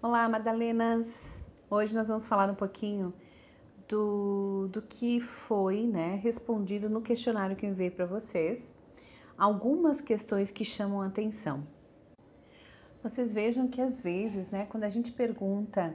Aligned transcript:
Olá, 0.00 0.28
Madalenas! 0.28 1.42
Hoje 1.68 1.92
nós 1.92 2.06
vamos 2.06 2.24
falar 2.24 2.48
um 2.48 2.54
pouquinho 2.54 3.12
do, 3.88 4.68
do 4.68 4.80
que 4.80 5.18
foi 5.18 5.88
né, 5.88 6.14
respondido 6.22 6.88
no 6.88 7.02
questionário 7.02 7.56
que 7.56 7.66
eu 7.66 7.70
enviei 7.70 7.90
para 7.90 8.06
vocês. 8.06 8.72
Algumas 9.36 10.00
questões 10.00 10.52
que 10.52 10.64
chamam 10.64 11.02
atenção. 11.02 11.66
Vocês 13.02 13.32
vejam 13.32 13.66
que 13.66 13.80
às 13.80 14.00
vezes, 14.00 14.48
né, 14.50 14.66
quando 14.66 14.84
a 14.84 14.88
gente 14.88 15.10
pergunta 15.10 15.92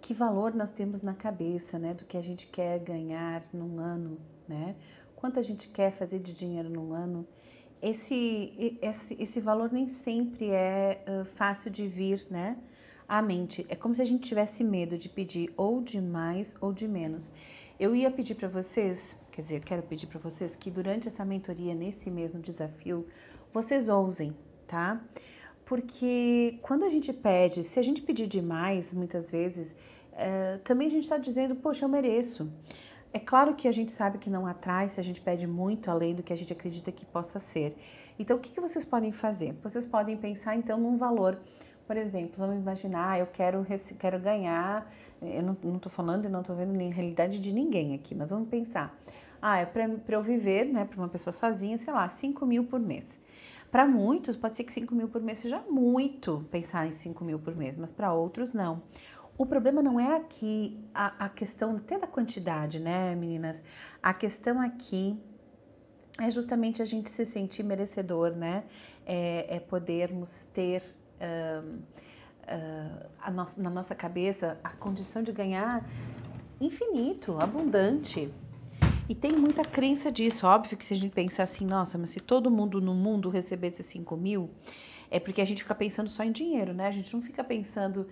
que 0.00 0.12
valor 0.12 0.52
nós 0.52 0.72
temos 0.72 1.00
na 1.00 1.14
cabeça, 1.14 1.78
né, 1.78 1.94
do 1.94 2.04
que 2.06 2.16
a 2.16 2.22
gente 2.22 2.48
quer 2.48 2.80
ganhar 2.80 3.44
num 3.52 3.78
ano, 3.78 4.18
né, 4.48 4.74
quanto 5.14 5.38
a 5.38 5.42
gente 5.42 5.68
quer 5.68 5.92
fazer 5.92 6.18
de 6.18 6.34
dinheiro 6.34 6.68
num 6.68 6.92
ano, 6.92 7.24
esse, 7.80 8.78
esse, 8.82 9.16
esse 9.22 9.40
valor 9.40 9.70
nem 9.70 9.86
sempre 9.86 10.50
é 10.50 11.04
uh, 11.06 11.24
fácil 11.24 11.70
de 11.70 11.86
vir, 11.86 12.26
né? 12.28 12.58
À 13.08 13.22
mente. 13.22 13.64
É 13.70 13.74
como 13.74 13.94
se 13.94 14.02
a 14.02 14.04
gente 14.04 14.28
tivesse 14.28 14.62
medo 14.62 14.98
de 14.98 15.08
pedir 15.08 15.50
ou 15.56 15.80
de 15.80 15.98
mais 15.98 16.54
ou 16.60 16.74
de 16.74 16.86
menos. 16.86 17.32
Eu 17.80 17.96
ia 17.96 18.10
pedir 18.10 18.34
para 18.34 18.48
vocês, 18.48 19.16
quer 19.32 19.40
dizer, 19.40 19.64
quero 19.64 19.82
pedir 19.82 20.06
para 20.08 20.18
vocês 20.18 20.54
que 20.54 20.70
durante 20.70 21.08
essa 21.08 21.24
mentoria, 21.24 21.74
nesse 21.74 22.10
mesmo 22.10 22.38
desafio, 22.38 23.06
vocês 23.50 23.88
ousem, 23.88 24.36
tá? 24.66 25.00
Porque 25.64 26.58
quando 26.60 26.84
a 26.84 26.90
gente 26.90 27.10
pede, 27.12 27.64
se 27.64 27.78
a 27.78 27.82
gente 27.82 28.02
pedir 28.02 28.26
demais, 28.26 28.92
muitas 28.92 29.30
vezes, 29.30 29.72
uh, 30.12 30.58
também 30.64 30.88
a 30.88 30.90
gente 30.90 31.04
está 31.04 31.16
dizendo, 31.16 31.56
poxa, 31.56 31.86
eu 31.86 31.88
mereço. 31.88 32.52
É 33.10 33.18
claro 33.18 33.54
que 33.54 33.66
a 33.66 33.72
gente 33.72 33.90
sabe 33.90 34.18
que 34.18 34.28
não 34.28 34.46
atrai 34.46 34.90
se 34.90 35.00
a 35.00 35.02
gente 35.02 35.20
pede 35.20 35.46
muito 35.46 35.90
além 35.90 36.14
do 36.14 36.22
que 36.22 36.32
a 36.32 36.36
gente 36.36 36.52
acredita 36.52 36.92
que 36.92 37.06
possa 37.06 37.38
ser. 37.38 37.74
Então, 38.18 38.36
o 38.36 38.40
que, 38.40 38.50
que 38.50 38.60
vocês 38.60 38.84
podem 38.84 39.12
fazer? 39.12 39.54
Vocês 39.62 39.86
podem 39.86 40.16
pensar, 40.16 40.56
então, 40.56 40.78
num 40.78 40.98
valor. 40.98 41.38
Por 41.88 41.96
exemplo, 41.96 42.34
vamos 42.36 42.58
imaginar, 42.58 43.18
eu 43.18 43.26
quero, 43.26 43.66
quero 43.98 44.20
ganhar, 44.20 44.92
eu 45.22 45.42
não 45.42 45.54
estou 45.54 45.90
falando 45.90 46.26
e 46.26 46.28
não 46.28 46.42
estou 46.42 46.54
vendo 46.54 46.74
nem 46.74 46.90
realidade 46.90 47.40
de 47.40 47.50
ninguém 47.50 47.94
aqui, 47.94 48.14
mas 48.14 48.28
vamos 48.28 48.50
pensar. 48.50 48.94
Ah, 49.40 49.56
é 49.56 49.64
para 49.64 49.88
eu 50.08 50.22
viver, 50.22 50.66
né, 50.66 50.84
para 50.84 50.98
uma 50.98 51.08
pessoa 51.08 51.32
sozinha, 51.32 51.78
sei 51.78 51.90
lá, 51.90 52.06
5 52.10 52.44
mil 52.44 52.64
por 52.64 52.78
mês. 52.78 53.18
Para 53.70 53.86
muitos, 53.86 54.36
pode 54.36 54.54
ser 54.54 54.64
que 54.64 54.72
5 54.74 54.94
mil 54.94 55.08
por 55.08 55.22
mês 55.22 55.38
seja 55.38 55.62
muito 55.70 56.46
pensar 56.50 56.86
em 56.86 56.92
5 56.92 57.24
mil 57.24 57.38
por 57.38 57.56
mês, 57.56 57.78
mas 57.78 57.90
para 57.90 58.12
outros, 58.12 58.52
não. 58.52 58.82
O 59.38 59.46
problema 59.46 59.82
não 59.82 59.98
é 59.98 60.14
aqui 60.14 60.78
a, 60.92 61.24
a 61.24 61.28
questão 61.30 61.74
até 61.74 61.98
da 61.98 62.06
quantidade, 62.06 62.78
né, 62.78 63.14
meninas? 63.14 63.62
A 64.02 64.12
questão 64.12 64.60
aqui 64.60 65.18
é 66.20 66.30
justamente 66.30 66.82
a 66.82 66.84
gente 66.84 67.08
se 67.08 67.24
sentir 67.24 67.62
merecedor, 67.62 68.32
né? 68.32 68.64
É, 69.06 69.56
é 69.56 69.60
podermos 69.60 70.44
ter 70.52 70.82
uh, 71.20 71.88
no, 73.30 73.46
na 73.56 73.70
nossa 73.70 73.94
cabeça 73.94 74.58
a 74.62 74.70
condição 74.70 75.22
de 75.22 75.32
ganhar 75.32 75.84
infinito, 76.60 77.36
abundante. 77.40 78.32
E 79.08 79.14
tem 79.14 79.32
muita 79.32 79.62
crença 79.62 80.12
disso. 80.12 80.46
Óbvio 80.46 80.76
que 80.76 80.84
se 80.84 80.94
a 80.94 80.96
gente 80.96 81.12
pensar 81.12 81.44
assim, 81.44 81.64
nossa, 81.64 81.96
mas 81.96 82.10
se 82.10 82.20
todo 82.20 82.50
mundo 82.50 82.80
no 82.80 82.94
mundo 82.94 83.30
recebesse 83.30 83.82
5 83.82 84.16
mil, 84.16 84.50
é 85.10 85.18
porque 85.18 85.40
a 85.40 85.44
gente 85.44 85.62
fica 85.62 85.74
pensando 85.74 86.10
só 86.10 86.22
em 86.22 86.32
dinheiro, 86.32 86.74
né? 86.74 86.86
A 86.86 86.90
gente 86.90 87.14
não 87.14 87.22
fica 87.22 87.42
pensando 87.42 88.06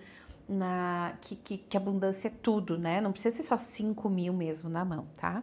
na 0.49 1.13
que, 1.21 1.35
que, 1.35 1.57
que 1.57 1.77
abundância 1.77 2.29
é 2.29 2.31
tudo, 2.41 2.77
né? 2.77 2.99
Não 3.01 3.11
precisa 3.11 3.35
ser 3.35 3.43
só 3.43 3.57
5 3.57 4.09
mil 4.09 4.33
mesmo 4.33 4.69
na 4.69 4.83
mão, 4.83 5.07
tá? 5.17 5.41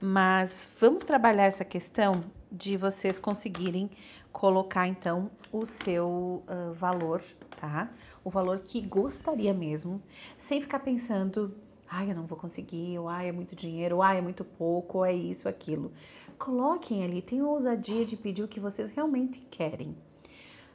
Mas 0.00 0.68
vamos 0.80 1.02
trabalhar 1.02 1.46
essa 1.46 1.64
questão 1.64 2.22
de 2.50 2.76
vocês 2.76 3.18
conseguirem 3.18 3.90
colocar 4.32 4.86
então 4.86 5.30
o 5.52 5.66
seu 5.66 6.42
uh, 6.46 6.72
valor, 6.74 7.22
tá? 7.60 7.90
O 8.24 8.30
valor 8.30 8.60
que 8.60 8.80
gostaria 8.80 9.52
mesmo, 9.54 10.02
sem 10.36 10.60
ficar 10.60 10.80
pensando, 10.80 11.54
ai, 11.88 12.10
eu 12.10 12.14
não 12.14 12.26
vou 12.26 12.38
conseguir, 12.38 12.98
ou 12.98 13.08
ai, 13.08 13.28
é 13.28 13.32
muito 13.32 13.56
dinheiro, 13.56 13.96
ou 13.96 14.02
ai, 14.02 14.18
é 14.18 14.20
muito 14.20 14.44
pouco, 14.44 14.98
ou 14.98 15.04
é 15.04 15.14
isso, 15.14 15.48
aquilo. 15.48 15.92
Coloquem 16.38 17.04
ali, 17.04 17.20
tenham 17.20 17.48
ousadia 17.48 18.04
de 18.04 18.16
pedir 18.16 18.42
o 18.42 18.48
que 18.48 18.60
vocês 18.60 18.90
realmente 18.90 19.40
querem, 19.50 19.96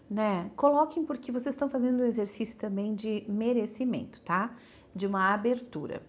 né? 0.10 0.52
Coloquem 0.56 1.06
porque 1.06 1.32
vocês 1.32 1.56
estão 1.56 1.70
fazendo 1.70 2.02
um 2.02 2.06
exercício 2.06 2.58
também 2.58 2.94
de 2.94 3.24
merecimento, 3.28 4.22
tá? 4.22 4.56
De 4.96 5.08
uma 5.08 5.34
abertura. 5.34 6.02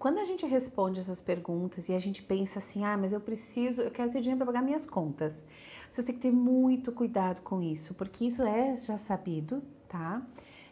Quando 0.00 0.18
a 0.18 0.24
gente 0.24 0.46
responde 0.46 0.98
essas 0.98 1.20
perguntas 1.20 1.90
e 1.90 1.92
a 1.92 1.98
gente 1.98 2.22
pensa 2.22 2.58
assim, 2.58 2.84
ah, 2.84 2.96
mas 2.96 3.12
eu 3.12 3.20
preciso, 3.20 3.82
eu 3.82 3.90
quero 3.90 4.10
ter 4.10 4.20
dinheiro 4.20 4.38
para 4.38 4.46
pagar 4.46 4.62
minhas 4.62 4.86
contas. 4.86 5.44
Você 5.92 6.02
tem 6.02 6.14
que 6.14 6.22
ter 6.22 6.32
muito 6.32 6.90
cuidado 6.90 7.42
com 7.42 7.62
isso, 7.62 7.92
porque 7.92 8.24
isso 8.24 8.42
é 8.42 8.74
já 8.74 8.96
sabido, 8.96 9.62
tá? 9.86 10.26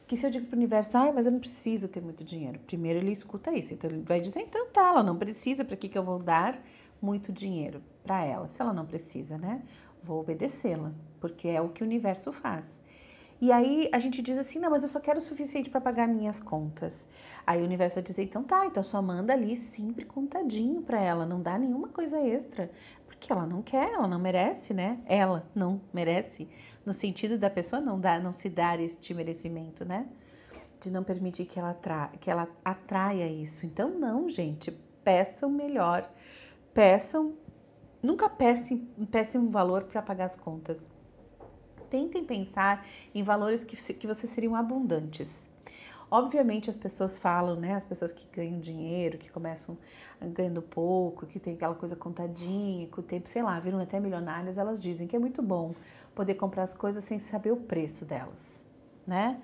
Que 0.07 0.17
se 0.17 0.27
eu 0.27 0.31
digo 0.31 0.47
para 0.47 0.57
o 0.57 0.59
universo, 0.59 0.97
ah, 0.97 1.13
mas 1.13 1.27
eu 1.27 1.33
não 1.33 1.41
preciso 1.41 1.89
ter 1.89 2.01
muito 2.01 2.25
dinheiro. 2.25 2.59
Primeiro 2.61 3.01
ele 3.01 3.13
escuta 3.13 3.53
isso, 3.53 3.75
então 3.75 3.91
ele 3.91 4.01
vai 4.01 4.19
dizer, 4.19 4.41
então 4.41 4.67
tá, 4.71 4.89
ela 4.89 5.03
não 5.03 5.19
precisa, 5.19 5.63
para 5.63 5.77
que, 5.77 5.91
que 5.91 5.99
eu 5.99 6.03
vou 6.03 6.19
dar 6.19 6.59
muito 6.99 7.31
dinheiro 7.31 7.83
para 8.03 8.25
ela? 8.25 8.49
Se 8.49 8.63
ela 8.63 8.73
não 8.73 8.87
precisa, 8.87 9.37
né? 9.37 9.63
vou 10.03 10.21
obedecê-la, 10.21 10.93
porque 11.21 11.49
é 11.49 11.61
o 11.61 11.69
que 11.69 11.83
o 11.83 11.87
universo 11.87 12.33
faz. 12.33 12.81
E 13.41 13.53
aí 13.53 13.89
a 13.93 13.99
gente 13.99 14.21
diz 14.21 14.37
assim: 14.37 14.59
não, 14.59 14.71
mas 14.71 14.83
eu 14.83 14.89
só 14.89 14.99
quero 14.99 15.19
o 15.19 15.23
suficiente 15.23 15.71
para 15.71 15.81
pagar 15.81 16.09
minhas 16.09 16.41
contas. 16.41 17.07
Aí 17.47 17.61
o 17.61 17.65
universo 17.65 17.97
vai 17.97 18.03
dizer: 18.03 18.25
então 18.25 18.43
tá, 18.43 18.67
então 18.67 18.83
só 18.83 19.01
manda 19.01 19.33
ali 19.33 19.57
sempre 19.57 20.05
contadinho 20.05 20.83
para 20.83 21.01
ela, 21.01 21.25
não 21.25 21.41
dá 21.41 21.57
nenhuma 21.59 21.89
coisa 21.89 22.19
extra, 22.21 22.71
porque 23.07 23.33
ela 23.33 23.47
não 23.47 23.63
quer, 23.63 23.93
ela 23.93 24.09
não 24.09 24.19
merece, 24.19 24.75
né? 24.75 24.99
Ela 25.07 25.49
não 25.55 25.81
merece, 25.93 26.49
no 26.85 26.93
sentido 26.93 27.39
da 27.39 27.49
pessoa 27.49 27.81
não 27.81 28.01
dar, 28.01 28.21
não 28.21 28.33
se 28.33 28.49
dar 28.49 28.81
este 28.81 29.15
merecimento, 29.15 29.85
né? 29.85 30.07
De 30.81 30.91
não 30.91 31.05
permitir 31.05 31.47
que 31.47 31.59
ela, 31.59 31.75
tra 31.75 32.09
que 32.21 32.31
ela 32.31 32.49
atraia 32.65 33.29
isso. 33.31 33.65
Então, 33.67 33.91
não, 33.91 34.29
gente, 34.29 34.71
peçam 35.05 35.51
melhor, 35.51 36.09
peçam 36.75 37.35
Nunca 38.01 38.29
peçam, 38.29 38.79
peçam 39.11 39.43
um 39.43 39.51
valor 39.51 39.85
para 39.85 40.01
pagar 40.01 40.27
as 40.27 40.37
contas. 40.37 40.89
Tentem 41.91 42.25
pensar 42.25 42.87
em 43.15 43.23
valores 43.23 43.65
que, 43.65 43.77
que 43.95 44.07
vocês 44.07 44.33
seriam 44.33 44.55
abundantes. 44.55 45.49
Obviamente 46.11 46.71
as 46.71 46.77
pessoas 46.77 47.19
falam, 47.19 47.57
né? 47.57 47.75
As 47.75 47.85
pessoas 47.85 48.13
que 48.13 48.27
ganham 48.35 48.59
dinheiro, 48.59 49.19
que 49.19 49.31
começam 49.31 49.77
ganhando 50.21 50.63
pouco, 50.63 51.27
que 51.27 51.39
tem 51.39 51.55
aquela 51.55 51.75
coisa 51.75 51.95
contadinha, 51.95 52.89
com 52.89 53.01
o 53.01 53.05
tempo, 53.05 53.29
sei 53.29 53.43
lá, 53.43 53.61
viram 53.61 53.79
até 53.79 54.01
milionárias, 54.01 54.57
elas 54.57 54.81
dizem 54.81 55.07
que 55.07 55.15
é 55.15 55.19
muito 55.19 55.43
bom 55.43 55.75
poder 56.15 56.35
comprar 56.35 56.63
as 56.63 56.75
coisas 56.75 57.05
sem 57.05 57.19
saber 57.19 57.53
o 57.53 57.57
preço 57.57 58.05
delas, 58.05 58.65
né? 59.07 59.41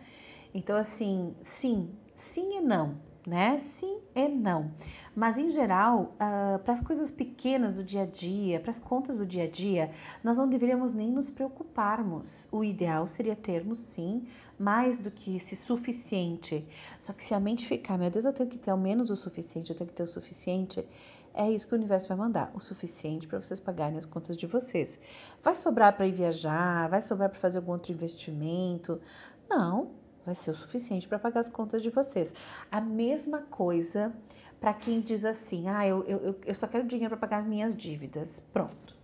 Então, 0.55 0.77
assim, 0.77 1.35
sim, 1.43 1.91
sim 2.15 2.59
e 2.59 2.61
não, 2.61 2.97
né? 3.27 3.59
Sim 3.59 3.99
e 4.15 4.27
não. 4.29 4.71
Mas 5.15 5.39
em 5.39 5.49
geral, 5.49 6.15
uh, 6.15 6.59
para 6.59 6.73
as 6.75 6.83
coisas 6.83 7.11
pequenas 7.11 7.73
do 7.73 7.85
dia 7.85 8.03
a 8.03 8.07
dia, 8.07 8.59
para 8.59 8.73
as 8.73 8.81
contas 8.81 9.17
do 9.17 9.25
dia 9.25 9.45
a 9.45 9.49
dia, 9.49 9.93
nós 10.25 10.37
não 10.37 10.49
deveríamos 10.49 10.93
nem 10.93 11.11
nos 11.11 11.31
preocuparmos. 11.31 12.49
O 12.51 12.65
ideal 12.65 13.07
seria 13.07 13.37
termos 13.37 13.79
sim 13.79 14.27
mais 14.59 14.99
do 14.99 15.11
que 15.11 15.37
esse 15.37 15.55
suficiente. 15.55 16.67
Só 16.99 17.13
que 17.13 17.23
se 17.23 17.33
a 17.33 17.39
mente 17.39 17.69
ficar, 17.69 17.97
meu 17.97 18.11
Deus, 18.11 18.25
eu 18.25 18.33
tenho 18.33 18.49
que 18.49 18.59
ter 18.59 18.73
ao 18.73 18.79
menos 18.79 19.09
o 19.11 19.17
suficiente, 19.17 19.71
eu 19.71 19.77
tenho 19.77 19.89
que 19.89 19.95
ter 19.95 20.03
o 20.03 20.07
suficiente, 20.07 20.85
é 21.33 21.51
isso 21.51 21.67
que 21.67 21.75
o 21.75 21.79
universo 21.79 22.09
vai 22.09 22.17
mandar, 22.17 22.51
o 22.55 22.61
suficiente 22.61 23.27
para 23.27 23.41
vocês 23.41 23.59
pagarem 23.59 23.99
as 23.99 24.05
contas 24.05 24.37
de 24.37 24.47
vocês. 24.47 25.01
Vai 25.43 25.55
sobrar 25.55 25.97
para 25.97 26.07
ir 26.07 26.13
viajar, 26.13 26.89
vai 26.89 27.03
sobrar 27.03 27.29
para 27.29 27.39
fazer 27.39 27.59
algum 27.59 27.73
outro 27.73 27.93
investimento? 27.93 29.01
Não, 29.49 29.91
vai 30.25 30.35
ser 30.35 30.53
o 30.53 30.55
suficiente 30.55 31.09
para 31.09 31.19
pagar 31.19 31.41
as 31.41 31.49
contas 31.49 31.83
de 31.83 31.91
vocês. 31.91 32.33
A 32.71 32.81
mesma 32.81 33.41
coisa 33.43 34.13
para 34.61 34.75
quem 34.75 35.01
diz 35.01 35.25
assim: 35.25 35.69
ah, 35.69 35.87
eu, 35.87 36.05
eu, 36.05 36.41
eu 36.45 36.55
só 36.55 36.67
quero 36.67 36.87
dinheiro 36.87 37.17
para 37.17 37.29
pagar 37.29 37.45
minhas 37.45 37.77
dívidas. 37.77 38.41
Pronto. 38.53 38.97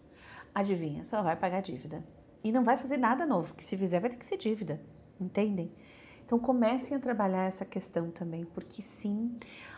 Adivinha, 0.54 1.04
só 1.04 1.22
vai 1.22 1.36
pagar 1.36 1.62
dívida. 1.62 2.02
E 2.42 2.50
não 2.50 2.64
vai 2.64 2.76
fazer 2.76 2.96
nada 2.96 3.26
novo, 3.26 3.54
que 3.54 3.64
se 3.64 3.76
fizer 3.76 4.00
vai 4.00 4.10
ter 4.10 4.16
que 4.16 4.26
ser 4.26 4.36
dívida. 4.36 4.80
Entendem? 5.20 5.70
Então 6.24 6.38
comecem 6.38 6.96
a 6.96 7.00
trabalhar 7.00 7.44
essa 7.44 7.64
questão 7.64 8.10
também, 8.10 8.44
porque 8.44 8.82
sim, 8.82 9.36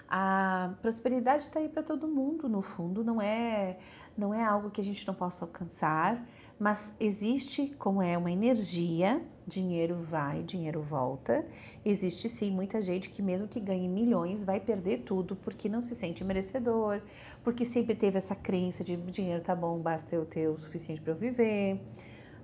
a 0.09 0.75
prosperidade 0.83 1.45
está 1.45 1.59
aí 1.61 1.69
para 1.69 1.83
todo 1.83 2.07
mundo, 2.07 2.47
no 2.47 2.61
fundo, 2.61 3.03
não 3.03 3.21
é, 3.21 3.79
não 4.17 4.35
é 4.35 4.45
algo 4.45 4.71
que 4.71 4.81
a 4.81 4.85
gente 4.85 5.07
não 5.07 5.15
possa 5.15 5.47
alcançar, 5.47 6.23
mas 6.59 6.95
existe 7.01 7.75
como 7.79 8.03
é 8.03 8.17
uma 8.17 8.31
energia, 8.31 9.21
dinheiro 9.47 9.97
vai, 10.03 10.43
dinheiro 10.43 10.81
volta. 10.83 11.45
Existe 11.85 12.29
sim 12.29 12.51
muita 12.51 12.81
gente 12.81 13.11
que 13.11 13.23
mesmo 13.23 13.49
que 13.49 13.61
ganhe 13.61 13.89
milhões 13.89 14.45
vai 14.45 14.61
perder 14.61 15.03
tudo 15.03 15.37
porque 15.37 15.69
não 15.69 15.83
se 15.83 15.95
sente 15.95 16.23
merecedor, 16.25 17.01
porque 17.43 17.65
sempre 17.65 17.95
teve 17.95 18.19
essa 18.19 18.35
crença 18.35 18.85
de 18.85 18.97
dinheiro 18.97 19.43
tá 19.43 19.55
bom, 19.55 19.79
basta 19.79 20.15
eu 20.15 20.25
ter 20.25 20.49
o 20.49 20.59
suficiente 20.59 21.01
para 21.01 21.13
eu 21.13 21.17
viver, 21.17 21.81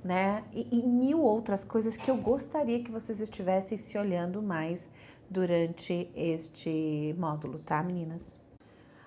né? 0.04 0.44
E, 0.52 0.66
e 0.78 0.82
mil 0.82 1.20
outras 1.20 1.64
coisas 1.64 1.96
que 1.96 2.10
eu 2.10 2.16
gostaria 2.16 2.82
que 2.82 2.90
vocês 2.90 3.20
estivessem 3.20 3.78
se 3.78 3.96
olhando 3.96 4.42
mais 4.42 4.90
durante 5.30 6.10
este 6.14 7.14
módulo, 7.18 7.58
tá, 7.58 7.82
meninas? 7.82 8.40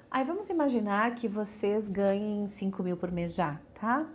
Aí 0.09 0.25
vamos 0.25 0.49
imaginar 0.49 1.15
que 1.15 1.27
vocês 1.27 1.87
ganhem 1.87 2.45
5 2.45 2.83
mil 2.83 2.97
por 2.97 3.09
mês 3.11 3.33
já, 3.33 3.59
tá? 3.79 4.05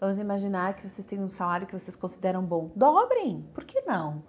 Vamos 0.00 0.18
imaginar 0.18 0.74
que 0.74 0.88
vocês 0.88 1.04
têm 1.04 1.18
um 1.18 1.30
salário 1.30 1.66
que 1.66 1.72
vocês 1.72 1.96
consideram 1.96 2.44
bom. 2.44 2.70
Dobrem, 2.76 3.44
por 3.52 3.64
que 3.64 3.80
não? 3.80 4.22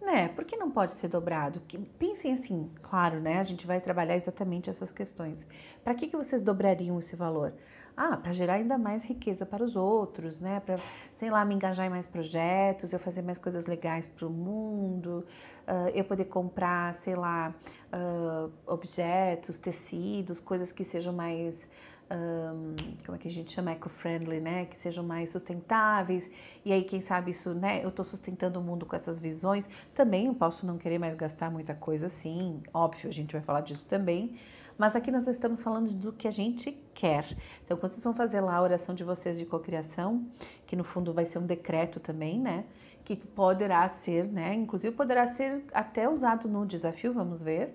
Né? 0.00 0.28
Por 0.28 0.44
que 0.44 0.56
não 0.56 0.70
pode 0.70 0.94
ser 0.94 1.08
dobrado? 1.08 1.60
Que, 1.68 1.78
pensem 1.78 2.32
assim, 2.32 2.70
claro, 2.82 3.20
né? 3.20 3.38
A 3.38 3.44
gente 3.44 3.66
vai 3.66 3.80
trabalhar 3.80 4.16
exatamente 4.16 4.70
essas 4.70 4.90
questões. 4.90 5.46
Para 5.84 5.94
que, 5.94 6.08
que 6.08 6.16
vocês 6.16 6.40
dobrariam 6.40 6.98
esse 6.98 7.14
valor? 7.14 7.52
Ah, 7.94 8.16
para 8.16 8.32
gerar 8.32 8.54
ainda 8.54 8.78
mais 8.78 9.04
riqueza 9.04 9.44
para 9.44 9.62
os 9.62 9.76
outros, 9.76 10.40
né? 10.40 10.60
Para, 10.60 10.78
sei 11.14 11.30
lá, 11.30 11.44
me 11.44 11.54
engajar 11.54 11.86
em 11.86 11.90
mais 11.90 12.06
projetos, 12.06 12.92
eu 12.92 12.98
fazer 12.98 13.20
mais 13.20 13.36
coisas 13.36 13.66
legais 13.66 14.06
para 14.06 14.26
o 14.26 14.30
mundo, 14.30 15.26
uh, 15.68 15.88
eu 15.94 16.02
poder 16.04 16.24
comprar, 16.24 16.94
sei 16.94 17.14
lá, 17.14 17.54
uh, 17.92 18.50
objetos, 18.66 19.58
tecidos, 19.58 20.40
coisas 20.40 20.72
que 20.72 20.84
sejam 20.84 21.12
mais 21.12 21.68
um, 22.12 22.76
como 23.04 23.16
é 23.16 23.18
que 23.18 23.28
a 23.28 23.30
gente 23.30 23.52
chama, 23.52 23.72
eco-friendly, 23.72 24.40
né? 24.40 24.66
Que 24.66 24.76
sejam 24.76 25.02
mais 25.02 25.30
sustentáveis. 25.30 26.30
E 26.64 26.72
aí, 26.72 26.84
quem 26.84 27.00
sabe 27.00 27.30
isso, 27.30 27.54
né? 27.54 27.82
Eu 27.82 27.88
estou 27.88 28.04
sustentando 28.04 28.60
o 28.60 28.62
mundo 28.62 28.84
com 28.84 28.94
essas 28.94 29.18
visões. 29.18 29.68
Também 29.94 30.26
eu 30.26 30.34
posso 30.34 30.66
não 30.66 30.76
querer 30.76 30.98
mais 30.98 31.14
gastar 31.14 31.50
muita 31.50 31.74
coisa 31.74 32.06
assim, 32.06 32.62
óbvio, 32.72 33.08
a 33.08 33.12
gente 33.12 33.32
vai 33.32 33.40
falar 33.40 33.62
disso 33.62 33.86
também. 33.86 34.36
Mas 34.76 34.96
aqui 34.96 35.10
nós 35.10 35.26
estamos 35.26 35.62
falando 35.62 35.92
do 35.92 36.12
que 36.12 36.26
a 36.26 36.30
gente 36.30 36.72
quer. 36.94 37.24
Então, 37.64 37.76
quando 37.76 37.92
vocês 37.92 38.04
vão 38.04 38.12
fazer 38.12 38.40
lá 38.40 38.56
a 38.56 38.62
oração 38.62 38.94
de 38.94 39.04
vocês 39.04 39.38
de 39.38 39.46
cocriação, 39.46 40.26
que 40.66 40.76
no 40.76 40.84
fundo 40.84 41.12
vai 41.12 41.24
ser 41.24 41.38
um 41.38 41.46
decreto 41.46 42.00
também, 42.00 42.38
né? 42.38 42.64
Que 43.04 43.16
poderá 43.16 43.86
ser, 43.88 44.24
né? 44.26 44.54
Inclusive 44.54 44.94
poderá 44.94 45.26
ser 45.26 45.64
até 45.72 46.08
usado 46.08 46.48
no 46.48 46.66
desafio, 46.66 47.12
vamos 47.12 47.42
ver 47.42 47.74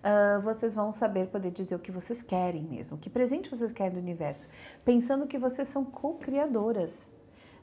uh, 0.00 0.40
vocês 0.42 0.74
vão 0.74 0.92
saber 0.92 1.28
poder 1.28 1.50
dizer 1.50 1.74
o 1.74 1.78
que 1.78 1.90
vocês 1.90 2.22
querem 2.22 2.62
mesmo, 2.62 2.98
que 2.98 3.10
presente 3.10 3.50
vocês 3.50 3.72
querem 3.72 3.94
do 3.94 4.00
universo, 4.00 4.48
pensando 4.84 5.26
que 5.26 5.38
vocês 5.38 5.68
são 5.68 5.84
co-criadoras. 5.84 7.10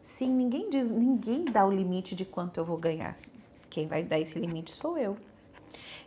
Sim, 0.02 0.32
ninguém 0.32 0.70
diz, 0.70 0.90
ninguém 0.90 1.46
dá 1.46 1.66
o 1.66 1.72
limite 1.72 2.16
de 2.16 2.26
quanto 2.26 2.60
eu 2.60 2.66
vou 2.66 2.78
ganhar. 2.78 3.18
Quem 3.70 3.88
vai 3.88 4.04
dar 4.04 4.20
esse 4.20 4.40
limite 4.40 4.72
sou 4.72 4.98
eu. 4.98 5.18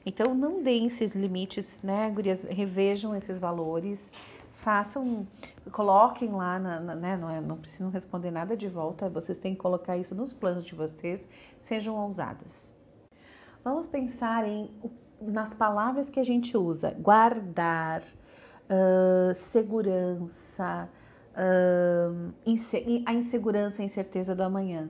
Então 0.04 0.34
não 0.34 0.62
deem 0.62 0.86
esses 0.86 1.14
limites, 1.14 1.82
né, 1.82 2.10
gurias, 2.10 2.42
revejam 2.44 3.14
esses 3.14 3.38
valores, 3.38 4.10
façam, 4.54 5.26
coloquem 5.70 6.30
lá, 6.30 6.58
na, 6.58 6.80
na, 6.80 6.94
né, 6.94 7.16
não, 7.16 7.30
é, 7.30 7.40
não 7.40 7.56
precisam 7.56 7.90
responder 7.90 8.30
nada 8.30 8.56
de 8.56 8.68
volta, 8.68 9.10
vocês 9.10 9.36
têm 9.36 9.54
que 9.54 9.60
colocar 9.60 9.98
isso 9.98 10.14
nos 10.14 10.32
planos 10.32 10.64
de 10.64 10.74
vocês, 10.74 11.28
sejam 11.60 11.96
ousadas. 11.96 12.72
Vamos 13.62 13.86
pensar 13.86 14.48
em 14.48 14.70
o 14.82 14.88
nas 15.20 15.52
palavras 15.54 16.08
que 16.08 16.18
a 16.18 16.24
gente 16.24 16.56
usa, 16.56 16.94
guardar, 16.98 18.02
uh, 18.02 19.34
segurança, 19.50 20.88
uh, 21.34 22.32
a 23.06 23.12
insegurança 23.12 23.82
e 23.82 23.84
incerteza 23.84 24.34
do 24.34 24.42
amanhã. 24.42 24.88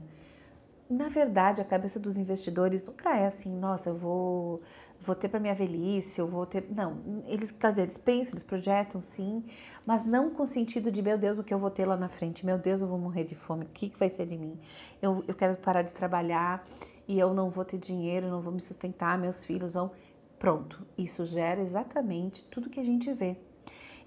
Na 0.88 1.08
verdade, 1.08 1.60
a 1.60 1.64
cabeça 1.64 2.00
dos 2.00 2.18
investidores 2.18 2.84
nunca 2.84 3.16
é 3.16 3.26
assim, 3.26 3.48
nossa, 3.56 3.90
eu 3.90 3.96
vou, 3.96 4.60
vou 5.00 5.14
ter 5.14 5.28
para 5.28 5.38
minha 5.38 5.54
velhice, 5.54 6.20
eu 6.20 6.26
vou 6.26 6.44
ter. 6.44 6.66
Não, 6.68 6.98
eles, 7.26 7.52
quer 7.52 7.70
dizer, 7.70 7.82
eles 7.82 7.96
pensam, 7.96 8.32
eles 8.32 8.42
projetam 8.42 9.00
sim, 9.00 9.44
mas 9.86 10.04
não 10.04 10.30
com 10.30 10.42
o 10.42 10.46
sentido 10.46 10.90
de, 10.90 11.00
meu 11.00 11.16
Deus, 11.16 11.38
o 11.38 11.44
que 11.44 11.54
eu 11.54 11.60
vou 11.60 11.70
ter 11.70 11.86
lá 11.86 11.96
na 11.96 12.08
frente, 12.08 12.44
meu 12.44 12.58
Deus, 12.58 12.80
eu 12.80 12.88
vou 12.88 12.98
morrer 12.98 13.22
de 13.22 13.36
fome, 13.36 13.64
o 13.64 13.68
que, 13.68 13.88
que 13.88 13.98
vai 13.98 14.10
ser 14.10 14.26
de 14.26 14.36
mim? 14.36 14.58
Eu, 15.00 15.24
eu 15.28 15.34
quero 15.34 15.56
parar 15.56 15.82
de 15.82 15.94
trabalhar 15.94 16.60
e 17.06 17.18
eu 17.18 17.34
não 17.34 17.50
vou 17.50 17.64
ter 17.64 17.78
dinheiro, 17.78 18.28
não 18.28 18.40
vou 18.40 18.52
me 18.52 18.60
sustentar, 18.60 19.16
meus 19.18 19.42
filhos 19.44 19.72
vão. 19.72 19.90
Pronto, 20.40 20.86
isso 20.96 21.26
gera 21.26 21.60
exatamente 21.60 22.46
tudo 22.46 22.70
que 22.70 22.80
a 22.80 22.82
gente 22.82 23.12
vê. 23.12 23.36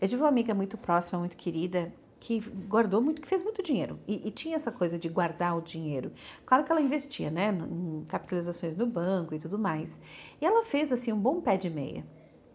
Eu 0.01 0.09
tive 0.09 0.19
uma 0.19 0.30
amiga 0.30 0.51
muito 0.51 0.75
próxima, 0.80 1.19
muito 1.19 1.38
querida, 1.38 1.94
que 2.19 2.39
guardou 2.39 3.00
muito, 3.00 3.21
que 3.21 3.27
fez 3.27 3.44
muito 3.44 3.62
dinheiro 3.62 4.00
e, 4.07 4.27
e, 4.27 4.31
tinha 4.31 4.56
essa 4.56 4.71
coisa 4.71 4.97
de 4.97 5.07
guardar 5.09 5.56
o 5.56 5.62
dinheiro. 5.62 6.12
Claro 6.44 6.63
que 6.63 6.71
ela 6.71 6.81
investia, 6.81 7.30
né, 7.30 7.50
em 7.51 8.03
capitalizações 8.06 8.75
no 8.75 8.88
banco 8.88 9.35
e 9.35 9.39
tudo 9.39 9.59
mais. 9.59 9.95
E 10.41 10.45
ela 10.45 10.65
fez 10.65 10.91
assim 10.91 11.13
um 11.13 11.19
bom 11.19 11.39
pé 11.39 11.56
de 11.56 11.69
meia. 11.69 12.03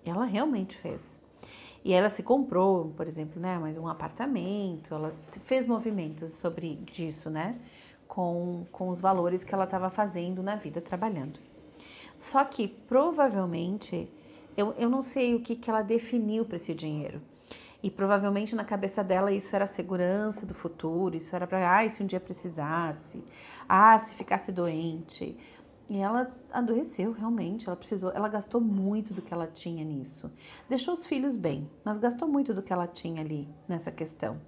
Ela 0.04 0.24
realmente 0.24 0.76
fez. 0.78 1.22
E 1.84 1.92
ela 1.92 2.08
se 2.08 2.24
comprou, 2.24 2.92
por 2.96 3.06
exemplo, 3.06 3.40
né, 3.40 3.60
mais 3.60 3.78
um 3.78 3.86
apartamento. 3.86 4.92
Ela 4.92 5.14
fez 5.44 5.68
movimentos 5.68 6.32
sobre 6.32 6.74
disso, 6.74 7.30
né, 7.30 7.56
com, 8.08 8.66
com 8.72 8.88
os 8.88 9.00
valores 9.00 9.44
que 9.44 9.54
ela 9.54 9.64
estava 9.64 9.88
fazendo 9.88 10.42
na 10.42 10.56
vida 10.56 10.80
trabalhando. 10.80 11.47
Só 12.18 12.44
que 12.44 12.68
provavelmente 12.68 14.10
eu, 14.56 14.74
eu 14.76 14.90
não 14.90 15.02
sei 15.02 15.34
o 15.34 15.40
que, 15.40 15.54
que 15.54 15.70
ela 15.70 15.82
definiu 15.82 16.44
para 16.44 16.56
esse 16.56 16.74
dinheiro. 16.74 17.22
E 17.80 17.88
provavelmente 17.88 18.56
na 18.56 18.64
cabeça 18.64 19.04
dela 19.04 19.30
isso 19.30 19.54
era 19.54 19.64
a 19.64 19.68
segurança 19.68 20.44
do 20.44 20.52
futuro, 20.52 21.14
isso 21.14 21.34
era 21.34 21.46
para, 21.46 21.78
ah, 21.78 21.88
se 21.88 22.02
um 22.02 22.06
dia 22.06 22.18
precisasse, 22.18 23.22
ah, 23.68 23.96
se 24.00 24.16
ficasse 24.16 24.50
doente. 24.50 25.36
E 25.88 25.96
ela 25.96 26.30
adoeceu 26.52 27.12
realmente, 27.12 27.66
ela 27.66 27.76
precisou, 27.76 28.10
ela 28.10 28.28
gastou 28.28 28.60
muito 28.60 29.14
do 29.14 29.22
que 29.22 29.32
ela 29.32 29.46
tinha 29.46 29.84
nisso. 29.84 30.30
Deixou 30.68 30.92
os 30.92 31.06
filhos 31.06 31.36
bem, 31.36 31.70
mas 31.84 31.96
gastou 31.98 32.28
muito 32.28 32.52
do 32.52 32.62
que 32.62 32.72
ela 32.72 32.86
tinha 32.86 33.22
ali 33.22 33.48
nessa 33.66 33.90
questão. 33.90 34.38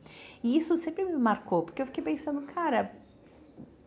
E 0.43 0.59
isso 0.59 0.77
sempre 0.77 1.05
me 1.05 1.17
marcou, 1.17 1.63
porque 1.63 1.81
eu 1.81 1.87
fiquei 1.87 2.03
pensando, 2.03 2.43
cara, 2.43 2.93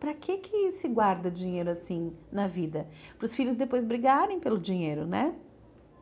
para 0.03 0.13
que 0.13 0.39
que 0.39 0.73
se 0.73 0.89
guarda 0.89 1.31
dinheiro 1.31 1.69
assim 1.69 2.13
na 2.29 2.45
vida? 2.45 2.85
Para 3.17 3.25
os 3.25 3.33
filhos 3.33 3.55
depois 3.55 3.85
brigarem 3.85 4.37
pelo 4.37 4.59
dinheiro, 4.59 5.05
né? 5.05 5.33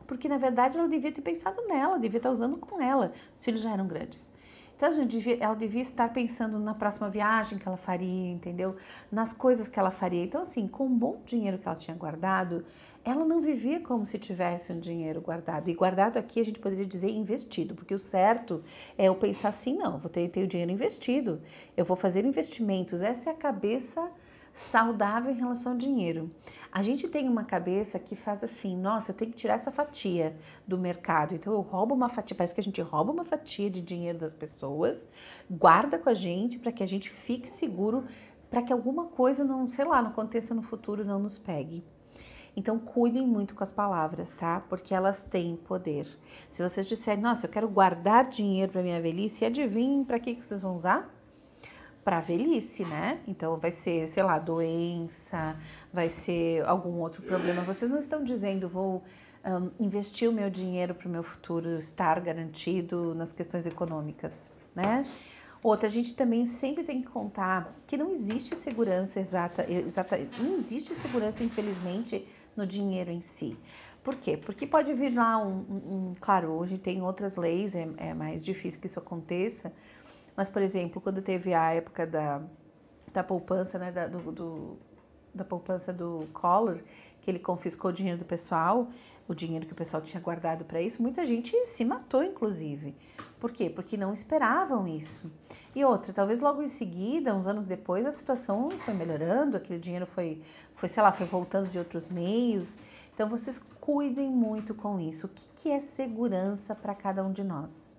Porque 0.08 0.28
na 0.28 0.38
verdade 0.38 0.76
ela 0.76 0.88
devia 0.88 1.12
ter 1.12 1.22
pensado 1.22 1.64
nela, 1.68 2.00
devia 2.00 2.18
estar 2.18 2.32
usando 2.32 2.56
com 2.56 2.82
ela. 2.82 3.12
Os 3.32 3.44
filhos 3.44 3.60
já 3.60 3.70
eram 3.70 3.86
grandes. 3.86 4.32
Então 4.76 4.92
gente 4.92 5.12
devia, 5.12 5.38
ela 5.38 5.54
devia 5.54 5.82
estar 5.82 6.12
pensando 6.12 6.58
na 6.58 6.74
próxima 6.74 7.08
viagem 7.08 7.60
que 7.60 7.68
ela 7.68 7.76
faria, 7.76 8.32
entendeu? 8.32 8.74
Nas 9.08 9.32
coisas 9.32 9.68
que 9.68 9.78
ela 9.78 9.92
faria. 9.92 10.24
Então 10.24 10.40
assim, 10.40 10.66
com 10.66 10.86
o 10.86 10.90
bom 10.90 11.22
dinheiro 11.24 11.56
que 11.56 11.68
ela 11.68 11.76
tinha 11.76 11.96
guardado, 11.96 12.64
ela 13.04 13.24
não 13.24 13.40
vivia 13.40 13.80
como 13.80 14.06
se 14.06 14.18
tivesse 14.18 14.72
um 14.72 14.78
dinheiro 14.78 15.20
guardado. 15.20 15.68
E 15.68 15.74
guardado 15.74 16.18
aqui 16.18 16.40
a 16.40 16.44
gente 16.44 16.60
poderia 16.60 16.86
dizer 16.86 17.10
investido, 17.10 17.74
porque 17.74 17.94
o 17.94 17.98
certo 17.98 18.62
é 18.96 19.06
eu 19.06 19.14
pensar 19.14 19.48
assim, 19.48 19.76
não, 19.76 19.98
vou 19.98 20.08
ter, 20.08 20.28
ter 20.28 20.44
o 20.44 20.46
dinheiro 20.46 20.70
investido, 20.70 21.40
eu 21.76 21.84
vou 21.84 21.96
fazer 21.96 22.24
investimentos. 22.24 23.02
Essa 23.02 23.30
é 23.30 23.32
a 23.32 23.36
cabeça 23.36 24.08
saudável 24.70 25.32
em 25.32 25.36
relação 25.36 25.72
ao 25.72 25.78
dinheiro. 25.78 26.30
A 26.70 26.80
gente 26.80 27.08
tem 27.08 27.28
uma 27.28 27.44
cabeça 27.44 27.98
que 27.98 28.14
faz 28.14 28.44
assim, 28.44 28.76
nossa, 28.76 29.10
eu 29.10 29.16
tenho 29.16 29.30
que 29.30 29.36
tirar 29.36 29.54
essa 29.54 29.72
fatia 29.72 30.36
do 30.66 30.78
mercado. 30.78 31.34
Então 31.34 31.52
eu 31.52 31.60
roubo 31.60 31.94
uma 31.94 32.08
fatia, 32.08 32.36
parece 32.36 32.54
que 32.54 32.60
a 32.60 32.64
gente 32.64 32.80
rouba 32.80 33.12
uma 33.12 33.24
fatia 33.24 33.68
de 33.68 33.80
dinheiro 33.80 34.18
das 34.18 34.32
pessoas, 34.32 35.10
guarda 35.50 35.98
com 35.98 36.08
a 36.08 36.14
gente 36.14 36.58
para 36.58 36.70
que 36.70 36.82
a 36.82 36.86
gente 36.86 37.10
fique 37.10 37.48
seguro, 37.48 38.04
para 38.48 38.62
que 38.62 38.72
alguma 38.72 39.06
coisa 39.06 39.42
não, 39.42 39.68
sei 39.68 39.84
lá, 39.84 40.00
não 40.00 40.10
aconteça 40.10 40.54
no 40.54 40.62
futuro, 40.62 41.04
não 41.04 41.18
nos 41.18 41.36
pegue. 41.38 41.82
Então, 42.54 42.78
cuidem 42.78 43.26
muito 43.26 43.54
com 43.54 43.64
as 43.64 43.72
palavras, 43.72 44.30
tá? 44.32 44.60
Porque 44.68 44.94
elas 44.94 45.22
têm 45.22 45.56
poder. 45.56 46.06
Se 46.50 46.62
vocês 46.62 46.86
disserem, 46.86 47.22
nossa, 47.22 47.46
eu 47.46 47.50
quero 47.50 47.68
guardar 47.68 48.28
dinheiro 48.28 48.72
para 48.72 48.82
minha 48.82 49.00
velhice, 49.00 49.44
adivinhem 49.44 50.04
para 50.04 50.18
que, 50.18 50.34
que 50.34 50.46
vocês 50.46 50.60
vão 50.60 50.76
usar? 50.76 51.08
Para 52.04 52.20
velhice, 52.20 52.84
né? 52.84 53.20
Então, 53.26 53.56
vai 53.56 53.70
ser, 53.70 54.08
sei 54.08 54.22
lá, 54.22 54.38
doença, 54.38 55.56
vai 55.92 56.10
ser 56.10 56.64
algum 56.66 57.00
outro 57.00 57.22
problema. 57.22 57.62
Vocês 57.62 57.90
não 57.90 57.98
estão 57.98 58.22
dizendo, 58.22 58.68
vou 58.68 59.02
um, 59.44 59.70
investir 59.84 60.28
o 60.28 60.32
meu 60.32 60.50
dinheiro 60.50 60.94
para 60.94 61.08
o 61.08 61.10
meu 61.10 61.22
futuro 61.22 61.78
estar 61.78 62.20
garantido 62.20 63.14
nas 63.14 63.32
questões 63.32 63.66
econômicas, 63.66 64.50
né? 64.74 65.06
Outra, 65.62 65.86
a 65.86 65.90
gente 65.90 66.16
também 66.16 66.44
sempre 66.44 66.82
tem 66.82 67.02
que 67.02 67.08
contar 67.08 67.72
que 67.86 67.96
não 67.96 68.10
existe 68.10 68.56
segurança 68.56 69.20
exata, 69.20 69.64
exata 69.70 70.18
não 70.40 70.56
existe 70.56 70.92
segurança, 70.92 71.44
infelizmente, 71.44 72.26
no 72.56 72.66
dinheiro 72.66 73.10
em 73.10 73.20
si. 73.20 73.56
Por 74.02 74.16
quê? 74.16 74.36
Porque 74.36 74.66
pode 74.66 74.92
vir 74.94 75.14
lá 75.14 75.38
um, 75.38 75.60
um 75.70 76.14
claro, 76.20 76.50
hoje 76.50 76.76
tem 76.76 77.02
outras 77.02 77.36
leis, 77.36 77.74
é, 77.74 77.88
é, 77.96 78.14
mais 78.14 78.44
difícil 78.44 78.80
que 78.80 78.86
isso 78.86 78.98
aconteça, 78.98 79.72
mas, 80.36 80.48
por 80.48 80.60
exemplo, 80.60 81.00
quando 81.00 81.22
teve 81.22 81.54
a 81.54 81.72
época 81.72 82.06
da, 82.06 82.42
da 83.12 83.22
poupança, 83.22 83.78
né, 83.78 83.92
da, 83.92 84.08
do, 84.08 84.32
do, 84.32 84.78
da 85.32 85.44
poupança 85.44 85.92
do 85.92 86.26
Collor, 86.32 86.78
que 87.20 87.30
ele 87.30 87.38
confiscou 87.38 87.90
o 87.90 87.94
dinheiro 87.94 88.18
do 88.18 88.24
pessoal, 88.24 88.88
o 89.28 89.34
dinheiro 89.34 89.66
que 89.66 89.72
o 89.72 89.76
pessoal 89.76 90.02
tinha 90.02 90.20
guardado 90.20 90.64
para 90.64 90.80
isso, 90.80 91.00
muita 91.00 91.24
gente 91.24 91.54
se 91.66 91.84
matou, 91.84 92.24
inclusive. 92.24 92.94
Por 93.42 93.50
quê? 93.50 93.68
Porque 93.68 93.96
não 93.96 94.12
esperavam 94.12 94.86
isso. 94.86 95.28
E 95.74 95.84
outra, 95.84 96.12
talvez 96.12 96.40
logo 96.40 96.62
em 96.62 96.68
seguida, 96.68 97.34
uns 97.34 97.48
anos 97.48 97.66
depois, 97.66 98.06
a 98.06 98.12
situação 98.12 98.70
foi 98.70 98.94
melhorando, 98.94 99.56
aquele 99.56 99.80
dinheiro 99.80 100.06
foi, 100.06 100.40
foi 100.76 100.88
sei 100.88 101.02
lá, 101.02 101.10
foi 101.10 101.26
voltando 101.26 101.68
de 101.68 101.76
outros 101.76 102.06
meios. 102.06 102.78
Então, 103.12 103.28
vocês 103.28 103.58
cuidem 103.80 104.30
muito 104.30 104.76
com 104.76 105.00
isso. 105.00 105.26
O 105.26 105.28
que, 105.28 105.48
que 105.56 105.70
é 105.72 105.80
segurança 105.80 106.72
para 106.72 106.94
cada 106.94 107.24
um 107.24 107.32
de 107.32 107.42
nós? 107.42 107.96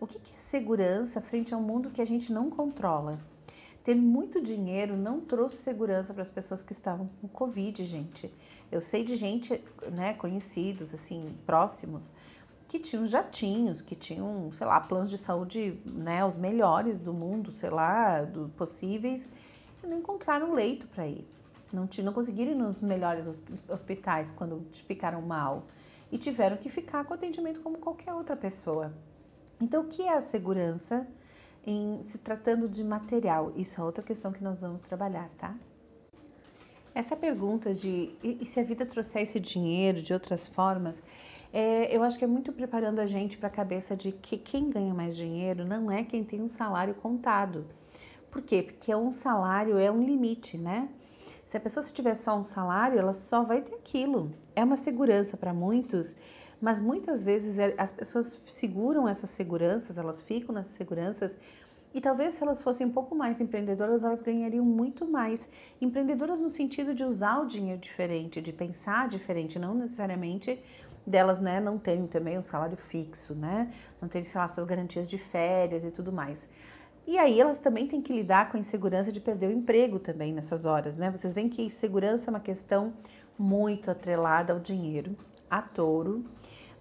O 0.00 0.06
que, 0.08 0.18
que 0.18 0.34
é 0.34 0.38
segurança 0.38 1.20
frente 1.20 1.54
a 1.54 1.56
um 1.56 1.62
mundo 1.62 1.88
que 1.88 2.02
a 2.02 2.04
gente 2.04 2.32
não 2.32 2.50
controla? 2.50 3.20
Ter 3.84 3.94
muito 3.94 4.42
dinheiro 4.42 4.96
não 4.96 5.20
trouxe 5.20 5.58
segurança 5.58 6.12
para 6.12 6.22
as 6.22 6.30
pessoas 6.30 6.60
que 6.60 6.72
estavam 6.72 7.08
com 7.20 7.28
Covid, 7.28 7.84
gente. 7.84 8.34
Eu 8.70 8.80
sei 8.80 9.04
de 9.04 9.14
gente, 9.14 9.62
né, 9.92 10.14
conhecidos, 10.14 10.92
assim, 10.92 11.36
próximos, 11.46 12.12
que 12.72 12.78
tinham 12.78 13.06
jatinhos, 13.06 13.82
que 13.82 13.94
tinham, 13.94 14.50
sei 14.54 14.66
lá, 14.66 14.80
planos 14.80 15.10
de 15.10 15.18
saúde, 15.18 15.78
né, 15.84 16.24
os 16.24 16.38
melhores 16.38 16.98
do 16.98 17.12
mundo, 17.12 17.52
sei 17.52 17.68
lá, 17.68 18.22
do, 18.22 18.48
possíveis, 18.56 19.28
e 19.84 19.86
não 19.86 19.98
encontraram 19.98 20.54
leito 20.54 20.86
para 20.86 21.06
ir. 21.06 21.28
não, 21.70 21.86
não 22.02 22.12
conseguiram 22.14 22.52
ir 22.52 22.54
nos 22.54 22.80
melhores 22.80 23.44
hospitais 23.68 24.30
quando 24.30 24.64
ficaram 24.86 25.20
mal 25.20 25.66
e 26.10 26.16
tiveram 26.16 26.56
que 26.56 26.70
ficar 26.70 27.04
com 27.04 27.12
atendimento 27.12 27.60
como 27.60 27.76
qualquer 27.76 28.14
outra 28.14 28.34
pessoa. 28.34 28.90
Então, 29.60 29.82
o 29.82 29.88
que 29.88 30.04
é 30.04 30.14
a 30.14 30.22
segurança 30.22 31.06
em 31.66 32.02
se 32.02 32.16
tratando 32.16 32.70
de 32.70 32.82
material? 32.82 33.52
Isso 33.54 33.82
é 33.82 33.84
outra 33.84 34.02
questão 34.02 34.32
que 34.32 34.42
nós 34.42 34.62
vamos 34.62 34.80
trabalhar, 34.80 35.28
tá? 35.36 35.54
Essa 36.94 37.16
pergunta 37.16 37.74
de 37.74 38.14
e, 38.22 38.46
se 38.46 38.58
a 38.60 38.64
vida 38.64 38.86
trouxer 38.86 39.22
esse 39.22 39.38
dinheiro 39.38 40.00
de 40.02 40.14
outras 40.14 40.46
formas, 40.46 41.02
é, 41.52 41.94
eu 41.94 42.02
acho 42.02 42.18
que 42.18 42.24
é 42.24 42.26
muito 42.26 42.50
preparando 42.52 42.98
a 42.98 43.06
gente 43.06 43.36
para 43.36 43.48
a 43.48 43.50
cabeça 43.50 43.94
de 43.94 44.10
que 44.10 44.38
quem 44.38 44.70
ganha 44.70 44.94
mais 44.94 45.14
dinheiro 45.14 45.66
não 45.66 45.90
é 45.90 46.02
quem 46.02 46.24
tem 46.24 46.40
um 46.40 46.48
salário 46.48 46.94
contado. 46.94 47.66
Por 48.30 48.40
quê? 48.40 48.62
Porque 48.62 48.94
um 48.94 49.12
salário 49.12 49.76
é 49.76 49.90
um 49.90 50.02
limite, 50.02 50.56
né? 50.56 50.88
Se 51.44 51.58
a 51.58 51.60
pessoa 51.60 51.84
se 51.84 51.92
tiver 51.92 52.14
só 52.14 52.38
um 52.38 52.42
salário, 52.42 52.98
ela 52.98 53.12
só 53.12 53.42
vai 53.42 53.60
ter 53.60 53.74
aquilo. 53.74 54.32
É 54.56 54.64
uma 54.64 54.78
segurança 54.78 55.36
para 55.36 55.52
muitos, 55.52 56.16
mas 56.58 56.80
muitas 56.80 57.22
vezes 57.22 57.58
é, 57.58 57.74
as 57.76 57.92
pessoas 57.92 58.40
seguram 58.48 59.06
essas 59.06 59.28
seguranças, 59.28 59.98
elas 59.98 60.22
ficam 60.22 60.54
nessas 60.54 60.74
seguranças 60.74 61.36
e 61.94 62.00
talvez 62.00 62.32
se 62.32 62.42
elas 62.42 62.62
fossem 62.62 62.86
um 62.86 62.90
pouco 62.90 63.14
mais 63.14 63.40
empreendedoras, 63.40 64.02
elas 64.02 64.22
ganhariam 64.22 64.64
muito 64.64 65.06
mais. 65.06 65.48
Empreendedoras 65.78 66.40
no 66.40 66.48
sentido 66.48 66.94
de 66.94 67.04
usar 67.04 67.40
o 67.40 67.46
dinheiro 67.46 67.80
diferente, 67.80 68.40
de 68.40 68.52
pensar 68.52 69.08
diferente, 69.08 69.58
não 69.58 69.74
necessariamente 69.74 70.58
delas, 71.06 71.40
né, 71.40 71.60
não 71.60 71.78
terem 71.78 72.06
também 72.06 72.38
um 72.38 72.42
salário 72.42 72.76
fixo, 72.76 73.34
né? 73.34 73.72
Não 74.00 74.08
terem, 74.08 74.24
sei 74.24 74.40
lá, 74.40 74.48
suas 74.48 74.66
garantias 74.66 75.06
de 75.06 75.18
férias 75.18 75.84
e 75.84 75.90
tudo 75.90 76.12
mais. 76.12 76.48
E 77.06 77.18
aí 77.18 77.40
elas 77.40 77.58
também 77.58 77.88
têm 77.88 78.00
que 78.00 78.12
lidar 78.12 78.50
com 78.50 78.56
a 78.56 78.60
insegurança 78.60 79.10
de 79.10 79.20
perder 79.20 79.48
o 79.48 79.52
emprego 79.52 79.98
também 79.98 80.32
nessas 80.32 80.64
horas, 80.64 80.96
né? 80.96 81.10
Vocês 81.10 81.32
veem 81.34 81.48
que 81.48 81.68
segurança 81.68 82.28
é 82.28 82.30
uma 82.30 82.40
questão 82.40 82.92
muito 83.36 83.90
atrelada 83.90 84.52
ao 84.52 84.60
dinheiro, 84.60 85.16
a 85.50 85.60
touro, 85.60 86.24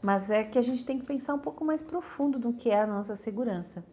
mas 0.02 0.30
é 0.30 0.44
que 0.44 0.60
a 0.60 0.62
gente 0.62 0.86
tem 0.86 1.00
que 1.00 1.06
pensar 1.06 1.34
um 1.34 1.40
pouco 1.40 1.66
mais 1.66 1.82
profundo 1.82 2.38
no 2.38 2.54
que 2.54 2.70
é 2.70 2.82
a 2.82 2.88
nossa 2.88 3.16
segurança. 3.16 3.84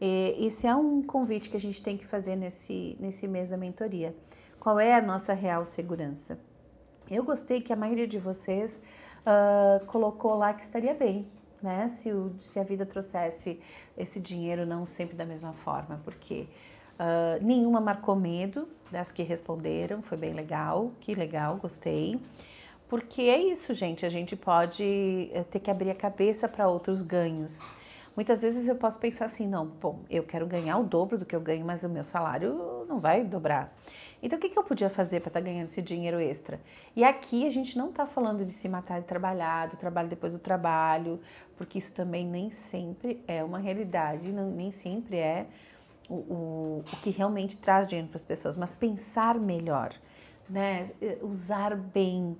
Esse 0.00 0.66
é 0.66 0.74
um 0.74 1.02
convite 1.02 1.50
que 1.50 1.58
a 1.58 1.60
gente 1.60 1.82
tem 1.82 1.98
que 1.98 2.06
fazer 2.06 2.34
nesse, 2.34 2.96
nesse 2.98 3.28
mês 3.28 3.50
da 3.50 3.56
mentoria. 3.58 4.16
Qual 4.58 4.80
é 4.80 4.94
a 4.94 5.02
nossa 5.02 5.34
real 5.34 5.64
segurança? 5.66 6.38
Eu 7.10 7.22
gostei 7.22 7.60
que 7.60 7.72
a 7.72 7.76
maioria 7.76 8.08
de 8.08 8.18
vocês 8.18 8.80
uh, 9.26 9.84
colocou 9.86 10.34
lá 10.36 10.54
que 10.54 10.64
estaria 10.64 10.94
bem, 10.94 11.26
né? 11.62 11.88
Se, 11.88 12.12
o, 12.12 12.34
se 12.38 12.58
a 12.58 12.62
vida 12.62 12.86
trouxesse 12.86 13.60
esse 13.96 14.20
dinheiro 14.20 14.66
não 14.66 14.86
sempre 14.86 15.16
da 15.16 15.24
mesma 15.24 15.52
forma, 15.52 16.00
porque 16.04 16.46
uh, 16.98 17.44
nenhuma 17.44 17.80
marcou 17.80 18.16
medo 18.16 18.68
das 18.90 19.12
que 19.12 19.22
responderam, 19.22 20.02
foi 20.02 20.18
bem 20.18 20.32
legal, 20.32 20.92
que 21.00 21.14
legal, 21.14 21.56
gostei. 21.56 22.20
Porque 22.88 23.22
é 23.22 23.38
isso, 23.38 23.72
gente, 23.72 24.04
a 24.04 24.08
gente 24.08 24.34
pode 24.34 25.30
eh, 25.32 25.44
ter 25.48 25.60
que 25.60 25.70
abrir 25.70 25.90
a 25.90 25.94
cabeça 25.94 26.48
para 26.48 26.66
outros 26.66 27.02
ganhos. 27.02 27.64
Muitas 28.16 28.42
vezes 28.42 28.66
eu 28.66 28.74
posso 28.74 28.98
pensar 28.98 29.26
assim, 29.26 29.46
não, 29.46 29.64
bom, 29.64 30.00
eu 30.10 30.24
quero 30.24 30.44
ganhar 30.44 30.76
o 30.78 30.82
dobro 30.82 31.16
do 31.16 31.24
que 31.24 31.36
eu 31.36 31.40
ganho, 31.40 31.64
mas 31.64 31.84
o 31.84 31.88
meu 31.88 32.02
salário 32.02 32.84
não 32.88 32.98
vai 32.98 33.22
dobrar. 33.22 33.72
Então, 34.22 34.38
o 34.38 34.40
que, 34.40 34.50
que 34.50 34.58
eu 34.58 34.62
podia 34.62 34.90
fazer 34.90 35.20
para 35.20 35.28
estar 35.28 35.40
tá 35.40 35.46
ganhando 35.46 35.68
esse 35.68 35.80
dinheiro 35.80 36.20
extra? 36.20 36.60
E 36.94 37.02
aqui 37.02 37.46
a 37.46 37.50
gente 37.50 37.76
não 37.78 37.88
está 37.88 38.06
falando 38.06 38.44
de 38.44 38.52
se 38.52 38.68
matar 38.68 39.00
de 39.00 39.06
trabalhar, 39.06 39.68
do 39.68 39.76
trabalho 39.76 40.08
depois 40.08 40.32
do 40.32 40.38
trabalho, 40.38 41.20
porque 41.56 41.78
isso 41.78 41.92
também 41.92 42.26
nem 42.26 42.50
sempre 42.50 43.22
é 43.26 43.42
uma 43.42 43.58
realidade, 43.58 44.30
não, 44.30 44.50
nem 44.50 44.70
sempre 44.70 45.16
é 45.16 45.46
o, 46.08 46.14
o, 46.14 46.84
o 46.92 46.96
que 47.02 47.10
realmente 47.10 47.56
traz 47.56 47.86
dinheiro 47.86 48.08
para 48.08 48.16
as 48.16 48.24
pessoas, 48.24 48.56
mas 48.56 48.70
pensar 48.72 49.38
melhor, 49.38 49.94
né? 50.48 50.90
Usar 51.22 51.76
bem 51.76 52.36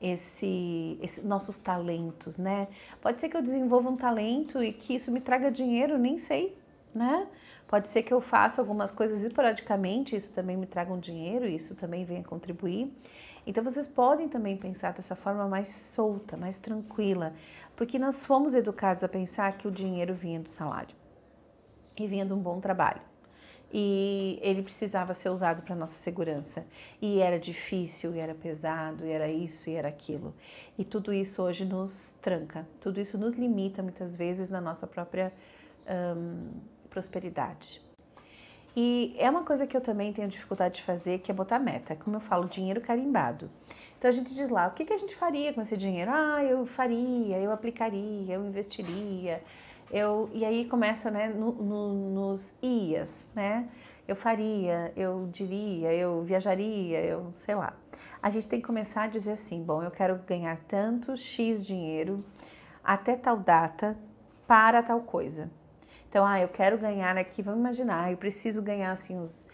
esse, 0.00 0.98
esse, 1.02 1.20
nossos 1.20 1.58
talentos, 1.58 2.38
né? 2.38 2.68
Pode 3.00 3.20
ser 3.20 3.28
que 3.28 3.36
eu 3.36 3.42
desenvolva 3.42 3.90
um 3.90 3.96
talento 3.96 4.62
e 4.62 4.72
que 4.72 4.94
isso 4.94 5.10
me 5.12 5.20
traga 5.20 5.50
dinheiro, 5.50 5.98
nem 5.98 6.16
sei, 6.18 6.56
né? 6.94 7.26
Pode 7.72 7.88
ser 7.88 8.02
que 8.02 8.12
eu 8.12 8.20
faça 8.20 8.60
algumas 8.60 8.92
coisas 8.92 9.22
esporadicamente, 9.22 10.14
isso 10.14 10.30
também 10.34 10.58
me 10.58 10.66
traga 10.66 10.92
um 10.92 11.00
dinheiro, 11.00 11.46
isso 11.46 11.74
também 11.74 12.04
venha 12.04 12.22
contribuir. 12.22 12.92
Então 13.46 13.64
vocês 13.64 13.88
podem 13.88 14.28
também 14.28 14.58
pensar 14.58 14.92
dessa 14.92 15.16
forma 15.16 15.48
mais 15.48 15.68
solta, 15.68 16.36
mais 16.36 16.58
tranquila, 16.58 17.32
porque 17.74 17.98
nós 17.98 18.26
fomos 18.26 18.54
educados 18.54 19.02
a 19.02 19.08
pensar 19.08 19.56
que 19.56 19.66
o 19.66 19.70
dinheiro 19.70 20.12
vinha 20.12 20.38
do 20.38 20.50
salário 20.50 20.94
e 21.98 22.06
vinha 22.06 22.26
de 22.26 22.34
um 22.34 22.38
bom 22.38 22.60
trabalho 22.60 23.00
e 23.72 24.38
ele 24.42 24.62
precisava 24.62 25.14
ser 25.14 25.30
usado 25.30 25.62
para 25.62 25.74
nossa 25.74 25.94
segurança. 25.94 26.66
E 27.00 27.20
era 27.20 27.38
difícil, 27.38 28.14
e 28.14 28.18
era 28.18 28.34
pesado, 28.34 29.06
e 29.06 29.10
era 29.10 29.30
isso, 29.30 29.70
e 29.70 29.72
era 29.72 29.88
aquilo. 29.88 30.34
E 30.76 30.84
tudo 30.84 31.10
isso 31.10 31.42
hoje 31.42 31.64
nos 31.64 32.10
tranca, 32.20 32.68
tudo 32.82 33.00
isso 33.00 33.16
nos 33.16 33.32
limita 33.32 33.82
muitas 33.82 34.14
vezes 34.14 34.50
na 34.50 34.60
nossa 34.60 34.86
própria 34.86 35.32
um, 35.88 36.50
prosperidade. 36.92 37.82
E 38.76 39.14
é 39.18 39.28
uma 39.28 39.44
coisa 39.44 39.66
que 39.66 39.76
eu 39.76 39.80
também 39.80 40.12
tenho 40.12 40.28
dificuldade 40.28 40.76
de 40.76 40.82
fazer, 40.82 41.18
que 41.18 41.30
é 41.30 41.34
botar 41.34 41.58
meta. 41.58 41.96
Como 41.96 42.16
eu 42.16 42.20
falo, 42.20 42.48
dinheiro 42.48 42.80
carimbado. 42.80 43.50
Então 43.98 44.08
a 44.08 44.12
gente 44.12 44.34
diz 44.34 44.50
lá, 44.50 44.66
o 44.66 44.72
que, 44.72 44.84
que 44.84 44.92
a 44.92 44.98
gente 44.98 45.14
faria 45.14 45.52
com 45.52 45.60
esse 45.60 45.76
dinheiro? 45.76 46.10
Ah, 46.12 46.42
eu 46.42 46.66
faria, 46.66 47.38
eu 47.38 47.52
aplicaria, 47.52 48.34
eu 48.34 48.44
investiria, 48.44 49.42
eu, 49.90 50.30
e 50.32 50.44
aí 50.44 50.64
começa 50.64 51.10
né, 51.10 51.28
no, 51.28 51.52
no, 51.52 52.10
nos 52.10 52.52
ias, 52.62 53.28
né? 53.34 53.68
Eu 54.08 54.16
faria, 54.16 54.92
eu 54.96 55.28
diria, 55.30 55.94
eu 55.94 56.22
viajaria, 56.22 57.00
eu 57.00 57.32
sei 57.44 57.54
lá. 57.54 57.74
A 58.20 58.30
gente 58.30 58.48
tem 58.48 58.60
que 58.60 58.66
começar 58.66 59.02
a 59.02 59.06
dizer 59.06 59.32
assim: 59.32 59.62
bom, 59.62 59.82
eu 59.82 59.90
quero 59.90 60.16
ganhar 60.26 60.58
tanto 60.66 61.16
X 61.16 61.64
dinheiro 61.64 62.24
até 62.82 63.14
tal 63.16 63.36
data 63.36 63.96
para 64.46 64.82
tal 64.82 65.00
coisa. 65.02 65.50
Então, 66.12 66.26
ah, 66.26 66.38
eu 66.38 66.48
quero 66.48 66.76
ganhar 66.76 67.16
aqui, 67.16 67.40
vamos 67.40 67.60
imaginar, 67.60 68.10
eu 68.10 68.18
preciso 68.18 68.60
ganhar 68.60 68.92
assim 68.92 69.18
os. 69.18 69.48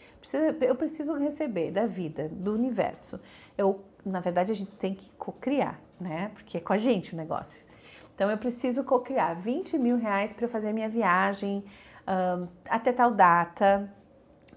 eu 0.61 0.75
preciso 0.75 1.15
receber 1.15 1.71
da 1.71 1.87
vida, 1.87 2.29
do 2.33 2.53
universo. 2.53 3.21
Eu, 3.57 3.85
na 4.05 4.19
verdade, 4.19 4.50
a 4.50 4.55
gente 4.57 4.73
tem 4.73 4.93
que 4.93 5.09
co-criar, 5.11 5.81
né? 6.00 6.33
Porque 6.35 6.57
é 6.57 6.61
com 6.61 6.73
a 6.73 6.77
gente 6.77 7.15
o 7.15 7.17
negócio. 7.17 7.65
Então 8.12 8.29
eu 8.29 8.37
preciso 8.37 8.83
co-criar 8.83 9.35
20 9.35 9.79
mil 9.79 9.97
reais 9.97 10.33
para 10.33 10.49
fazer 10.49 10.73
minha 10.73 10.88
viagem 10.88 11.62
um, 12.09 12.49
até 12.69 12.93
tal 12.93 13.12
data, 13.12 13.88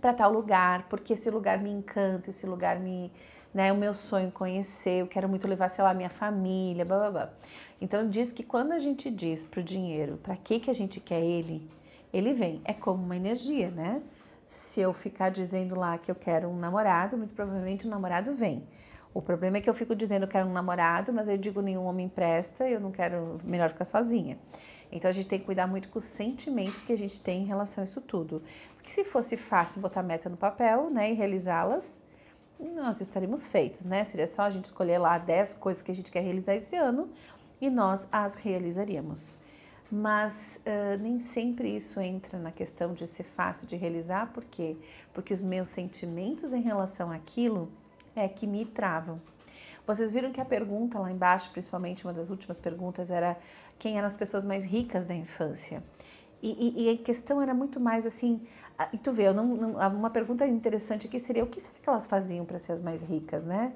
para 0.01 0.12
tal 0.12 0.34
lugar, 0.34 0.88
porque 0.89 1.13
esse 1.13 1.29
lugar 1.29 1.60
me 1.60 1.70
encanta, 1.70 2.31
esse 2.31 2.48
lugar 2.48 2.79
me. 2.79 3.12
Né, 3.53 3.67
é 3.67 3.72
o 3.72 3.77
meu 3.77 3.93
sonho 3.93 4.31
conhecer, 4.31 5.01
eu 5.01 5.08
quero 5.08 5.29
muito 5.29 5.48
levar, 5.48 5.70
sei 5.70 5.84
lá, 5.84 5.93
minha 5.93 6.10
família, 6.10 6.84
blá 6.84 6.98
blá 6.98 7.12
blá. 7.12 7.29
Então 7.79 8.10
diz 8.10 8.31
que 8.31 8.41
quando 8.41 8.72
a 8.72 8.79
gente 8.79 9.12
diz 9.12 9.46
pro 9.46 9.62
dinheiro 9.62 10.17
para 10.24 10.36
que, 10.36 10.60
que 10.60 10.72
a 10.72 10.74
gente 10.74 11.00
quer 11.00 11.22
ele, 11.22 11.70
ele 12.13 12.34
vem. 12.34 12.62
É 12.65 12.74
como 12.74 13.03
uma 13.03 13.15
energia, 13.15 13.70
né? 13.70 14.01
Se 14.50 14.82
eu 14.82 14.94
ficar 14.94 15.30
dizendo 15.30 15.75
lá 15.75 15.98
que 15.98 16.10
eu 16.10 16.15
quero 16.15 16.48
um 16.50 16.58
namorado, 16.58 17.18
muito 17.18 17.34
provavelmente 17.34 17.86
o 17.86 17.89
namorado 17.89 18.34
vem. 18.34 18.63
O 19.13 19.22
problema 19.22 19.58
é 19.58 19.62
que 19.62 19.70
eu 19.70 19.74
fico 19.74 19.94
dizendo 19.94 20.25
que 20.25 20.34
quero 20.34 20.48
um 20.48 20.53
namorado, 20.53 21.12
mas 21.12 21.27
eu 21.27 21.38
digo 21.38 21.62
nenhum 21.62 21.84
homem 21.84 22.08
presta, 22.08 22.68
eu 22.68 22.80
não 22.80 22.91
quero, 22.91 23.39
melhor 23.44 23.70
ficar 23.70 23.86
sozinha. 23.86 24.38
Então 24.91 25.10
a 25.10 25.13
gente 25.13 25.27
tem 25.27 25.39
que 25.39 25.46
cuidar 25.46 25.68
muito 25.68 25.89
com 25.89 26.00
os 26.00 26.06
sentimentos 26.06 26.82
que 26.82 26.94
a 26.94 26.98
gente 26.98 27.20
tem 27.20 27.44
em 27.44 27.46
relação 27.46 27.82
a 27.82 27.86
isso 27.86 28.00
tudo. 28.01 28.41
Porque 28.75 28.91
se 28.91 29.03
fosse 29.03 29.36
fácil 29.36 29.82
botar 29.82 30.03
meta 30.03 30.30
no 30.30 30.38
papel, 30.38 30.89
né, 30.89 31.12
e 31.12 31.13
realizá-las, 31.13 32.01
nós 32.60 33.01
estaríamos 33.01 33.48
feitos, 33.48 33.84
né? 33.86 34.03
Seria 34.03 34.27
só 34.27 34.44
a 34.44 34.50
gente 34.50 34.65
escolher 34.65 34.98
lá 34.98 35.18
10 35.18 35.56
coisas 35.56 35.82
que 35.82 35.91
a 35.91 35.96
gente 35.96 36.12
quer 36.12 36.22
realizar 36.22 36.56
esse 36.56 36.75
ano 36.75 37.10
e 37.60 37.70
nós 37.70 38.08
as 38.12 38.36
realizaríamos. 38.36 39.38
Mas 39.91 40.57
uh, 40.65 40.98
nem 41.01 41.19
sempre 41.19 41.75
isso 41.75 42.00
entra 42.00 42.39
na 42.39 42.51
questão 42.51 42.93
de 42.93 43.05
ser 43.05 43.24
fácil 43.24 43.67
de 43.67 43.75
realizar, 43.75 44.31
por 44.31 44.45
quê? 44.45 44.77
Porque 45.13 45.33
os 45.33 45.41
meus 45.41 45.67
sentimentos 45.67 46.53
em 46.53 46.62
relação 46.62 47.12
àquilo 47.12 47.69
é 48.15 48.27
que 48.29 48.48
me 48.48 48.65
travam. 48.65 49.21
Vocês 49.86 50.10
viram 50.10 50.31
que 50.31 50.39
a 50.39 50.45
pergunta 50.45 50.98
lá 50.98 51.12
embaixo, 51.12 51.51
principalmente 51.51 52.05
uma 52.05 52.13
das 52.13 52.29
últimas 52.29 52.57
perguntas, 52.57 53.12
era 53.12 53.38
quem 53.77 53.98
eram 53.98 54.07
as 54.07 54.15
pessoas 54.15 54.45
mais 54.45 54.63
ricas 54.63 55.05
da 55.05 55.13
infância. 55.13 55.83
E, 56.41 56.51
e, 56.51 56.86
e 56.86 56.89
a 56.89 56.98
questão 56.98 57.41
era 57.41 57.53
muito 57.53 57.77
mais 57.77 58.05
assim. 58.05 58.41
E 58.93 58.98
tu 58.98 59.12
vê, 59.12 59.31
não, 59.33 59.45
não, 59.45 59.71
uma 59.89 60.10
pergunta 60.10 60.48
interessante 60.48 61.07
aqui 61.07 61.19
seria 61.19 61.43
o 61.43 61.48
que 61.48 61.60
será 61.60 61.74
que 61.81 61.89
elas 61.89 62.07
faziam 62.07 62.45
para 62.45 62.57
ser 62.57 62.71
as 62.71 62.81
mais 62.81 63.03
ricas, 63.03 63.43
né? 63.43 63.74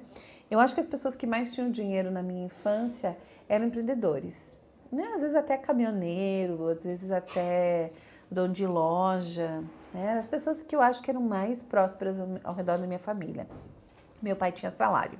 Eu 0.50 0.60
acho 0.60 0.74
que 0.74 0.80
as 0.80 0.86
pessoas 0.86 1.14
que 1.14 1.26
mais 1.26 1.52
tinham 1.52 1.70
dinheiro 1.70 2.10
na 2.10 2.22
minha 2.22 2.46
infância 2.46 3.16
eram 3.48 3.66
empreendedores. 3.66 4.55
Né? 4.90 5.04
Às 5.14 5.20
vezes 5.22 5.36
até 5.36 5.56
caminhoneiro, 5.56 6.68
às 6.68 6.84
vezes 6.84 7.10
até 7.10 7.92
dono 8.30 8.52
de 8.52 8.66
loja. 8.66 9.62
Né? 9.92 10.18
As 10.18 10.26
pessoas 10.26 10.62
que 10.62 10.74
eu 10.74 10.80
acho 10.80 11.02
que 11.02 11.10
eram 11.10 11.22
mais 11.22 11.62
prósperas 11.62 12.18
ao 12.44 12.54
redor 12.54 12.78
da 12.78 12.86
minha 12.86 12.98
família 12.98 13.46
meu 14.22 14.36
pai 14.36 14.52
tinha 14.52 14.70
salário. 14.70 15.18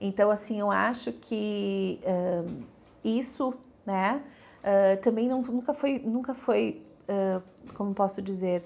Então, 0.00 0.30
assim, 0.30 0.58
eu 0.58 0.70
acho 0.70 1.12
que 1.12 2.00
isso, 3.02 3.54
né, 3.86 4.22
uh, 4.60 5.00
também 5.02 5.28
não, 5.28 5.42
nunca 5.42 5.72
foi, 5.72 5.98
nunca 5.98 6.34
foi 6.34 6.82
uh, 7.08 7.42
como 7.74 7.94
posso 7.94 8.20
dizer, 8.20 8.64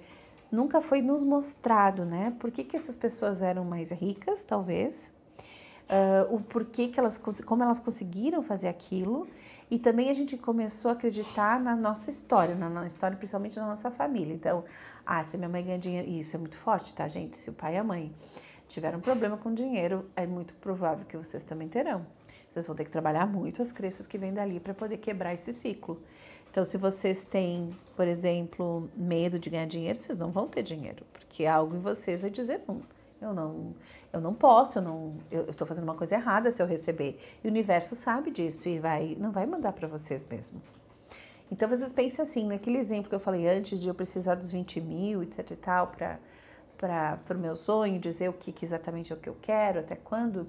nunca 0.51 0.81
foi 0.81 1.03
nos 1.03 1.23
mostrado, 1.23 2.05
né? 2.05 2.35
Por 2.39 2.51
que, 2.51 2.65
que 2.65 2.77
essas 2.77 2.97
pessoas 2.97 3.43
eram 3.43 3.65
mais 3.65 3.91
ricas, 3.91 4.45
talvez, 4.45 5.13
uh, 5.89 6.35
o 6.35 6.41
porquê 6.41 6.89
que 6.89 6.99
elas, 6.99 7.19
como 7.19 7.63
elas 7.63 7.79
conseguiram 7.79 8.43
fazer 8.43 8.69
aquilo, 8.69 9.29
e 9.71 9.79
também 9.79 10.09
a 10.09 10.15
gente 10.15 10.37
começou 10.37 10.91
a 10.91 10.95
acreditar 10.95 11.61
na 11.61 11.77
nossa 11.77 12.11
história, 12.11 12.55
na 12.55 12.71
nossa 12.71 12.87
história, 12.87 13.17
principalmente 13.17 13.59
na 13.59 13.67
nossa 13.67 13.91
família. 13.91 14.33
Então, 14.33 14.65
ah, 15.05 15.23
se 15.23 15.37
minha 15.37 15.49
mãe 15.49 15.65
ganha 15.65 15.79
dinheiro, 15.79 16.09
isso 16.09 16.35
é 16.35 16.39
muito 16.39 16.57
forte, 16.57 16.95
tá, 16.95 17.07
gente? 17.07 17.37
Se 17.37 17.51
o 17.51 17.53
pai 17.53 17.75
e 17.75 17.79
a 17.79 17.85
mãe 17.85 18.15
tiveram 18.69 19.01
problema 19.01 19.37
com 19.37 19.53
dinheiro, 19.53 20.09
é 20.17 20.27
muito 20.27 20.55
provável 20.55 21.05
que 21.07 21.17
vocês 21.17 21.45
também 21.45 21.69
terão. 21.69 22.07
Vocês 22.51 22.67
vão 22.67 22.75
ter 22.75 22.85
que 22.85 22.91
trabalhar 22.91 23.27
muito 23.27 23.61
as 23.61 23.71
crenças 23.71 24.07
que 24.07 24.17
vêm 24.17 24.33
dali 24.33 24.59
para 24.59 24.73
poder 24.73 24.99
quebrar 24.99 25.35
esse 25.35 25.53
ciclo. 25.53 26.03
Então, 26.51 26.65
se 26.65 26.79
vocês 26.79 27.25
têm, 27.27 27.77
por 27.95 28.09
exemplo, 28.09 28.91
medo 28.97 29.39
de 29.39 29.51
ganhar 29.51 29.67
dinheiro, 29.67 29.99
vocês 29.99 30.17
não 30.17 30.31
vão 30.31 30.49
ter 30.49 30.63
dinheiro, 30.63 31.05
porque 31.13 31.45
algo 31.45 31.77
em 31.77 31.81
vocês 31.81 32.23
vai 32.23 32.31
dizer 32.31 32.63
não. 32.67 32.83
Eu 33.21 33.35
não, 33.35 33.75
eu 34.13 34.21
não 34.21 34.33
posso, 34.33 34.79
eu 34.79 34.83
não, 34.83 35.17
eu 35.31 35.51
estou 35.51 35.67
fazendo 35.67 35.85
uma 35.85 35.97
coisa 35.97 36.15
errada 36.15 36.51
se 36.51 36.63
eu 36.63 36.67
receber. 36.67 37.19
E 37.43 37.49
o 37.49 37.51
universo 37.51 37.97
sabe 37.97 38.31
disso 38.31 38.69
e 38.69 38.79
vai, 38.79 39.17
não 39.19 39.33
vai 39.33 39.45
mandar 39.45 39.73
para 39.73 39.89
vocês 39.89 40.25
mesmo. 40.27 40.63
Então 41.51 41.69
vocês 41.69 41.93
pensem 41.93 42.23
assim, 42.23 42.47
naquele 42.47 42.79
exemplo 42.79 43.09
que 43.09 43.15
eu 43.15 43.21
falei 43.21 43.49
antes 43.49 43.81
de 43.81 43.89
eu 43.89 43.95
precisar 43.95 44.35
dos 44.35 44.53
20 44.53 44.81
mil, 44.81 45.23
etc 45.23 45.51
e 45.51 45.57
tal, 45.57 45.93
para 46.77 47.21
o 47.35 47.39
meu 47.39 47.57
sonho, 47.57 47.99
dizer 47.99 48.29
o 48.29 48.33
que, 48.33 48.53
que 48.53 48.65
exatamente 48.65 49.13
é 49.13 49.17
o 49.17 49.19
que 49.19 49.29
eu 49.29 49.37
quero, 49.41 49.81
até 49.81 49.97
quando. 49.97 50.47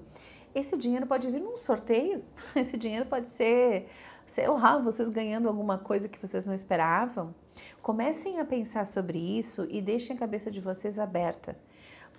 Esse 0.54 0.76
dinheiro 0.76 1.06
pode 1.06 1.28
vir 1.28 1.40
num 1.40 1.56
sorteio, 1.56 2.22
esse 2.54 2.76
dinheiro 2.76 3.06
pode 3.06 3.28
ser, 3.28 3.88
sei 4.26 4.46
lá, 4.46 4.78
vocês 4.78 5.08
ganhando 5.08 5.48
alguma 5.48 5.78
coisa 5.78 6.08
que 6.08 6.20
vocês 6.24 6.44
não 6.44 6.54
esperavam. 6.54 7.34
Comecem 7.82 8.38
a 8.38 8.44
pensar 8.44 8.86
sobre 8.86 9.18
isso 9.18 9.66
e 9.70 9.80
deixem 9.80 10.14
a 10.14 10.18
cabeça 10.18 10.50
de 10.50 10.60
vocês 10.60 10.98
aberta. 10.98 11.56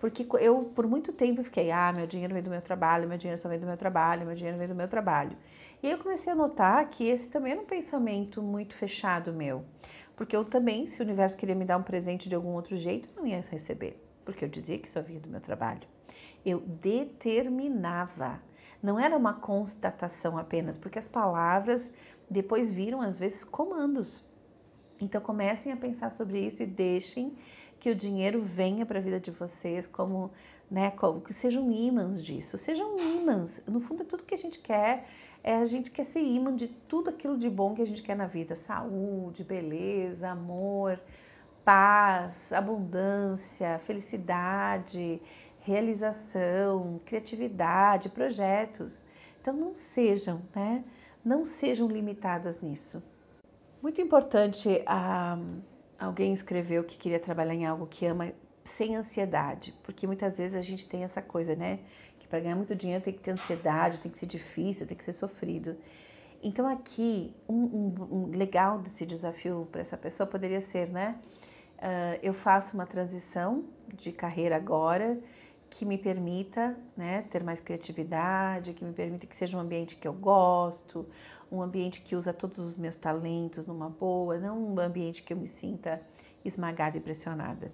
Porque 0.01 0.25
eu, 0.39 0.63
por 0.75 0.87
muito 0.87 1.13
tempo, 1.13 1.43
fiquei, 1.43 1.69
ah, 1.69 1.93
meu 1.93 2.07
dinheiro 2.07 2.33
vem 2.33 2.41
do 2.41 2.49
meu 2.49 2.59
trabalho, 2.59 3.07
meu 3.07 3.19
dinheiro 3.19 3.39
só 3.39 3.47
vem 3.47 3.59
do 3.59 3.67
meu 3.67 3.77
trabalho, 3.77 4.25
meu 4.25 4.33
dinheiro 4.33 4.57
vem 4.57 4.67
do 4.67 4.73
meu 4.73 4.87
trabalho. 4.87 5.37
E 5.81 5.85
aí 5.85 5.93
eu 5.93 5.99
comecei 5.99 6.33
a 6.33 6.35
notar 6.35 6.89
que 6.89 7.07
esse 7.07 7.29
também 7.29 7.51
era 7.51 7.61
um 7.61 7.65
pensamento 7.65 8.41
muito 8.41 8.73
fechado 8.75 9.31
meu. 9.31 9.63
Porque 10.15 10.35
eu 10.35 10.43
também, 10.43 10.87
se 10.87 10.99
o 10.99 11.05
universo 11.05 11.37
queria 11.37 11.53
me 11.53 11.65
dar 11.65 11.77
um 11.77 11.83
presente 11.83 12.27
de 12.27 12.33
algum 12.33 12.49
outro 12.49 12.75
jeito, 12.77 13.09
não 13.15 13.27
ia 13.27 13.41
receber. 13.41 14.03
Porque 14.25 14.43
eu 14.43 14.49
dizia 14.49 14.79
que 14.79 14.89
só 14.89 15.03
vinha 15.03 15.19
do 15.19 15.29
meu 15.29 15.39
trabalho. 15.39 15.87
Eu 16.43 16.61
determinava. 16.61 18.41
Não 18.81 18.99
era 18.99 19.15
uma 19.15 19.35
constatação 19.35 20.35
apenas, 20.35 20.77
porque 20.77 20.97
as 20.97 21.07
palavras 21.07 21.91
depois 22.27 22.73
viram, 22.73 23.01
às 23.01 23.19
vezes, 23.19 23.43
comandos. 23.43 24.27
Então 24.99 25.21
comecem 25.21 25.71
a 25.71 25.77
pensar 25.77 26.09
sobre 26.11 26.39
isso 26.39 26.63
e 26.63 26.65
deixem 26.65 27.35
que 27.81 27.89
o 27.89 27.95
dinheiro 27.95 28.43
venha 28.43 28.85
para 28.85 28.99
a 28.99 29.01
vida 29.01 29.19
de 29.19 29.31
vocês 29.31 29.87
como, 29.87 30.31
né, 30.69 30.91
como 30.91 31.19
que 31.19 31.33
sejam 31.33 31.71
ímãs 31.71 32.23
disso, 32.23 32.55
sejam 32.55 32.97
ímãs. 32.99 33.59
No 33.67 33.81
fundo 33.81 34.03
é 34.03 34.05
tudo 34.05 34.23
que 34.23 34.35
a 34.35 34.37
gente 34.37 34.59
quer, 34.59 35.07
é 35.43 35.55
a 35.55 35.65
gente 35.65 35.89
quer 35.89 36.03
ser 36.05 36.21
ímã 36.21 36.55
de 36.55 36.67
tudo 36.67 37.09
aquilo 37.09 37.35
de 37.39 37.49
bom 37.49 37.73
que 37.73 37.81
a 37.81 37.87
gente 37.87 38.03
quer 38.03 38.15
na 38.15 38.27
vida, 38.27 38.53
saúde, 38.53 39.43
beleza, 39.43 40.29
amor, 40.29 40.99
paz, 41.65 42.53
abundância, 42.53 43.79
felicidade, 43.79 45.19
realização, 45.61 47.01
criatividade, 47.03 48.09
projetos. 48.09 49.03
Então 49.41 49.55
não 49.55 49.73
sejam, 49.73 50.43
né? 50.55 50.83
Não 51.25 51.45
sejam 51.45 51.87
limitadas 51.87 52.61
nisso. 52.61 53.01
Muito 53.81 53.99
importante 53.99 54.83
a 54.85 55.35
Alguém 56.01 56.33
escreveu 56.33 56.83
que 56.83 56.97
queria 56.97 57.19
trabalhar 57.19 57.53
em 57.53 57.63
algo 57.63 57.85
que 57.85 58.07
ama 58.07 58.33
sem 58.63 58.95
ansiedade, 58.95 59.71
porque 59.83 60.07
muitas 60.07 60.35
vezes 60.35 60.57
a 60.57 60.61
gente 60.61 60.89
tem 60.89 61.03
essa 61.03 61.21
coisa, 61.21 61.55
né? 61.55 61.77
Que 62.17 62.27
para 62.27 62.39
ganhar 62.39 62.55
muito 62.55 62.73
dinheiro 62.75 63.03
tem 63.03 63.13
que 63.13 63.19
ter 63.19 63.29
ansiedade, 63.29 63.99
tem 63.99 64.11
que 64.11 64.17
ser 64.17 64.25
difícil, 64.25 64.87
tem 64.87 64.97
que 64.97 65.03
ser 65.03 65.13
sofrido. 65.13 65.77
Então 66.41 66.67
aqui 66.67 67.35
um, 67.47 67.53
um, 67.53 67.95
um 68.11 68.25
legal 68.35 68.79
desse 68.79 69.05
desafio 69.05 69.67
para 69.71 69.81
essa 69.81 69.95
pessoa 69.95 70.25
poderia 70.25 70.61
ser, 70.61 70.89
né? 70.89 71.19
Uh, 71.77 72.17
eu 72.23 72.33
faço 72.33 72.73
uma 72.73 72.87
transição 72.87 73.63
de 73.93 74.11
carreira 74.11 74.55
agora 74.55 75.19
que 75.69 75.85
me 75.85 75.99
permita 75.99 76.75
né, 76.97 77.25
ter 77.29 77.43
mais 77.43 77.61
criatividade, 77.61 78.73
que 78.73 78.83
me 78.83 78.91
permita 78.91 79.27
que 79.27 79.35
seja 79.35 79.55
um 79.55 79.59
ambiente 79.59 79.95
que 79.95 80.07
eu 80.07 80.13
gosto, 80.13 81.07
um 81.51 81.61
ambiente 81.61 82.01
que 82.01 82.15
usa 82.15 82.31
todos 82.31 82.59
os 82.59 82.77
meus 82.77 82.95
talentos 82.95 83.67
numa 83.67 83.89
boa, 83.89 84.37
não 84.37 84.57
um 84.57 84.79
ambiente 84.79 85.21
que 85.21 85.33
eu 85.33 85.37
me 85.37 85.47
sinta 85.47 86.01
esmagada 86.45 86.97
e 86.97 87.01
pressionada. 87.01 87.71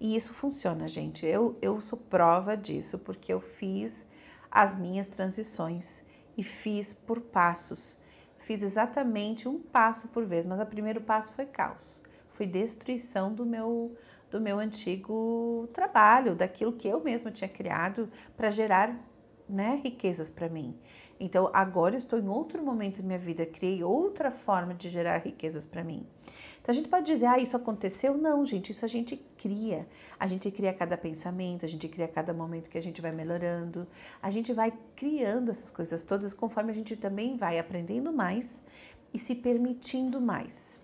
E 0.00 0.14
isso 0.16 0.32
funciona, 0.32 0.88
gente. 0.88 1.26
Eu, 1.26 1.58
eu 1.60 1.80
sou 1.80 1.98
prova 1.98 2.56
disso 2.56 2.98
porque 2.98 3.32
eu 3.32 3.40
fiz 3.40 4.06
as 4.50 4.78
minhas 4.78 5.08
transições 5.08 6.04
e 6.38 6.44
fiz 6.44 6.94
por 6.94 7.20
passos. 7.20 7.98
Fiz 8.38 8.62
exatamente 8.62 9.48
um 9.48 9.60
passo 9.60 10.08
por 10.08 10.24
vez, 10.24 10.46
mas 10.46 10.60
o 10.60 10.66
primeiro 10.66 11.00
passo 11.00 11.32
foi 11.34 11.46
caos, 11.46 12.02
foi 12.32 12.46
destruição 12.46 13.32
do 13.32 13.44
meu 13.44 13.96
do 14.30 14.40
meu 14.40 14.60
antigo 14.60 15.68
trabalho, 15.72 16.36
daquilo 16.36 16.72
que 16.72 16.86
eu 16.86 17.02
mesma 17.02 17.32
tinha 17.32 17.48
criado 17.48 18.08
para 18.36 18.48
gerar 18.48 18.96
né, 19.48 19.80
riquezas 19.82 20.30
para 20.30 20.48
mim. 20.48 20.78
Então 21.20 21.50
agora 21.52 21.96
estou 21.96 22.18
em 22.18 22.28
outro 22.28 22.64
momento 22.64 23.02
da 23.02 23.06
minha 23.06 23.18
vida, 23.18 23.44
criei 23.44 23.84
outra 23.84 24.30
forma 24.30 24.74
de 24.74 24.88
gerar 24.88 25.18
riquezas 25.18 25.66
para 25.66 25.84
mim. 25.84 26.06
Então 26.62 26.72
a 26.72 26.76
gente 26.76 26.88
pode 26.88 27.06
dizer, 27.06 27.26
ah, 27.26 27.38
isso 27.38 27.56
aconteceu? 27.56 28.16
Não, 28.16 28.44
gente, 28.44 28.70
isso 28.70 28.84
a 28.84 28.88
gente 28.88 29.16
cria. 29.36 29.86
A 30.18 30.26
gente 30.26 30.50
cria 30.50 30.72
cada 30.72 30.96
pensamento, 30.96 31.64
a 31.64 31.68
gente 31.68 31.86
cria 31.88 32.08
cada 32.08 32.32
momento 32.32 32.70
que 32.70 32.78
a 32.78 32.82
gente 32.82 33.00
vai 33.02 33.12
melhorando. 33.12 33.86
A 34.22 34.30
gente 34.30 34.52
vai 34.52 34.72
criando 34.96 35.50
essas 35.50 35.70
coisas 35.70 36.02
todas 36.02 36.32
conforme 36.32 36.70
a 36.70 36.74
gente 36.74 36.96
também 36.96 37.36
vai 37.36 37.58
aprendendo 37.58 38.12
mais 38.12 38.62
e 39.12 39.18
se 39.18 39.34
permitindo 39.34 40.20
mais. 40.20 40.80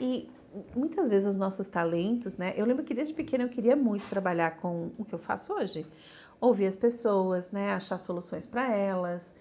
E 0.00 0.28
muitas 0.74 1.08
vezes 1.08 1.28
os 1.28 1.36
nossos 1.36 1.68
talentos, 1.68 2.36
né? 2.36 2.54
Eu 2.56 2.66
lembro 2.66 2.84
que 2.84 2.94
desde 2.94 3.14
pequena 3.14 3.44
eu 3.44 3.48
queria 3.48 3.76
muito 3.76 4.08
trabalhar 4.08 4.56
com 4.58 4.90
o 4.98 5.04
que 5.04 5.14
eu 5.14 5.18
faço 5.18 5.52
hoje, 5.52 5.86
ouvir 6.40 6.66
as 6.66 6.76
pessoas, 6.76 7.50
né? 7.50 7.72
Achar 7.72 7.98
soluções 7.98 8.46
para 8.46 8.74
elas, 8.74 9.34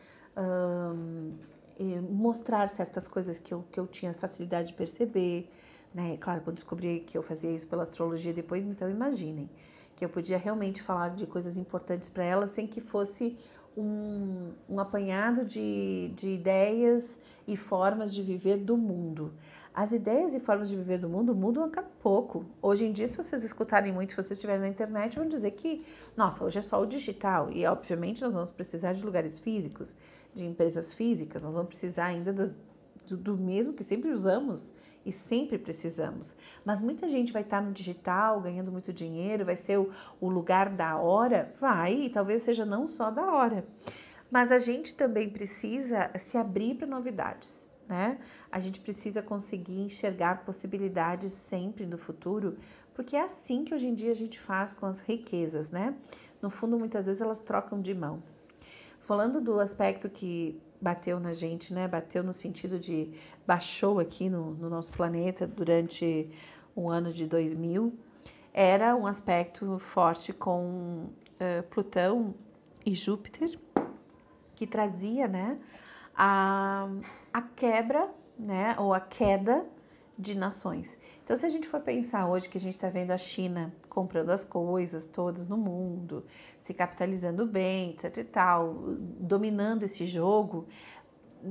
mostrar 2.09 2.69
certas 2.69 3.07
coisas 3.07 3.39
que 3.39 3.53
eu, 3.53 3.63
que 3.71 3.79
eu 3.79 3.87
tinha 3.87 4.13
facilidade 4.13 4.69
de 4.69 4.73
perceber, 4.73 5.49
né? 5.93 6.17
Claro, 6.17 6.41
quando 6.41 6.55
descobri 6.55 7.01
que 7.01 7.17
eu 7.17 7.23
fazia 7.23 7.51
isso 7.51 7.67
pela 7.67 7.83
astrologia 7.83 8.33
depois, 8.33 8.65
então 8.65 8.89
imaginem 8.89 9.49
que 9.95 10.03
eu 10.03 10.09
podia 10.09 10.37
realmente 10.37 10.81
falar 10.81 11.09
de 11.15 11.25
coisas 11.25 11.57
importantes 11.57 12.09
para 12.09 12.23
elas 12.23 12.51
sem 12.51 12.67
que 12.67 12.81
fosse 12.81 13.37
um, 13.77 14.51
um 14.69 14.79
apanhado 14.79 15.45
de, 15.45 16.11
de 16.15 16.29
ideias 16.29 17.21
e 17.47 17.55
formas 17.55 18.13
de 18.13 18.21
viver 18.21 18.57
do 18.57 18.77
mundo. 18.77 19.33
As 19.75 19.91
ideias 19.91 20.33
e 20.33 20.39
formas 20.39 20.69
de 20.69 20.75
viver 20.77 20.99
do 20.99 21.09
mundo 21.09 21.35
mudam 21.35 21.65
a 21.65 21.69
cada 21.69 21.89
pouco. 22.01 22.45
Hoje 22.61 22.85
em 22.85 22.93
dia, 22.93 23.09
se 23.09 23.17
vocês 23.17 23.43
escutarem 23.43 23.91
muito, 23.91 24.11
se 24.11 24.15
vocês 24.15 24.31
estiverem 24.31 24.61
na 24.61 24.69
internet, 24.69 25.17
vão 25.17 25.27
dizer 25.27 25.51
que, 25.51 25.83
nossa, 26.15 26.45
hoje 26.45 26.59
é 26.59 26.61
só 26.61 26.81
o 26.81 26.85
digital. 26.85 27.51
E, 27.51 27.65
obviamente, 27.65 28.21
nós 28.21 28.33
vamos 28.33 28.53
precisar 28.53 28.93
de 28.93 29.03
lugares 29.03 29.37
físicos, 29.37 29.93
de 30.33 30.45
empresas 30.45 30.93
físicas, 30.93 31.43
nós 31.43 31.55
vamos 31.55 31.67
precisar 31.67 32.05
ainda 32.05 32.31
das, 32.31 32.57
do, 33.05 33.17
do 33.17 33.37
mesmo 33.37 33.73
que 33.73 33.83
sempre 33.83 34.11
usamos 34.11 34.73
e 35.05 35.11
sempre 35.11 35.57
precisamos. 35.57 36.33
Mas 36.63 36.81
muita 36.81 37.09
gente 37.09 37.33
vai 37.33 37.41
estar 37.41 37.61
no 37.61 37.73
digital, 37.73 38.39
ganhando 38.39 38.71
muito 38.71 38.93
dinheiro, 38.93 39.43
vai 39.43 39.57
ser 39.57 39.77
o, 39.77 39.91
o 40.21 40.29
lugar 40.29 40.69
da 40.69 40.95
hora? 40.95 41.53
Vai, 41.59 41.95
e 41.95 42.09
talvez 42.09 42.43
seja 42.43 42.65
não 42.65 42.87
só 42.87 43.11
da 43.11 43.29
hora. 43.29 43.65
Mas 44.31 44.53
a 44.53 44.57
gente 44.57 44.95
também 44.95 45.29
precisa 45.29 46.11
se 46.17 46.37
abrir 46.37 46.75
para 46.75 46.87
novidades 46.87 47.64
né? 47.87 48.17
A 48.51 48.59
gente 48.59 48.79
precisa 48.79 49.21
conseguir 49.21 49.79
enxergar 49.79 50.45
possibilidades 50.45 51.31
sempre 51.33 51.85
no 51.85 51.97
futuro, 51.97 52.57
porque 52.93 53.15
é 53.15 53.23
assim 53.23 53.63
que 53.63 53.73
hoje 53.73 53.87
em 53.87 53.93
dia 53.93 54.11
a 54.11 54.15
gente 54.15 54.39
faz 54.39 54.73
com 54.73 54.85
as 54.85 55.01
riquezas, 55.01 55.69
né? 55.69 55.95
No 56.41 56.49
fundo, 56.49 56.77
muitas 56.77 57.05
vezes 57.05 57.21
elas 57.21 57.39
trocam 57.39 57.81
de 57.81 57.93
mão. 57.93 58.21
Falando 59.01 59.39
do 59.39 59.59
aspecto 59.59 60.09
que 60.09 60.59
bateu 60.81 61.19
na 61.19 61.33
gente, 61.33 61.73
né? 61.73 61.87
Bateu 61.87 62.23
no 62.23 62.33
sentido 62.33 62.79
de 62.79 63.11
baixou 63.45 63.99
aqui 63.99 64.29
no, 64.29 64.51
no 64.51 64.69
nosso 64.69 64.91
planeta 64.91 65.47
durante 65.47 66.29
o 66.75 66.89
ano 66.89 67.11
de 67.13 67.25
2000, 67.25 67.93
era 68.53 68.95
um 68.95 69.05
aspecto 69.05 69.79
forte 69.79 70.33
com 70.33 71.09
uh, 71.39 71.63
Plutão 71.69 72.33
e 72.85 72.93
Júpiter, 72.93 73.57
que 74.55 74.67
trazia, 74.67 75.27
né? 75.27 75.59
A, 76.15 76.87
a 77.35 77.41
quebra, 77.41 78.09
né, 78.39 78.77
ou 78.79 78.93
a 78.93 79.01
queda 79.01 79.65
de 80.17 80.33
nações. 80.33 80.97
Então, 81.21 81.35
se 81.35 81.45
a 81.45 81.49
gente 81.49 81.67
for 81.67 81.81
pensar 81.81 82.29
hoje 82.29 82.47
que 82.47 82.57
a 82.57 82.61
gente 82.61 82.75
está 82.75 82.87
vendo 82.87 83.11
a 83.11 83.17
China 83.17 83.75
comprando 83.89 84.29
as 84.29 84.45
coisas 84.45 85.05
todas 85.05 85.45
no 85.45 85.57
mundo, 85.57 86.25
se 86.63 86.73
capitalizando 86.73 87.45
bem, 87.45 87.89
etc 87.89 88.19
e 88.19 88.23
tal, 88.23 88.73
dominando 89.19 89.83
esse 89.83 90.05
jogo, 90.05 90.65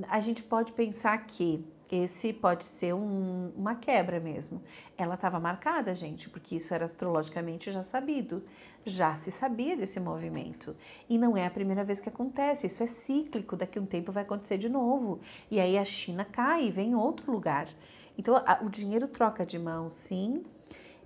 a 0.08 0.20
gente 0.20 0.42
pode 0.42 0.72
pensar 0.72 1.18
que 1.26 1.62
esse 1.90 2.32
pode 2.32 2.64
ser 2.64 2.94
um, 2.94 3.52
uma 3.56 3.74
quebra 3.74 4.18
mesmo. 4.18 4.62
Ela 4.96 5.14
estava 5.14 5.38
marcada, 5.38 5.94
gente, 5.94 6.28
porque 6.28 6.56
isso 6.56 6.72
era 6.72 6.84
astrologicamente 6.84 7.70
já 7.70 7.82
sabido. 7.82 8.42
Já 8.84 9.16
se 9.16 9.30
sabia 9.30 9.76
desse 9.76 9.98
movimento. 9.98 10.76
E 11.08 11.16
não 11.18 11.36
é 11.36 11.46
a 11.46 11.50
primeira 11.50 11.84
vez 11.84 12.00
que 12.00 12.08
acontece, 12.08 12.66
isso 12.66 12.82
é 12.82 12.86
cíclico, 12.86 13.56
daqui 13.56 13.78
a 13.78 13.82
um 13.82 13.86
tempo 13.86 14.12
vai 14.12 14.22
acontecer 14.22 14.58
de 14.58 14.68
novo. 14.68 15.20
E 15.50 15.60
aí 15.60 15.78
a 15.78 15.84
China 15.84 16.24
cai 16.24 16.66
e 16.66 16.70
vem 16.70 16.94
outro 16.94 17.30
lugar. 17.30 17.68
Então 18.16 18.36
a, 18.36 18.60
o 18.62 18.70
dinheiro 18.70 19.08
troca 19.08 19.44
de 19.44 19.58
mão, 19.58 19.90
sim, 19.90 20.44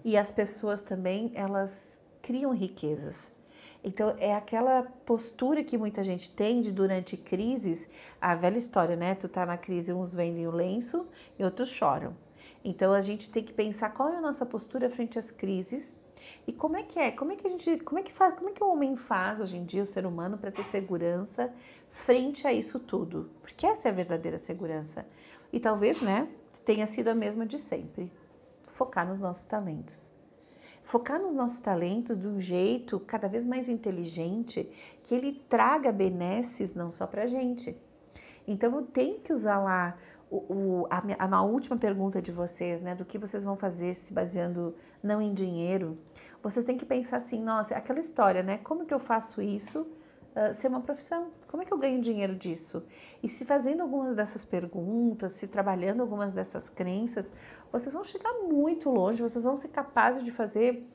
e 0.05 0.17
as 0.17 0.31
pessoas 0.31 0.81
também, 0.81 1.33
elas 1.35 1.89
criam 2.23 2.53
riquezas. 2.53 3.33
Então 3.83 4.15
é 4.19 4.35
aquela 4.35 4.83
postura 4.83 5.63
que 5.63 5.79
muita 5.79 6.03
gente 6.03 6.35
tem 6.35 6.61
de 6.61 6.73
durante 6.73 7.17
crises, 7.17 7.89
a 8.21 8.35
velha 8.35 8.59
história, 8.59 8.97
né? 8.97 9.15
Tu 9.15 9.29
tá 9.29 9.47
na 9.47 9.57
crise, 9.57 9.93
uns 9.93 10.15
vendem 10.15 10.47
o 10.47 10.51
lenço 10.51 11.07
e 11.39 11.45
outros 11.45 11.69
choram. 11.69 12.17
Então 12.65 12.93
a 12.93 13.01
gente 13.01 13.31
tem 13.31 13.45
que 13.45 13.53
pensar 13.53 13.91
qual 13.91 14.09
é 14.09 14.17
a 14.17 14.21
nossa 14.21 14.45
postura 14.45 14.91
frente 14.91 15.19
às 15.19 15.31
crises 15.31 15.93
e 16.47 16.53
como 16.53 16.77
é 16.77 16.83
que 16.83 16.99
é, 16.99 17.13
como 17.13 17.33
é 17.33 17.37
que 17.37 17.47
a 17.47 17.51
gente, 17.51 17.79
como 17.79 18.01
é 18.01 18.03
que 18.03 18.13
faz, 18.13 18.35
como 18.35 18.51
é 18.51 18.53
que 18.53 18.63
o 18.63 18.69
homem 18.69 18.97
faz 18.97 19.41
hoje 19.41 19.57
em 19.57 19.65
dia, 19.65 19.85
o 19.85 19.87
ser 19.87 20.05
humano, 20.05 20.37
para 20.37 20.51
ter 20.51 20.65
segurança 20.65 21.53
frente 21.91 22.47
a 22.47 22.53
isso 22.53 22.81
tudo? 22.81 23.31
Porque 23.41 23.65
essa 23.65 23.89
é 23.89 23.91
a 23.93 23.95
verdadeira 23.95 24.39
segurança. 24.39 25.07
E 25.53 25.61
talvez, 25.61 26.03
né, 26.03 26.29
tenha 26.65 26.87
sido 26.87 27.09
a 27.09 27.15
mesma 27.15 27.47
de 27.47 27.59
sempre. 27.59 28.13
Focar 28.67 29.09
nos 29.09 29.21
nossos 29.21 29.45
talentos 29.45 30.18
focar 30.89 31.21
nos 31.21 31.35
nossos 31.35 31.61
talentos 31.61 32.19
de 32.19 32.27
um 32.27 32.41
jeito 32.41 32.99
cada 33.01 33.29
vez 33.29 33.45
mais 33.45 33.69
inteligente, 33.69 34.69
que 35.05 35.15
ele 35.15 35.35
traga 35.47 35.93
benesses 35.93 36.75
não 36.75 36.91
só 36.91 37.07
para 37.07 37.25
a 37.25 37.27
gente. 37.27 37.77
Então 38.47 38.75
eu 38.75 38.83
tenho 38.83 39.21
que 39.21 39.31
usar 39.31 39.59
lá 39.59 39.99
o, 40.31 40.37
o, 40.37 40.87
a, 40.89 41.03
a, 41.19 41.37
a, 41.37 41.43
última 41.43 41.77
pergunta 41.77 42.23
de 42.23 42.33
vocês, 42.33 42.81
né, 42.81 42.95
do 42.95 43.05
que 43.05 43.19
vocês 43.19 43.45
vão 43.45 43.55
fazer 43.55 43.93
se 43.93 44.15
baseando 44.15 44.75
não 45.03 45.21
em 45.21 45.35
dinheiro. 45.35 45.99
Vocês 46.43 46.65
têm 46.65 46.79
que 46.79 46.87
pensar 46.87 47.19
assim, 47.19 47.43
nossa, 47.43 47.75
aquela 47.75 48.01
história, 48.01 48.43
né? 48.43 48.59
Como 48.59 48.87
que 48.87 48.95
eu 48.95 49.01
faço 49.01 49.43
isso 49.43 49.87
uh, 50.35 50.55
ser 50.55 50.69
uma 50.69 50.81
profissão? 50.81 51.31
Como 51.49 51.63
é 51.63 51.67
que 51.67 51.73
eu 51.73 51.79
ganho 51.79 52.01
dinheiro 52.01 52.35
disso? 52.35 52.83
E 53.23 53.29
se 53.29 53.45
fazendo 53.45 53.83
algumas 53.83 54.17
dessas 54.17 54.45
perguntas, 54.45 55.35
se 55.35 55.47
trabalhando 55.47 56.01
algumas 56.01 56.33
dessas 56.33 56.69
crenças, 56.69 57.33
vocês 57.73 57.93
vão 57.93 58.05
chegar 58.05 58.33
muito 58.35 58.91
longe, 58.91 59.23
vocês 59.23 59.45
vão 59.45 59.57
ser 59.57 59.69
capazes 59.69 60.25
de 60.25 60.31
fazer 60.31 60.87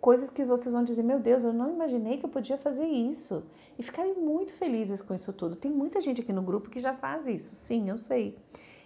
coisas 0.00 0.30
que 0.30 0.44
vocês 0.44 0.72
vão 0.72 0.84
dizer: 0.84 1.02
Meu 1.02 1.20
Deus, 1.20 1.44
eu 1.44 1.52
não 1.52 1.70
imaginei 1.70 2.18
que 2.18 2.24
eu 2.24 2.30
podia 2.30 2.56
fazer 2.56 2.86
isso. 2.86 3.42
E 3.78 3.82
ficarem 3.82 4.14
muito 4.14 4.52
felizes 4.54 5.00
com 5.02 5.14
isso 5.14 5.32
tudo. 5.32 5.56
Tem 5.56 5.70
muita 5.70 6.00
gente 6.00 6.20
aqui 6.20 6.32
no 6.32 6.42
grupo 6.42 6.70
que 6.70 6.80
já 6.80 6.94
faz 6.94 7.26
isso, 7.26 7.54
sim, 7.54 7.88
eu 7.88 7.98
sei. 7.98 8.36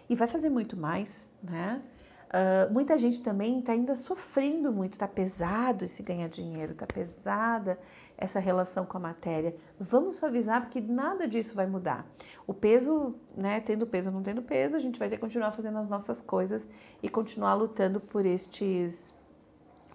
E 0.08 0.14
vai 0.14 0.28
fazer 0.28 0.50
muito 0.50 0.76
mais, 0.76 1.30
né? 1.42 1.82
Uh, 2.34 2.72
muita 2.72 2.98
gente 2.98 3.22
também 3.22 3.60
está 3.60 3.72
ainda 3.74 3.94
sofrendo 3.94 4.72
muito, 4.72 4.94
está 4.94 5.06
pesado 5.06 5.84
esse 5.84 6.02
ganhar 6.02 6.28
dinheiro, 6.28 6.72
está 6.72 6.84
pesada 6.84 7.78
essa 8.18 8.40
relação 8.40 8.84
com 8.84 8.96
a 8.96 9.00
matéria. 9.00 9.54
Vamos 9.78 10.16
suavizar 10.16 10.62
porque 10.62 10.80
nada 10.80 11.28
disso 11.28 11.54
vai 11.54 11.64
mudar. 11.64 12.04
O 12.44 12.52
peso, 12.52 13.14
né, 13.36 13.60
tendo 13.60 13.86
peso 13.86 14.08
ou 14.08 14.16
não 14.16 14.22
tendo 14.24 14.42
peso, 14.42 14.76
a 14.76 14.80
gente 14.80 14.98
vai 14.98 15.08
ter 15.08 15.14
que 15.14 15.20
continuar 15.20 15.52
fazendo 15.52 15.78
as 15.78 15.88
nossas 15.88 16.20
coisas 16.20 16.68
e 17.00 17.08
continuar 17.08 17.54
lutando 17.54 18.00
por 18.00 18.26
estes 18.26 19.14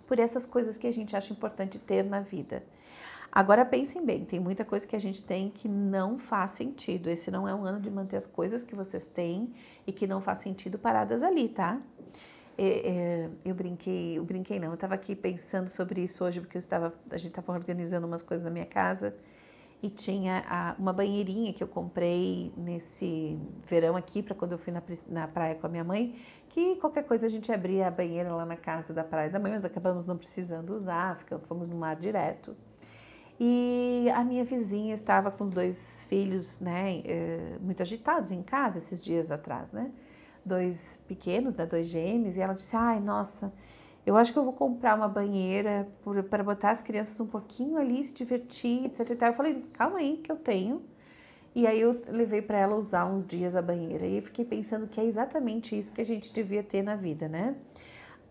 por 0.08 0.18
essas 0.18 0.46
coisas 0.46 0.78
que 0.78 0.88
a 0.88 0.94
gente 0.94 1.18
acha 1.18 1.34
importante 1.34 1.78
ter 1.78 2.04
na 2.06 2.22
vida. 2.22 2.64
Agora 3.32 3.64
pensem 3.64 4.04
bem, 4.04 4.26
tem 4.26 4.40
muita 4.40 4.66
coisa 4.66 4.88
que 4.88 4.96
a 4.96 5.00
gente 5.00 5.22
tem 5.22 5.52
que 5.52 5.68
não 5.68 6.18
faz 6.18 6.52
sentido. 6.52 7.10
Esse 7.10 7.30
não 7.30 7.48
é 7.48 7.54
um 7.54 7.64
ano 7.64 7.80
de 7.80 7.92
manter 7.92 8.16
as 8.16 8.26
coisas 8.26 8.64
que 8.64 8.74
vocês 8.74 9.06
têm 9.06 9.54
e 9.86 9.92
que 9.92 10.08
não 10.08 10.20
faz 10.20 10.40
sentido 10.40 10.80
paradas 10.80 11.22
ali, 11.22 11.48
tá? 11.50 11.80
É, 12.62 12.90
é, 12.90 13.30
eu 13.46 13.56
brinquei, 13.56 14.18
eu 14.18 14.26
brinquei 14.26 14.60
não, 14.60 14.68
eu 14.68 14.74
estava 14.74 14.94
aqui 14.94 15.16
pensando 15.16 15.70
sobre 15.70 16.02
isso 16.02 16.22
hoje 16.26 16.42
porque 16.42 16.58
eu 16.58 16.60
estava, 16.60 16.94
a 17.10 17.16
gente 17.16 17.30
estava 17.30 17.54
organizando 17.54 18.06
umas 18.06 18.22
coisas 18.22 18.44
na 18.44 18.52
minha 18.52 18.66
casa 18.66 19.16
e 19.82 19.90
tinha 19.90 20.44
a, 20.46 20.76
uma 20.78 20.92
banheirinha 20.92 21.54
que 21.54 21.64
eu 21.64 21.70
comprei 21.70 22.52
nesse 22.58 23.40
verão 23.66 23.96
aqui 23.96 24.22
para 24.22 24.36
quando 24.36 24.52
eu 24.52 24.58
fui 24.58 24.74
na, 24.74 24.84
na 25.08 25.26
praia 25.26 25.56
com 25.56 25.68
a 25.68 25.70
minha 25.70 25.86
mãe, 25.86 26.20
que 26.50 26.76
qualquer 26.76 27.06
coisa 27.06 27.28
a 27.28 27.30
gente 27.30 27.50
abria 27.50 27.88
a 27.88 27.92
banheira 27.92 28.36
lá 28.36 28.46
na 28.46 28.58
casa 28.58 28.94
da 28.94 29.06
praia 29.06 29.30
da 29.30 29.40
mãe, 29.40 29.54
mas 29.54 29.64
acabamos 29.64 30.06
não 30.06 30.18
precisando 30.18 30.72
usar, 30.72 31.16
ficamos, 31.16 31.48
fomos 31.48 31.66
no 31.66 31.78
mar 31.78 31.96
direto. 31.96 32.58
E 33.40 34.12
a 34.14 34.22
minha 34.22 34.44
vizinha 34.44 34.94
estava 34.94 35.32
com 35.32 35.46
os 35.46 35.52
dois 35.52 36.04
filhos, 36.10 36.60
né, 36.60 37.02
eh, 37.06 37.58
muito 37.62 37.82
agitados 37.82 38.34
em 38.34 38.44
casa 38.44 38.80
esses 38.80 39.00
dias 39.00 39.32
atrás, 39.32 39.72
né? 39.72 39.94
Dois 40.46 41.00
pequenos, 41.08 41.56
né, 41.56 41.66
dois 41.66 41.88
gêmeos, 41.88 42.36
e 42.36 42.42
ela 42.42 42.54
disse: 42.54 42.76
"Ai, 42.76 43.00
nossa, 43.00 43.54
eu 44.06 44.18
acho 44.18 44.34
que 44.34 44.40
eu 44.40 44.44
vou 44.44 44.54
comprar 44.54 44.96
uma 44.96 45.08
banheira 45.08 45.88
para 46.30 46.44
botar 46.44 46.72
as 46.72 46.82
crianças 46.82 47.20
um 47.20 47.28
pouquinho 47.28 47.78
ali, 47.78 48.04
se 48.04 48.14
divertir, 48.14 48.86
etc. 48.86 49.28
Eu 49.28 49.34
falei: 49.34 49.66
"Calma 49.74 50.00
aí, 50.00 50.18
que 50.18 50.32
eu 50.32 50.38
tenho". 50.38 50.82
E 51.56 51.68
aí 51.68 51.82
eu 51.82 52.02
levei 52.08 52.42
para 52.42 52.58
ela 52.60 52.76
usar 52.76 53.06
uns 53.06 53.26
dias 53.26 53.56
a 53.56 53.62
banheira 53.62 54.06
e 54.06 54.22
fiquei 54.22 54.46
pensando 54.46 54.88
que 54.88 55.00
é 55.02 55.06
exatamente 55.06 55.78
isso 55.78 55.92
que 55.94 56.02
a 56.02 56.06
gente 56.06 56.32
devia 56.34 56.64
ter 56.64 56.84
na 56.84 56.96
vida, 56.96 57.28
né? 57.28 57.56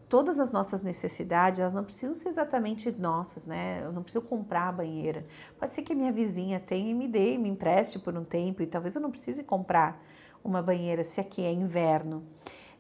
todas 0.09 0.41
as 0.41 0.51
nossas 0.51 0.83
necessidades, 0.83 1.61
elas 1.61 1.73
não 1.73 1.85
precisam 1.85 2.15
ser 2.15 2.29
exatamente 2.29 2.91
nossas, 2.93 3.45
né? 3.45 3.83
Eu 3.85 3.93
não 3.93 4.03
preciso 4.03 4.25
comprar 4.25 4.69
a 4.69 4.73
banheira. 4.73 5.27
Pode 5.59 5.75
ser 5.75 5.83
que 5.83 5.93
a 5.93 5.97
minha 5.97 6.11
vizinha 6.11 6.59
tenha 6.59 6.91
e 6.91 6.95
me 6.95 7.07
dê, 7.07 7.37
me 7.37 7.49
empreste 7.49 7.99
por 7.99 8.17
um 8.17 8.25
tempo, 8.25 8.63
e 8.63 8.67
talvez 8.67 8.95
eu 8.95 9.03
não 9.03 9.11
precise 9.11 9.45
comprar 9.45 10.03
uma 10.49 10.63
banheira 10.63 11.05
se 11.05 11.21
aqui 11.21 11.43
é 11.43 11.53
inverno. 11.53 12.23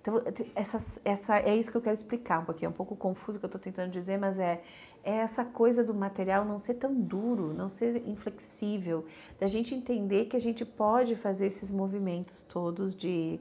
Então, 0.00 0.22
essa, 0.54 0.83
essa, 1.04 1.38
é 1.38 1.54
isso 1.54 1.70
que 1.70 1.76
eu 1.76 1.83
quero 1.83 1.94
explicar 1.94 2.40
um 2.40 2.44
pouquinho. 2.44 2.68
É 2.68 2.70
um 2.70 2.76
pouco 2.76 2.96
confuso 2.96 3.37
o 3.37 3.40
que 3.40 3.44
eu 3.44 3.48
estou 3.48 3.61
tentando 3.61 3.90
dizer, 3.90 4.18
mas 4.18 4.38
é, 4.38 4.62
é 5.04 5.16
essa 5.16 5.44
coisa 5.44 5.85
do 5.85 5.92
material 5.92 6.44
não 6.44 6.59
ser 6.59 6.74
tão 6.74 6.94
duro, 6.94 7.52
não 7.52 7.68
ser 7.68 8.09
inflexível, 8.09 9.04
da 9.38 9.46
gente 9.46 9.74
entender 9.74 10.26
que 10.26 10.37
a 10.37 10.40
gente 10.40 10.64
pode 10.64 11.14
fazer 11.16 11.46
esses 11.46 11.70
movimentos 11.70 12.42
todos 12.42 12.94
de, 12.94 13.38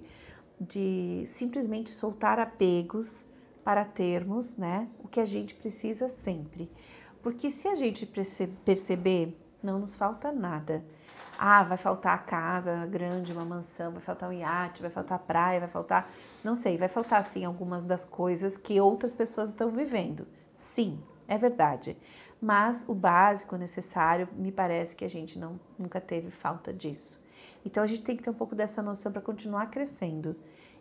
de 0.60 1.24
simplesmente 1.28 1.90
soltar 1.90 2.40
apegos 2.40 3.26
para 3.64 3.86
termos 3.86 4.58
né, 4.58 4.88
o 5.04 5.08
que 5.08 5.20
a 5.20 5.26
gente 5.26 5.54
precisa 5.54 6.10
sempre. 6.10 6.70
Porque 7.22 7.50
se 7.50 7.68
a 7.68 7.76
gente 7.76 8.06
perceber, 8.66 9.38
não 9.62 9.80
nos 9.80 9.96
falta 9.96 10.32
nada. 10.32 10.84
Ah, 11.38 11.64
vai 11.64 11.78
faltar 11.78 12.16
a 12.16 12.18
casa 12.18 12.86
grande, 12.88 13.32
uma 13.32 13.46
mansão, 13.46 13.92
vai 13.92 14.02
faltar 14.02 14.30
um 14.30 14.34
iate, 14.34 14.82
vai 14.82 14.90
faltar 14.90 15.18
a 15.18 15.20
praia, 15.20 15.60
vai 15.60 15.70
faltar. 15.70 16.10
Não 16.44 16.56
sei, 16.56 16.78
vai 16.78 16.88
faltar 16.88 17.26
sim 17.26 17.46
algumas 17.46 17.84
das 17.84 18.04
coisas 18.04 18.58
que 18.58 18.82
outras 18.82 19.12
pessoas 19.12 19.50
estão 19.50 19.70
vivendo. 19.70 20.28
Sim, 20.74 21.00
é 21.28 21.38
verdade. 21.38 21.96
Mas 22.42 22.84
o 22.88 22.96
básico 22.96 23.56
necessário, 23.56 24.28
me 24.34 24.52
parece 24.52 24.96
que 24.96 25.06
a 25.06 25.10
gente 25.10 25.38
não, 25.38 25.60
nunca 25.78 26.02
teve 26.02 26.32
falta 26.32 26.74
disso. 26.74 27.20
Então 27.64 27.84
a 27.84 27.88
gente 27.88 28.04
tem 28.04 28.16
que 28.16 28.24
ter 28.24 28.30
um 28.30 28.36
pouco 28.36 28.56
dessa 28.56 28.82
noção 28.82 29.12
para 29.12 29.22
continuar 29.22 29.70
crescendo. 29.70 30.36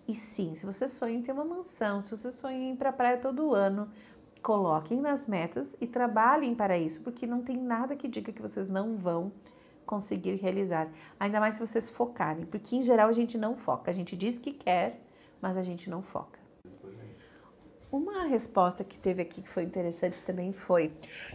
E 0.09 0.15
sim, 0.15 0.55
se 0.55 0.65
você 0.65 0.89
sonha 0.89 1.17
em 1.17 1.23
ter 1.23 1.33
uma 1.33 1.45
mansão, 1.45 2.01
se 2.01 2.11
você 2.11 2.31
sonha 2.31 2.57
em 2.57 2.73
ir 2.73 2.77
para 2.77 2.91
a 2.91 2.93
praia 2.93 3.19
todo 3.19 3.55
ano, 3.55 3.91
coloquem 4.43 5.01
nas 5.01 5.27
metas 5.27 5.75
e 5.81 5.87
trabalhem 5.87 6.55
para 6.55 6.79
isso, 6.79 7.01
porque 7.01 7.27
não 7.27 7.43
tem 7.43 7.57
nada 7.57 7.97
que 7.97 8.09
diga 8.09 8.33
que 8.33 8.41
vocês 8.41 8.69
não 8.69 8.97
vão 8.97 9.33
conseguir 9.87 10.35
realizar. 10.35 10.89
Ainda 11.19 11.41
mais 11.41 11.55
se 11.55 11.61
vocês 11.61 11.89
focarem, 11.89 12.45
porque 12.45 12.77
em 12.77 12.83
geral 12.83 13.09
a 13.09 13.13
gente 13.13 13.39
não 13.39 13.57
foca. 13.57 13.91
A 13.91 13.95
gente 13.95 14.17
diz 14.17 14.39
que 14.39 14.53
quer, 14.53 15.01
mas 15.41 15.57
a 15.57 15.63
gente 15.63 15.89
não 15.89 16.03
foca. 16.03 16.39
Uma 17.91 18.25
resposta 18.25 18.83
que 18.83 18.99
teve 18.99 19.23
aqui 19.23 19.41
que 19.41 19.49
foi 19.49 19.63
interessante 19.63 20.23
também 20.25 20.53
foi 20.53 20.93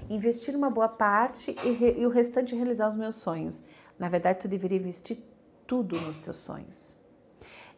investir 0.09 0.55
uma 0.55 0.69
boa 0.69 0.89
parte 0.89 1.55
e, 1.63 1.71
re, 1.71 1.95
e 1.97 2.05
o 2.05 2.09
restante 2.09 2.53
realizar 2.53 2.87
os 2.87 2.95
meus 2.95 3.15
sonhos. 3.15 3.63
Na 3.97 4.09
verdade, 4.09 4.41
tu 4.41 4.47
deveria 4.47 4.77
investir 4.77 5.17
tudo 5.65 5.99
nos 6.01 6.19
teus 6.19 6.35
sonhos 6.35 7.00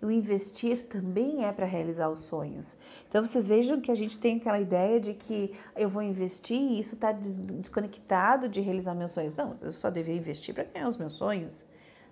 o 0.03 0.11
investir 0.11 0.85
também 0.87 1.45
é 1.45 1.51
para 1.51 1.65
realizar 1.65 2.09
os 2.09 2.21
sonhos. 2.21 2.77
Então 3.07 3.25
vocês 3.25 3.47
vejam 3.47 3.79
que 3.79 3.91
a 3.91 3.95
gente 3.95 4.17
tem 4.17 4.37
aquela 4.37 4.59
ideia 4.59 4.99
de 4.99 5.13
que 5.13 5.55
eu 5.75 5.89
vou 5.89 6.01
investir 6.01 6.57
e 6.57 6.79
isso 6.79 6.95
está 6.95 7.11
desconectado 7.11 8.49
de 8.49 8.59
realizar 8.59 8.93
meus 8.93 9.11
sonhos. 9.11 9.35
Não, 9.35 9.55
eu 9.61 9.71
só 9.71 9.89
deveria 9.89 10.19
investir 10.19 10.53
para 10.53 10.65
ganhar 10.65 10.87
os 10.87 10.97
meus 10.97 11.13
sonhos. 11.13 11.65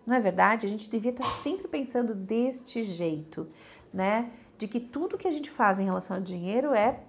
Não 0.05 0.15
é 0.15 0.19
verdade? 0.19 0.65
A 0.65 0.69
gente 0.69 0.89
devia 0.89 1.11
estar 1.11 1.23
tá 1.23 1.43
sempre 1.43 1.67
pensando 1.67 2.15
deste 2.15 2.83
jeito, 2.83 3.47
né? 3.93 4.31
De 4.57 4.67
que 4.67 4.79
tudo 4.79 5.17
que 5.17 5.27
a 5.27 5.31
gente 5.31 5.49
faz 5.49 5.79
em 5.79 5.85
relação 5.85 6.17
ao 6.17 6.23
dinheiro 6.23 6.73
é 6.73 6.99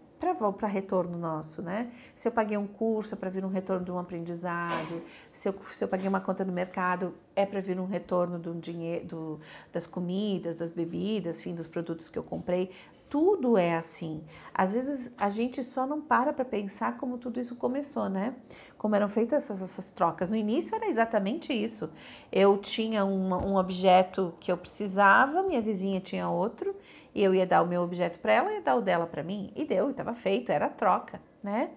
para 0.52 0.68
retorno 0.68 1.18
nosso, 1.18 1.60
né? 1.60 1.90
Se 2.16 2.28
eu 2.28 2.32
paguei 2.32 2.56
um 2.56 2.66
curso 2.66 3.14
é 3.14 3.16
para 3.16 3.28
vir 3.28 3.44
um 3.44 3.48
retorno 3.48 3.84
de 3.84 3.90
um 3.90 3.98
aprendizado, 3.98 5.02
se 5.34 5.48
eu, 5.48 5.54
se 5.72 5.82
eu 5.82 5.88
paguei 5.88 6.08
uma 6.08 6.20
conta 6.20 6.44
no 6.44 6.52
mercado 6.52 7.12
é 7.34 7.44
para 7.44 7.60
vir 7.60 7.80
um 7.80 7.86
retorno 7.86 8.38
do 8.38 8.54
dinheiro, 8.54 9.06
do, 9.06 9.40
das 9.72 9.86
comidas, 9.86 10.54
das 10.54 10.70
bebidas, 10.70 11.40
enfim, 11.40 11.54
dos 11.54 11.66
produtos 11.66 12.08
que 12.08 12.18
eu 12.18 12.22
comprei. 12.22 12.70
tudo 13.10 13.58
é 13.58 13.74
assim. 13.76 14.22
Às 14.54 14.72
vezes 14.72 15.12
a 15.18 15.28
gente 15.28 15.62
só 15.62 15.86
não 15.86 16.00
para 16.00 16.32
para 16.32 16.44
pensar 16.46 16.96
como 16.96 17.18
tudo 17.18 17.38
isso 17.40 17.56
começou, 17.56 18.08
né? 18.08 18.34
Como 18.78 18.94
eram 18.94 19.08
feitas 19.08 19.42
essas, 19.42 19.60
essas 19.60 19.90
trocas. 19.92 20.30
No 20.30 20.36
início 20.36 20.74
era 20.74 20.88
exatamente 20.88 21.52
isso. 21.52 21.90
Eu 22.30 22.56
tinha 22.56 23.04
um, 23.04 23.34
um 23.34 23.56
objeto 23.56 24.32
que 24.40 24.50
eu 24.50 24.56
precisava, 24.56 25.42
minha 25.42 25.60
vizinha 25.60 26.00
tinha 26.00 26.28
outro, 26.28 26.74
e 27.14 27.22
eu 27.22 27.34
ia 27.34 27.46
dar 27.46 27.62
o 27.62 27.66
meu 27.66 27.82
objeto 27.82 28.18
para 28.18 28.32
ela 28.32 28.52
e 28.52 28.60
dar 28.60 28.76
o 28.76 28.80
dela 28.80 29.06
para 29.06 29.22
mim. 29.22 29.52
E 29.54 29.64
deu, 29.64 29.90
estava 29.90 30.14
feito, 30.14 30.50
era 30.50 30.66
a 30.66 30.70
troca, 30.70 31.20
né? 31.42 31.70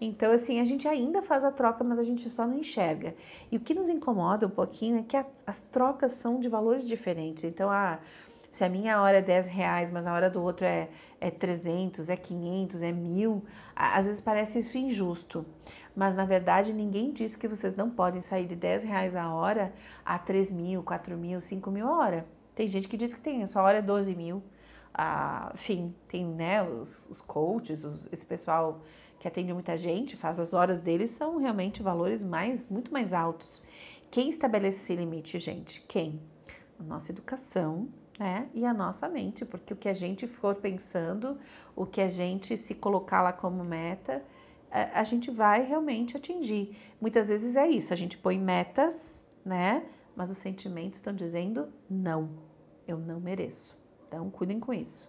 Então, 0.00 0.30
assim, 0.30 0.60
a 0.60 0.64
gente 0.64 0.86
ainda 0.86 1.22
faz 1.22 1.42
a 1.42 1.50
troca, 1.50 1.82
mas 1.82 1.98
a 1.98 2.04
gente 2.04 2.30
só 2.30 2.46
não 2.46 2.58
enxerga. 2.58 3.14
E 3.50 3.56
o 3.56 3.60
que 3.60 3.74
nos 3.74 3.88
incomoda 3.88 4.46
um 4.46 4.50
pouquinho 4.50 5.00
é 5.00 5.02
que 5.02 5.16
a, 5.16 5.26
as 5.44 5.60
trocas 5.72 6.12
são 6.14 6.38
de 6.38 6.48
valores 6.48 6.86
diferentes. 6.86 7.42
Então, 7.42 7.68
a, 7.68 7.98
se 8.52 8.62
a 8.62 8.68
minha 8.68 9.02
hora 9.02 9.18
é 9.18 9.22
10 9.22 9.48
reais, 9.48 9.90
mas 9.90 10.06
a 10.06 10.12
hora 10.12 10.30
do 10.30 10.40
outro 10.40 10.64
é, 10.64 10.88
é 11.20 11.30
300, 11.30 12.08
é 12.08 12.16
500, 12.16 12.82
é 12.82 12.92
mil, 12.92 13.44
às 13.74 14.06
vezes 14.06 14.20
parece 14.20 14.60
isso 14.60 14.78
injusto. 14.78 15.44
Mas, 15.96 16.14
na 16.14 16.24
verdade, 16.24 16.72
ninguém 16.72 17.10
diz 17.10 17.34
que 17.34 17.48
vocês 17.48 17.74
não 17.74 17.90
podem 17.90 18.20
sair 18.20 18.46
de 18.46 18.54
10 18.54 18.84
reais 18.84 19.16
a 19.16 19.34
hora 19.34 19.72
a 20.04 20.16
3 20.16 20.52
mil, 20.52 20.80
4 20.84 21.16
mil, 21.16 21.40
5 21.40 21.70
mil 21.72 21.88
a 21.88 21.96
hora. 21.96 22.26
Tem 22.54 22.68
gente 22.68 22.86
que 22.86 22.96
diz 22.96 23.12
que 23.12 23.20
tem, 23.20 23.42
a 23.42 23.48
sua 23.48 23.62
hora 23.62 23.78
é 23.78 23.82
12 23.82 24.14
mil. 24.14 24.40
Ah, 25.00 25.52
enfim, 25.54 25.94
tem 26.08 26.26
né, 26.26 26.60
os, 26.60 27.08
os 27.08 27.20
coaches, 27.20 27.84
os, 27.84 28.08
esse 28.12 28.26
pessoal 28.26 28.80
que 29.20 29.28
atende 29.28 29.52
muita 29.52 29.76
gente, 29.76 30.16
faz 30.16 30.40
as 30.40 30.52
horas 30.52 30.80
deles, 30.80 31.10
são 31.10 31.36
realmente 31.36 31.84
valores 31.84 32.20
mais, 32.20 32.68
muito 32.68 32.92
mais 32.92 33.12
altos. 33.12 33.62
Quem 34.10 34.28
estabelece 34.28 34.78
esse 34.78 34.96
limite, 34.96 35.38
gente? 35.38 35.84
Quem? 35.86 36.20
A 36.80 36.82
nossa 36.82 37.12
educação, 37.12 37.88
né? 38.18 38.48
E 38.52 38.64
a 38.64 38.74
nossa 38.74 39.08
mente, 39.08 39.44
porque 39.44 39.72
o 39.72 39.76
que 39.76 39.88
a 39.88 39.94
gente 39.94 40.26
for 40.26 40.56
pensando, 40.56 41.38
o 41.76 41.86
que 41.86 42.00
a 42.00 42.08
gente 42.08 42.56
se 42.56 42.74
colocar 42.74 43.22
lá 43.22 43.32
como 43.32 43.62
meta, 43.62 44.20
a, 44.68 44.98
a 44.98 45.02
gente 45.04 45.30
vai 45.30 45.62
realmente 45.62 46.16
atingir. 46.16 46.76
Muitas 47.00 47.28
vezes 47.28 47.54
é 47.54 47.68
isso, 47.68 47.92
a 47.92 47.96
gente 47.96 48.18
põe 48.18 48.36
metas, 48.36 49.24
né? 49.44 49.84
Mas 50.16 50.28
os 50.28 50.38
sentimentos 50.38 50.98
estão 50.98 51.14
dizendo 51.14 51.68
não, 51.88 52.30
eu 52.84 52.98
não 52.98 53.20
mereço. 53.20 53.77
Então, 54.08 54.30
cuidem 54.30 54.58
com 54.58 54.72
isso. 54.72 55.06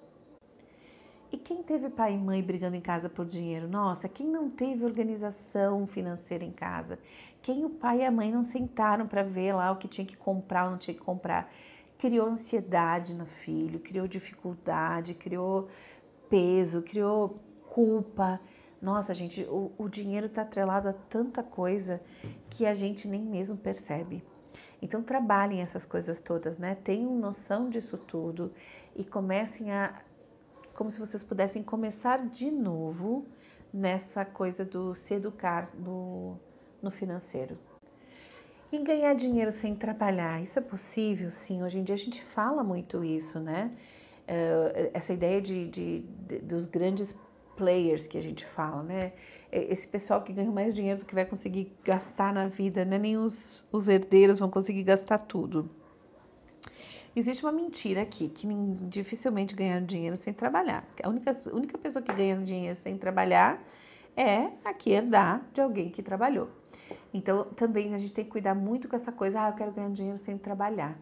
E 1.31 1.37
quem 1.37 1.63
teve 1.63 1.89
pai 1.89 2.15
e 2.15 2.17
mãe 2.17 2.43
brigando 2.43 2.75
em 2.75 2.81
casa 2.81 3.07
por 3.07 3.25
dinheiro? 3.25 3.67
Nossa, 3.67 4.09
quem 4.09 4.27
não 4.27 4.49
teve 4.49 4.83
organização 4.83 5.87
financeira 5.87 6.43
em 6.43 6.51
casa? 6.51 6.99
Quem 7.41 7.63
o 7.63 7.69
pai 7.69 7.99
e 7.99 8.05
a 8.05 8.11
mãe 8.11 8.29
não 8.29 8.43
sentaram 8.43 9.07
para 9.07 9.23
ver 9.23 9.53
lá 9.53 9.71
o 9.71 9.77
que 9.77 9.87
tinha 9.87 10.05
que 10.05 10.17
comprar 10.17 10.65
ou 10.65 10.71
não 10.71 10.77
tinha 10.77 10.93
que 10.93 10.99
comprar? 10.99 11.49
Criou 11.97 12.27
ansiedade 12.27 13.13
no 13.13 13.25
filho, 13.25 13.79
criou 13.79 14.07
dificuldade, 14.07 15.13
criou 15.13 15.69
peso, 16.29 16.81
criou 16.81 17.39
culpa. 17.69 18.41
Nossa, 18.81 19.13
gente, 19.13 19.43
o, 19.43 19.71
o 19.77 19.87
dinheiro 19.87 20.25
está 20.25 20.41
atrelado 20.41 20.89
a 20.89 20.93
tanta 20.93 21.41
coisa 21.41 22.01
que 22.49 22.65
a 22.65 22.73
gente 22.73 23.07
nem 23.07 23.21
mesmo 23.21 23.55
percebe. 23.55 24.23
Então 24.81 25.03
trabalhem 25.03 25.61
essas 25.61 25.85
coisas 25.85 26.21
todas, 26.21 26.57
né? 26.57 26.75
Tenham 26.83 27.15
noção 27.15 27.69
disso 27.69 27.97
tudo 27.97 28.51
e 28.95 29.03
comecem 29.03 29.71
a 29.71 30.01
como 30.73 30.89
se 30.89 30.99
vocês 30.99 31.21
pudessem 31.21 31.61
começar 31.61 32.25
de 32.29 32.49
novo 32.49 33.25
nessa 33.73 34.23
coisa 34.23 34.63
do 34.63 34.95
se 34.95 35.13
educar 35.13 35.69
no, 35.77 36.37
no 36.81 36.89
financeiro. 36.89 37.57
E 38.71 38.77
ganhar 38.79 39.13
dinheiro 39.13 39.51
sem 39.51 39.75
trabalhar, 39.75 40.41
isso 40.41 40.57
é 40.57 40.61
possível? 40.61 41.31
Sim, 41.31 41.63
hoje 41.63 41.79
em 41.79 41.83
dia 41.83 41.95
a 41.95 41.97
gente 41.97 42.23
fala 42.23 42.63
muito 42.63 43.03
isso, 43.03 43.39
né? 43.39 43.71
Uh, 44.27 44.91
essa 44.93 45.11
ideia 45.11 45.41
de, 45.41 45.67
de, 45.67 45.99
de, 45.99 46.37
dos 46.39 46.65
grandes 46.65 47.17
players 47.59 48.07
que 48.07 48.17
a 48.17 48.21
gente 48.21 48.45
fala, 48.45 48.81
né? 48.81 49.11
Esse 49.51 49.85
pessoal 49.85 50.21
que 50.21 50.31
ganha 50.31 50.49
mais 50.49 50.73
dinheiro 50.73 50.99
do 50.99 51.05
que 51.05 51.13
vai 51.13 51.25
conseguir 51.25 51.73
gastar 51.83 52.33
na 52.33 52.47
vida, 52.47 52.85
né? 52.85 52.97
Nem 52.97 53.17
os, 53.17 53.67
os 53.69 53.89
herdeiros 53.89 54.39
vão 54.39 54.49
conseguir 54.49 54.83
gastar 54.83 55.17
tudo. 55.17 55.69
Existe 57.13 57.43
uma 57.43 57.51
mentira 57.51 58.01
aqui, 58.01 58.29
que 58.29 58.47
dificilmente 58.87 59.53
ganhar 59.53 59.81
dinheiro 59.81 60.15
sem 60.15 60.31
trabalhar. 60.31 60.87
A 61.03 61.09
única, 61.09 61.31
a 61.31 61.53
única 61.53 61.77
pessoa 61.77 62.01
que 62.01 62.13
ganha 62.13 62.37
dinheiro 62.37 62.77
sem 62.77 62.97
trabalhar 62.97 63.61
é 64.15 64.51
a 64.63 64.73
que 64.73 64.91
herdar 64.91 65.45
de 65.53 65.59
alguém 65.59 65.89
que 65.89 66.01
trabalhou. 66.01 66.47
Então, 67.13 67.43
também 67.55 67.93
a 67.93 67.97
gente 67.97 68.13
tem 68.13 68.23
que 68.23 68.31
cuidar 68.31 68.55
muito 68.55 68.87
com 68.87 68.95
essa 68.95 69.11
coisa, 69.11 69.41
ah, 69.41 69.49
eu 69.49 69.53
quero 69.53 69.71
ganhar 69.71 69.89
dinheiro 69.89 70.17
sem 70.17 70.37
trabalhar. 70.37 70.97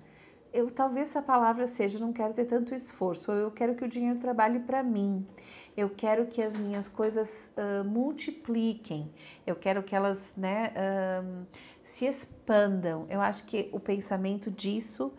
Eu 0.54 0.72
talvez 0.72 1.10
essa 1.10 1.22
palavra 1.22 1.68
seja, 1.68 2.00
não 2.00 2.14
quero 2.14 2.34
ter 2.34 2.46
tanto 2.46 2.74
esforço, 2.74 3.32
eu 3.32 3.52
quero 3.52 3.76
que 3.76 3.84
o 3.84 3.88
dinheiro 3.88 4.20
trabalhe 4.20 4.60
para 4.60 4.82
mim. 4.82 5.26
Eu 5.76 5.90
quero 5.90 6.26
que 6.26 6.42
as 6.42 6.56
minhas 6.56 6.88
coisas 6.88 7.52
uh, 7.58 7.84
multipliquem. 7.84 9.12
Eu 9.46 9.56
quero 9.56 9.84
que 9.84 9.96
elas, 9.96 10.34
né, 10.36 10.74
uh, 10.74 11.46
se 11.84 12.06
expandam. 12.06 13.06
Eu 13.10 13.22
acho 13.22 13.46
que 13.46 13.70
o 13.72 13.80
pensamento 13.80 14.50
disso 14.50 15.14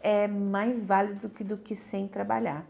é 0.00 0.28
mais 0.28 0.84
válido 0.84 1.28
do 1.28 1.30
que, 1.30 1.42
do 1.42 1.56
que 1.56 1.74
sem 1.74 2.06
trabalhar. 2.06 2.64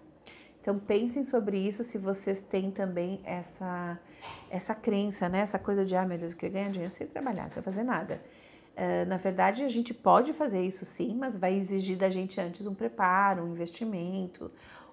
Então 0.61 0.79
pensem 0.79 1.23
sobre 1.23 1.59
isso 1.59 1.85
se 1.85 1.99
vocês 1.99 2.41
têm 2.41 2.71
também 2.71 3.21
essa 3.25 4.01
essa 4.49 4.75
crença, 4.75 5.29
né? 5.29 5.41
Essa 5.41 5.59
coisa 5.59 5.85
de 5.85 5.95
ah, 5.95 6.07
meu 6.07 6.17
Deus, 6.17 6.33
eu 6.33 6.39
queria 6.39 6.55
ganhar 6.55 6.71
dinheiro 6.71 6.91
sem 6.91 7.07
trabalhar, 7.07 7.51
sem 7.51 7.63
fazer 7.63 7.83
nada. 7.83 8.23
Uh, 8.77 9.09
na 9.09 9.17
verdade, 9.17 9.63
a 9.63 9.69
gente 9.69 9.95
pode 9.95 10.33
fazer 10.33 10.61
isso 10.61 10.85
sim, 10.85 11.15
mas 11.15 11.37
vai 11.37 11.55
exigir 11.55 11.97
da 11.97 12.11
gente 12.11 12.41
antes 12.41 12.67
um 12.67 12.75
preparo, 12.75 13.45
um 13.45 13.53
investimento, 13.53 14.51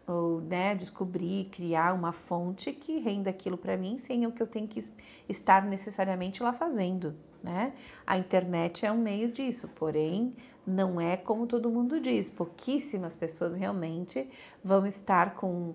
ou 0.07 0.41
né, 0.41 0.75
descobrir, 0.75 1.45
criar 1.45 1.93
uma 1.93 2.11
fonte 2.11 2.71
que 2.73 2.99
renda 2.99 3.29
aquilo 3.29 3.57
para 3.57 3.77
mim 3.77 3.97
sem 3.97 4.25
o 4.27 4.31
que 4.31 4.41
eu 4.41 4.47
tenho 4.47 4.67
que 4.67 4.83
estar 5.27 5.65
necessariamente 5.65 6.43
lá 6.43 6.53
fazendo. 6.53 7.15
Né? 7.43 7.73
A 8.05 8.17
internet 8.17 8.85
é 8.85 8.91
um 8.91 9.01
meio 9.01 9.31
disso, 9.31 9.67
porém 9.69 10.35
não 10.65 11.01
é 11.01 11.17
como 11.17 11.47
todo 11.47 11.71
mundo 11.71 11.99
diz. 11.99 12.29
Pouquíssimas 12.29 13.15
pessoas 13.15 13.55
realmente 13.55 14.29
vão 14.63 14.85
estar 14.85 15.33
com 15.33 15.73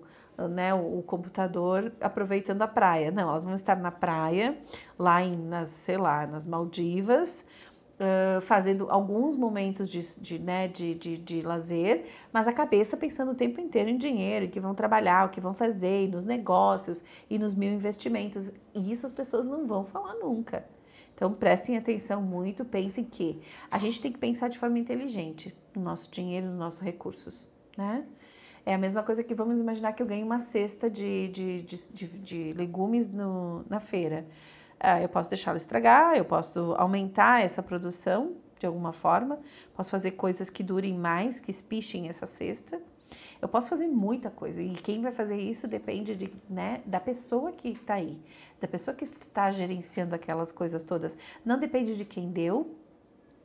né, 0.49 0.73
o, 0.73 1.01
computador 1.01 1.91
aproveitando 1.99 2.61
a 2.61 2.67
praia. 2.67 3.11
Não, 3.11 3.29
elas 3.29 3.43
vão 3.43 3.55
estar 3.55 3.75
na 3.75 3.91
praia, 3.91 4.57
lá 4.97 5.21
em, 5.21 5.35
nas, 5.35 5.69
sei 5.69 5.97
lá, 5.97 6.27
nas 6.27 6.45
Maldivas, 6.45 7.43
uh, 7.99 8.41
fazendo 8.41 8.89
alguns 8.89 9.35
momentos 9.35 9.89
de, 9.89 10.01
de, 10.19 10.39
né, 10.39 10.67
de, 10.67 10.95
de, 10.95 11.17
de 11.17 11.41
lazer, 11.41 12.05
mas 12.31 12.47
a 12.47 12.53
cabeça 12.53 12.95
pensando 12.95 13.31
o 13.31 13.35
tempo 13.35 13.59
inteiro 13.59 13.89
em 13.89 13.97
dinheiro, 13.97 14.45
e 14.45 14.47
que 14.47 14.59
vão 14.59 14.73
trabalhar, 14.73 15.27
o 15.27 15.29
que 15.29 15.41
vão 15.41 15.53
fazer, 15.53 16.05
e 16.05 16.07
nos 16.07 16.23
negócios, 16.23 17.03
e 17.29 17.37
nos 17.37 17.53
mil 17.53 17.71
investimentos. 17.71 18.49
E 18.73 18.91
isso 18.91 19.05
as 19.05 19.11
pessoas 19.11 19.45
não 19.45 19.67
vão 19.67 19.85
falar 19.85 20.15
nunca. 20.15 20.65
Então 21.15 21.33
prestem 21.33 21.75
atenção 21.75 22.21
muito, 22.21 22.63
pensem 22.63 23.03
que 23.03 23.41
a 23.71 23.79
gente 23.79 23.99
tem 23.99 24.11
que 24.11 24.19
pensar 24.19 24.49
de 24.49 24.59
forma 24.59 24.77
inteligente 24.77 25.55
no 25.75 25.81
nosso 25.81 26.11
dinheiro, 26.11 26.45
nos 26.45 26.59
nossos 26.59 26.79
recursos, 26.79 27.47
né? 27.75 28.05
É 28.63 28.73
a 28.73 28.77
mesma 28.77 29.01
coisa 29.01 29.23
que 29.23 29.33
vamos 29.33 29.61
imaginar 29.61 29.93
que 29.93 30.03
eu 30.03 30.05
ganho 30.05 30.25
uma 30.25 30.39
cesta 30.39 30.89
de, 30.89 31.29
de, 31.29 31.61
de, 31.61 31.77
de, 31.93 32.07
de 32.07 32.53
legumes 32.53 33.07
no, 33.07 33.63
na 33.69 33.79
feira. 33.79 34.27
Ah, 34.79 35.01
eu 35.01 35.09
posso 35.09 35.29
deixá-la 35.29 35.57
estragar, 35.57 36.15
eu 36.15 36.25
posso 36.25 36.73
aumentar 36.77 37.43
essa 37.43 37.63
produção 37.63 38.35
de 38.59 38.65
alguma 38.65 38.93
forma, 38.93 39.39
posso 39.75 39.89
fazer 39.89 40.11
coisas 40.11 40.49
que 40.49 40.63
durem 40.63 40.97
mais, 40.97 41.39
que 41.39 41.51
espichem 41.51 42.07
essa 42.07 42.25
cesta. 42.25 42.81
Eu 43.41 43.47
posso 43.47 43.69
fazer 43.69 43.87
muita 43.87 44.29
coisa 44.29 44.61
e 44.61 44.73
quem 44.73 45.01
vai 45.01 45.11
fazer 45.11 45.37
isso 45.37 45.67
depende 45.67 46.15
de, 46.15 46.33
né, 46.49 46.81
da 46.85 46.99
pessoa 46.99 47.51
que 47.51 47.69
está 47.69 47.95
aí, 47.95 48.19
da 48.59 48.67
pessoa 48.67 48.95
que 48.95 49.05
está 49.05 49.51
gerenciando 49.51 50.15
aquelas 50.15 50.51
coisas 50.51 50.83
todas. 50.83 51.17
Não 51.45 51.59
depende 51.59 51.95
de 51.95 52.03
quem 52.03 52.29
deu, 52.29 52.75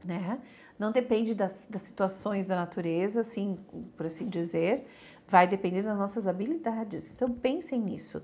né? 0.04 0.40
Não 0.78 0.90
depende 0.90 1.34
das, 1.34 1.66
das 1.68 1.82
situações 1.82 2.46
da 2.46 2.56
natureza, 2.56 3.20
assim, 3.20 3.58
por 3.96 4.06
assim 4.06 4.28
dizer. 4.28 4.88
Vai 5.28 5.46
depender 5.46 5.82
das 5.82 5.96
nossas 5.96 6.26
habilidades. 6.26 7.12
Então 7.12 7.30
pensem 7.30 7.80
nisso. 7.80 8.22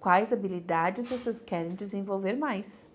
Quais 0.00 0.32
habilidades 0.32 1.10
vocês 1.10 1.40
querem 1.40 1.74
desenvolver 1.74 2.32
mais? 2.32 2.90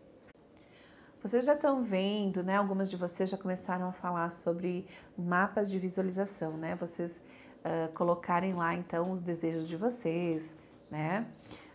Vocês 1.21 1.45
já 1.45 1.53
estão 1.53 1.83
vendo, 1.83 2.41
né? 2.41 2.55
Algumas 2.57 2.89
de 2.89 2.97
vocês 2.97 3.29
já 3.29 3.37
começaram 3.37 3.87
a 3.89 3.91
falar 3.91 4.31
sobre 4.31 4.87
mapas 5.15 5.69
de 5.69 5.77
visualização, 5.77 6.57
né? 6.57 6.75
Vocês 6.75 7.23
uh, 7.59 7.93
colocarem 7.93 8.55
lá 8.55 8.73
então 8.73 9.11
os 9.11 9.21
desejos 9.21 9.67
de 9.67 9.77
vocês, 9.77 10.57
né? 10.89 11.27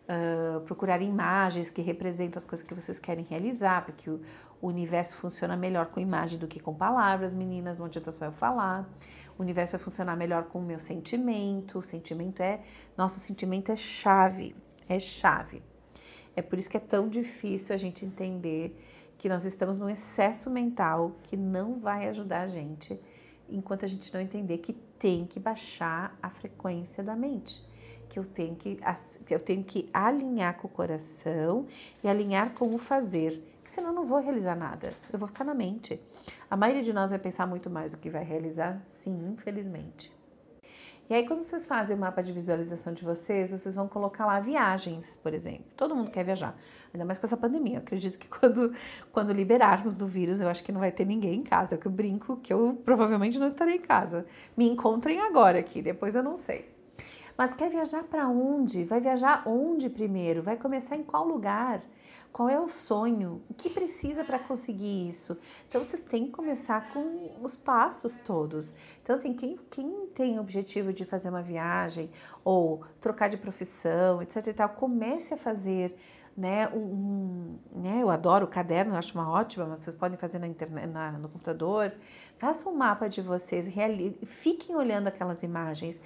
Uh, 0.08 0.62
procurar 0.62 1.00
imagens 1.00 1.70
que 1.70 1.80
representam 1.80 2.38
as 2.38 2.44
coisas 2.44 2.66
que 2.66 2.74
vocês 2.74 2.98
querem 2.98 3.24
realizar, 3.24 3.84
porque 3.84 4.10
o, 4.10 4.20
o 4.60 4.66
universo 4.66 5.14
funciona 5.14 5.56
melhor 5.56 5.86
com 5.86 6.00
imagem 6.00 6.40
do 6.40 6.48
que 6.48 6.58
com 6.58 6.74
palavras, 6.74 7.32
meninas, 7.32 7.78
não 7.78 7.86
adianta 7.86 8.10
só 8.10 8.24
eu 8.24 8.32
falar. 8.32 8.84
O 9.38 9.42
universo 9.42 9.76
vai 9.76 9.80
funcionar 9.80 10.16
melhor 10.16 10.46
com 10.46 10.58
o 10.58 10.62
meu 10.62 10.80
sentimento. 10.80 11.78
O 11.78 11.82
sentimento 11.84 12.42
é, 12.42 12.60
nosso 12.96 13.20
sentimento 13.20 13.70
é 13.70 13.76
chave, 13.76 14.56
é 14.90 14.98
chave. 14.98 15.62
É 16.34 16.42
por 16.42 16.58
isso 16.58 16.68
que 16.68 16.76
é 16.76 16.80
tão 16.80 17.08
difícil 17.08 17.74
a 17.74 17.78
gente 17.78 18.04
entender 18.04 18.76
que 19.16 19.28
nós 19.28 19.44
estamos 19.44 19.76
num 19.76 19.88
excesso 19.88 20.50
mental 20.50 21.12
que 21.22 21.36
não 21.36 21.78
vai 21.78 22.08
ajudar 22.08 22.42
a 22.42 22.46
gente 22.46 23.00
enquanto 23.48 23.84
a 23.84 23.88
gente 23.88 24.12
não 24.12 24.20
entender 24.20 24.58
que 24.58 24.72
tem 24.98 25.26
que 25.26 25.38
baixar 25.38 26.16
a 26.22 26.28
frequência 26.28 27.02
da 27.02 27.14
mente. 27.14 27.64
que 28.08 28.18
eu 28.18 28.26
tenho 28.26 28.56
que, 28.56 28.80
que 29.24 29.32
eu 29.32 29.38
tenho 29.38 29.62
que 29.62 29.88
alinhar 29.92 30.56
com 30.56 30.66
o 30.66 30.70
coração 30.70 31.68
e 32.02 32.08
alinhar 32.08 32.54
com 32.54 32.74
o 32.74 32.78
fazer, 32.78 33.40
senão 33.64 33.90
eu 33.90 33.94
não 33.94 34.04
vou 34.04 34.20
realizar 34.20 34.56
nada. 34.56 34.92
Eu 35.12 35.18
vou 35.18 35.28
ficar 35.28 35.44
na 35.44 35.54
mente. 35.54 36.00
A 36.50 36.56
maioria 36.56 36.82
de 36.82 36.92
nós 36.92 37.10
vai 37.10 37.20
pensar 37.20 37.46
muito 37.46 37.70
mais 37.70 37.92
do 37.92 37.98
que 37.98 38.10
vai 38.10 38.24
realizar, 38.24 38.82
sim, 38.88 39.16
infelizmente. 39.32 40.10
E 41.10 41.14
aí, 41.14 41.26
quando 41.26 41.40
vocês 41.40 41.66
fazem 41.66 41.96
o 41.96 41.98
mapa 41.98 42.22
de 42.22 42.32
visualização 42.32 42.92
de 42.92 43.02
vocês, 43.02 43.50
vocês 43.50 43.74
vão 43.74 43.88
colocar 43.88 44.24
lá 44.24 44.38
viagens, 44.38 45.16
por 45.16 45.34
exemplo. 45.34 45.64
Todo 45.76 45.96
mundo 45.96 46.08
quer 46.08 46.24
viajar, 46.24 46.56
ainda 46.94 47.04
mais 47.04 47.18
com 47.18 47.26
essa 47.26 47.36
pandemia. 47.36 47.78
Eu 47.78 47.80
acredito 47.80 48.16
que 48.16 48.28
quando, 48.30 48.72
quando 49.10 49.32
liberarmos 49.32 49.96
do 49.96 50.06
vírus, 50.06 50.38
eu 50.38 50.48
acho 50.48 50.62
que 50.62 50.70
não 50.70 50.78
vai 50.78 50.92
ter 50.92 51.04
ninguém 51.04 51.40
em 51.40 51.42
casa. 51.42 51.74
É 51.74 51.78
que 51.78 51.86
eu 51.86 51.90
brinco 51.90 52.36
que 52.36 52.52
eu 52.52 52.80
provavelmente 52.84 53.40
não 53.40 53.48
estarei 53.48 53.74
em 53.74 53.80
casa. 53.80 54.24
Me 54.56 54.68
encontrem 54.68 55.18
agora 55.18 55.58
aqui, 55.58 55.82
depois 55.82 56.14
eu 56.14 56.22
não 56.22 56.36
sei. 56.36 56.72
Mas 57.36 57.54
quer 57.54 57.70
viajar 57.70 58.04
para 58.04 58.28
onde? 58.28 58.84
Vai 58.84 59.00
viajar 59.00 59.42
onde 59.46 59.90
primeiro? 59.90 60.44
Vai 60.44 60.56
começar 60.56 60.94
em 60.94 61.02
qual 61.02 61.26
lugar? 61.26 61.80
Qual 62.32 62.48
é 62.48 62.60
o 62.60 62.68
sonho? 62.68 63.42
O 63.50 63.54
que 63.54 63.68
precisa 63.68 64.22
para 64.22 64.38
conseguir 64.38 65.08
isso? 65.08 65.36
Então 65.68 65.82
vocês 65.82 66.02
têm 66.02 66.26
que 66.26 66.32
começar 66.32 66.92
com 66.92 67.36
os 67.42 67.56
passos 67.56 68.16
todos. 68.18 68.72
Então, 69.02 69.14
assim, 69.14 69.34
quem, 69.34 69.58
quem 69.68 70.06
tem 70.14 70.38
objetivo 70.38 70.92
de 70.92 71.04
fazer 71.04 71.28
uma 71.28 71.42
viagem 71.42 72.08
ou 72.44 72.84
trocar 73.00 73.28
de 73.28 73.36
profissão, 73.36 74.22
etc. 74.22 74.46
e 74.46 74.52
tal, 74.52 74.68
comece 74.70 75.34
a 75.34 75.36
fazer. 75.36 75.96
Né, 76.36 76.68
um, 76.68 77.58
né, 77.72 77.98
eu 78.00 78.08
adoro 78.08 78.46
o 78.46 78.48
caderno, 78.48 78.94
acho 78.94 79.12
uma 79.12 79.28
ótima, 79.28 79.66
mas 79.66 79.80
vocês 79.80 79.94
podem 79.94 80.16
fazer 80.16 80.38
na 80.38 80.46
internet, 80.46 80.86
na, 80.86 81.12
no 81.12 81.28
computador. 81.28 81.92
Façam 82.38 82.72
um 82.72 82.76
mapa 82.76 83.08
de 83.08 83.20
vocês, 83.20 83.68
reali, 83.68 84.16
fiquem 84.24 84.74
olhando 84.74 85.08
aquelas 85.08 85.42
imagens, 85.42 86.00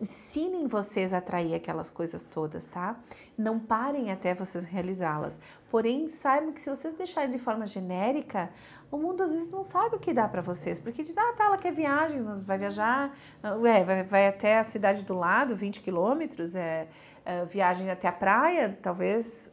ensinem 0.00 0.66
vocês 0.66 1.14
a 1.14 1.18
atrair 1.18 1.54
aquelas 1.54 1.90
coisas 1.90 2.24
todas, 2.24 2.64
tá? 2.64 2.98
Não 3.38 3.58
parem 3.58 4.10
até 4.10 4.34
vocês 4.34 4.64
realizá-las. 4.64 5.40
Porém, 5.70 6.08
saibam 6.08 6.52
que 6.52 6.60
se 6.60 6.70
vocês 6.70 6.94
deixarem 6.94 7.30
de 7.30 7.38
forma 7.38 7.66
genérica, 7.66 8.50
o 8.90 8.96
mundo 8.96 9.22
às 9.22 9.30
vezes 9.30 9.50
não 9.50 9.62
sabe 9.62 9.96
o 9.96 9.98
que 9.98 10.12
dá 10.12 10.28
para 10.28 10.42
vocês, 10.42 10.78
porque 10.78 11.02
diz, 11.02 11.16
ah, 11.16 11.32
tá, 11.36 11.44
ela 11.44 11.58
quer 11.58 11.72
viagem, 11.72 12.22
vai 12.22 12.58
viajar, 12.58 13.16
é, 13.42 13.84
vai, 13.84 14.02
vai 14.02 14.28
até 14.28 14.58
a 14.58 14.64
cidade 14.64 15.04
do 15.04 15.14
lado, 15.14 15.56
20 15.56 15.80
quilômetros, 15.80 16.54
é, 16.54 16.88
é, 17.24 17.44
viagem 17.44 17.90
até 17.90 18.08
a 18.08 18.12
praia, 18.12 18.76
talvez, 18.82 19.50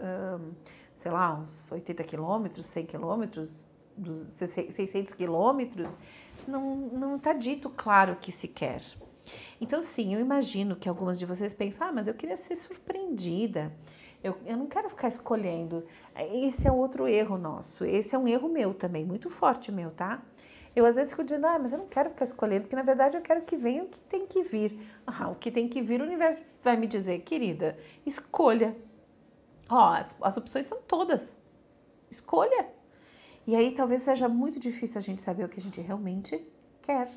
sei 0.96 1.12
lá, 1.12 1.36
uns 1.36 1.72
80 1.72 2.04
quilômetros, 2.04 2.66
100 2.66 2.86
quilômetros, 2.86 3.66
600 4.70 5.14
quilômetros, 5.14 5.98
não, 6.48 6.76
não 6.76 7.20
tá 7.20 7.34
dito 7.34 7.70
claro 7.70 8.14
o 8.14 8.16
que 8.16 8.32
se 8.32 8.48
quer. 8.48 8.82
Então, 9.62 9.84
sim, 9.84 10.16
eu 10.16 10.20
imagino 10.20 10.76
que 10.76 10.90
algumas 10.90 11.20
de 11.20 11.26
vocês 11.26 11.54
pensam, 11.54 11.88
ah, 11.88 11.92
mas 11.94 12.08
eu 12.08 12.16
queria 12.16 12.36
ser 12.36 12.56
surpreendida. 12.56 13.72
Eu, 14.24 14.36
eu 14.44 14.58
não 14.58 14.66
quero 14.66 14.90
ficar 14.90 15.08
escolhendo. 15.08 15.86
Esse 16.16 16.68
é 16.68 16.72
outro 16.72 17.08
erro 17.08 17.38
nosso. 17.38 17.86
Esse 17.86 18.16
é 18.16 18.18
um 18.18 18.28
erro 18.28 18.50
meu 18.50 18.74
também, 18.74 19.06
muito 19.06 19.30
forte 19.30 19.72
meu, 19.72 19.92
tá? 19.92 20.20
Eu 20.76 20.84
às 20.84 20.96
vezes 20.96 21.14
fico 21.14 21.24
dizendo, 21.24 21.46
ah, 21.46 21.60
mas 21.60 21.74
eu 21.74 21.80
não 21.80 21.88
quero 21.88 22.10
ficar 22.10 22.26
escolhendo, 22.26 22.62
porque 22.64 22.76
na 22.76 22.82
verdade 22.82 23.18
eu 23.18 23.22
quero 23.22 23.44
que 23.44 23.56
venha 23.56 23.84
o 23.84 23.88
que 23.88 24.00
tem 24.00 24.26
que 24.26 24.42
vir. 24.42 24.80
Ah, 25.06 25.30
o 25.30 25.36
que 25.36 25.52
tem 25.52 25.70
que 25.70 25.80
vir, 25.82 26.02
o 26.02 26.06
universo 26.06 26.42
vai 26.64 26.76
me 26.76 26.88
dizer, 26.88 27.20
querida, 27.20 27.78
escolha. 28.04 28.76
Ó, 29.70 29.94
as, 29.94 30.16
as 30.22 30.38
opções 30.38 30.66
são 30.66 30.82
todas. 30.88 31.38
Escolha. 32.10 32.68
E 33.46 33.56
aí 33.56 33.76
talvez 33.76 34.02
seja 34.02 34.28
muito 34.28 34.60
difícil 34.60 34.98
a 34.98 35.02
gente 35.02 35.22
saber 35.22 35.44
o 35.44 35.50
que 35.50 35.60
a 35.60 35.64
gente 35.64 35.80
realmente 35.82 36.44
quer. 36.82 37.12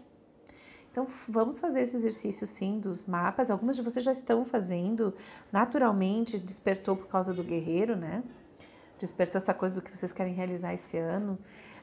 Então, 0.95 1.09
vamos 1.29 1.59
fazer 1.59 1.81
esse 1.81 1.97
exercício 1.97 2.47
sim 2.47 2.79
dos 2.79 3.05
mapas. 3.05 3.51
Algumas 3.51 3.75
de 3.75 3.83
vocês 3.83 4.05
já 4.05 4.13
estão 4.13 4.45
fazendo. 4.45 5.13
Naturalmente, 5.51 6.39
despertou 6.39 6.97
por 6.97 7.09
causa 7.09 7.35
do 7.35 7.43
guerreiro, 7.43 7.97
né? 7.97 8.23
Despertou 8.97 9.39
essa 9.39 9.53
coisa 9.53 9.75
do 9.75 9.83
que 9.83 9.91
vocês 9.91 10.13
querem 10.13 10.33
realizar 10.33 10.73
esse 10.73 10.97
ano. 10.97 11.37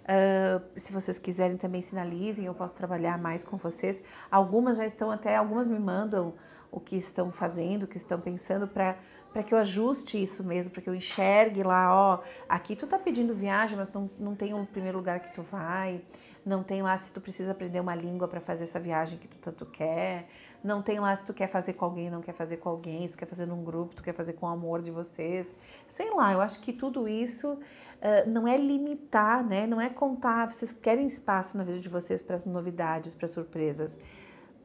Uh, 0.04 0.80
se 0.80 0.94
vocês 0.94 1.20
quiserem 1.20 1.58
também 1.58 1.82
sinalizem, 1.82 2.46
eu 2.46 2.54
posso 2.54 2.74
trabalhar 2.74 3.18
mais 3.18 3.44
com 3.44 3.58
vocês. 3.58 4.02
Algumas 4.32 4.78
já 4.78 4.86
estão 4.86 5.12
até, 5.12 5.36
algumas 5.36 5.68
me 5.68 5.78
mandam 5.78 6.34
o 6.72 6.80
que 6.80 6.96
estão 6.96 7.34
fazendo, 7.34 7.84
o 7.84 7.88
que 7.88 7.98
estão 7.98 8.18
pensando 8.18 8.66
para 8.66 8.98
para 9.32 9.44
que 9.44 9.54
eu 9.54 9.58
ajuste 9.58 10.22
isso 10.22 10.44
mesmo, 10.44 10.72
para 10.72 10.82
que 10.82 10.90
eu 10.90 10.96
enxergue 10.96 11.64
lá, 11.64 11.94
ó, 11.96 12.20
aqui 12.50 12.76
tu 12.76 12.86
tá 12.86 13.00
pedindo 13.00 13.34
viagem, 13.34 13.78
mas 13.78 13.92
não, 13.92 14.10
não 14.20 14.36
tem 14.36 14.54
um 14.54 14.66
primeiro 14.66 14.98
lugar 14.98 15.20
que 15.20 15.34
tu 15.34 15.42
vai 15.42 16.02
não 16.46 16.64
tem 16.64 16.82
lá 16.82 16.98
se 16.98 17.12
tu 17.14 17.22
precisa 17.22 17.52
aprender 17.52 17.80
uma 17.80 17.96
língua 17.96 18.28
para 18.28 18.40
fazer 18.40 18.64
essa 18.64 18.80
viagem 18.80 19.20
que 19.20 19.28
tu 19.28 19.38
tanto 19.38 19.66
quer, 19.66 20.28
não 20.64 20.82
tem 20.82 21.00
lá 21.00 21.16
se 21.16 21.26
tu 21.26 21.34
quer 21.34 21.48
fazer 21.48 21.74
com 21.74 21.86
alguém, 21.86 22.10
não 22.10 22.22
quer 22.22 22.34
fazer 22.34 22.58
com 22.58 22.70
alguém, 22.70 23.08
se 23.08 23.14
tu 23.14 23.20
quer 23.20 23.28
fazer 23.28 23.46
num 23.46 23.64
grupo, 23.64 23.96
tu 23.96 24.04
quer 24.04 24.14
fazer 24.14 24.34
com 24.34 24.46
o 24.46 24.50
amor 24.50 24.82
de 24.82 24.92
vocês, 24.92 25.56
sei 25.90 26.10
lá, 26.12 26.34
eu 26.34 26.42
acho 26.42 26.60
que 26.60 26.74
tudo 26.74 27.08
isso 27.08 27.54
uh, 27.54 28.30
não 28.30 28.48
é 28.48 28.58
limitar, 28.58 29.46
né? 29.46 29.68
Não 29.68 29.80
é 29.80 29.90
contar, 29.90 30.52
vocês 30.52 30.74
querem 30.74 31.08
espaço 31.08 31.58
na 31.58 31.64
vida 31.64 31.80
de 31.80 31.90
vocês 31.90 32.22
para 32.22 32.36
as 32.36 32.46
novidades, 32.46 33.14
para 33.14 33.28
surpresas. 33.28 33.96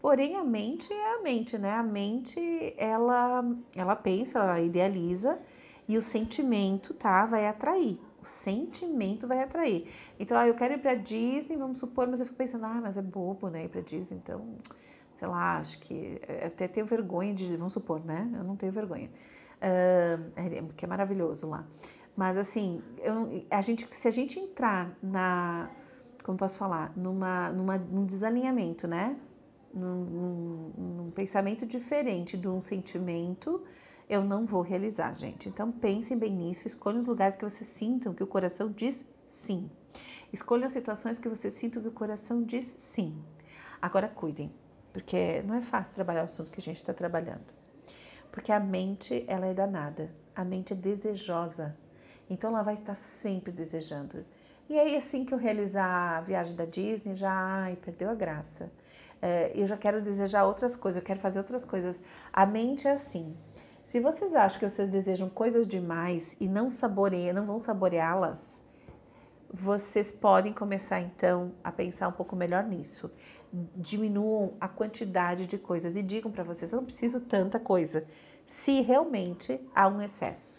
Porém, 0.06 0.36
a 0.36 0.44
mente 0.44 0.92
é 0.92 1.14
a 1.16 1.20
mente, 1.20 1.58
né? 1.58 1.72
A 1.72 1.82
mente, 1.82 2.38
ela, 2.78 3.44
ela 3.74 3.96
pensa, 3.96 4.38
ela 4.38 4.60
idealiza 4.60 5.36
e 5.88 5.98
o 5.98 6.00
sentimento, 6.00 6.94
tá? 6.94 7.26
Vai 7.26 7.48
atrair 7.48 7.98
o 8.22 8.28
sentimento 8.28 9.26
vai 9.26 9.42
atrair. 9.42 9.88
Então, 10.18 10.38
ah, 10.38 10.46
eu 10.46 10.54
quero 10.54 10.74
ir 10.74 10.78
para 10.78 10.94
Disney, 10.94 11.56
vamos 11.56 11.78
supor, 11.78 12.06
mas 12.06 12.20
eu 12.20 12.26
fico 12.26 12.38
pensando, 12.38 12.66
ah, 12.66 12.80
mas 12.80 12.96
é 12.96 13.02
bobo, 13.02 13.48
né, 13.48 13.64
ir 13.64 13.68
para 13.68 13.80
Disney, 13.80 14.18
então, 14.18 14.56
sei 15.16 15.26
lá, 15.26 15.58
acho 15.58 15.78
que 15.80 16.20
eu 16.28 16.46
até 16.46 16.68
tenho 16.68 16.86
vergonha 16.86 17.34
de, 17.34 17.56
vamos 17.56 17.72
supor, 17.72 18.04
né, 18.04 18.30
eu 18.32 18.44
não 18.44 18.56
tenho 18.56 18.72
vergonha, 18.72 19.10
uh, 19.58 20.72
que 20.74 20.84
é 20.84 20.88
maravilhoso 20.88 21.48
lá. 21.48 21.64
Mas 22.16 22.36
assim, 22.36 22.80
eu, 22.98 23.44
a 23.50 23.60
gente, 23.60 23.88
se 23.88 24.06
a 24.06 24.10
gente 24.10 24.38
entrar 24.38 24.96
na, 25.02 25.68
como 26.24 26.38
posso 26.38 26.58
falar, 26.58 26.92
numa, 26.96 27.50
numa, 27.50 27.78
num 27.78 28.04
desalinhamento, 28.06 28.88
né, 28.88 29.16
num, 29.76 30.72
num, 30.76 31.10
pensamento 31.10 31.66
diferente 31.66 32.36
de 32.36 32.48
um 32.48 32.62
sentimento, 32.62 33.62
eu 34.08 34.24
não 34.24 34.46
vou 34.46 34.62
realizar, 34.62 35.14
gente. 35.14 35.48
Então 35.48 35.70
pensem 35.70 36.16
bem 36.16 36.32
nisso, 36.32 36.66
escolham 36.66 36.98
os 36.98 37.06
lugares 37.06 37.36
que 37.36 37.44
vocês 37.44 37.68
sintam 37.70 38.14
que 38.14 38.22
o 38.22 38.26
coração 38.26 38.70
diz 38.70 39.04
sim. 39.30 39.70
Escolham 40.32 40.68
situações 40.68 41.18
que 41.18 41.28
vocês 41.28 41.52
sintam 41.54 41.82
que 41.82 41.88
o 41.88 41.92
coração 41.92 42.42
diz 42.42 42.64
sim. 42.64 43.16
Agora 43.80 44.08
cuidem, 44.08 44.50
porque 44.92 45.42
não 45.42 45.54
é 45.54 45.60
fácil 45.60 45.94
trabalhar 45.94 46.22
o 46.22 46.24
assunto 46.24 46.50
que 46.50 46.60
a 46.60 46.62
gente 46.62 46.78
está 46.78 46.94
trabalhando. 46.94 47.54
Porque 48.32 48.50
a 48.50 48.60
mente, 48.60 49.24
ela 49.28 49.46
é 49.46 49.54
danada. 49.54 50.10
A 50.34 50.44
mente 50.44 50.72
é 50.72 50.76
desejosa. 50.76 51.76
Então 52.28 52.50
ela 52.50 52.62
vai 52.62 52.74
estar 52.74 52.94
sempre 52.94 53.52
desejando. 53.52 54.24
E 54.68 54.78
aí, 54.78 54.96
assim 54.96 55.24
que 55.24 55.32
eu 55.32 55.38
realizar 55.38 56.18
a 56.18 56.20
viagem 56.20 56.56
da 56.56 56.64
Disney, 56.64 57.14
já 57.14 57.32
ai, 57.32 57.76
perdeu 57.76 58.10
a 58.10 58.14
graça. 58.14 58.70
É, 59.20 59.52
eu 59.54 59.66
já 59.66 59.76
quero 59.76 60.02
desejar 60.02 60.44
outras 60.44 60.76
coisas, 60.76 61.00
eu 61.00 61.06
quero 61.06 61.20
fazer 61.20 61.38
outras 61.38 61.64
coisas. 61.64 62.00
A 62.32 62.44
mente 62.46 62.86
é 62.86 62.92
assim. 62.92 63.36
Se 63.82 64.00
vocês 64.00 64.34
acham 64.34 64.58
que 64.58 64.68
vocês 64.68 64.90
desejam 64.90 65.28
coisas 65.28 65.66
demais 65.66 66.36
e 66.40 66.48
não 66.48 66.70
saboreiam, 66.70 67.34
não 67.34 67.46
vão 67.46 67.58
saboreá-las, 67.58 68.62
vocês 69.52 70.10
podem 70.10 70.52
começar 70.52 71.00
então 71.00 71.52
a 71.62 71.70
pensar 71.70 72.08
um 72.08 72.12
pouco 72.12 72.34
melhor 72.34 72.64
nisso. 72.64 73.10
Diminuam 73.76 74.54
a 74.60 74.68
quantidade 74.68 75.46
de 75.46 75.56
coisas 75.56 75.96
e 75.96 76.02
digam 76.02 76.30
para 76.30 76.44
vocês: 76.44 76.72
eu 76.72 76.78
não 76.78 76.84
preciso 76.84 77.20
tanta 77.20 77.58
coisa, 77.58 78.04
se 78.62 78.80
realmente 78.80 79.60
há 79.74 79.88
um 79.88 80.02
excesso. 80.02 80.56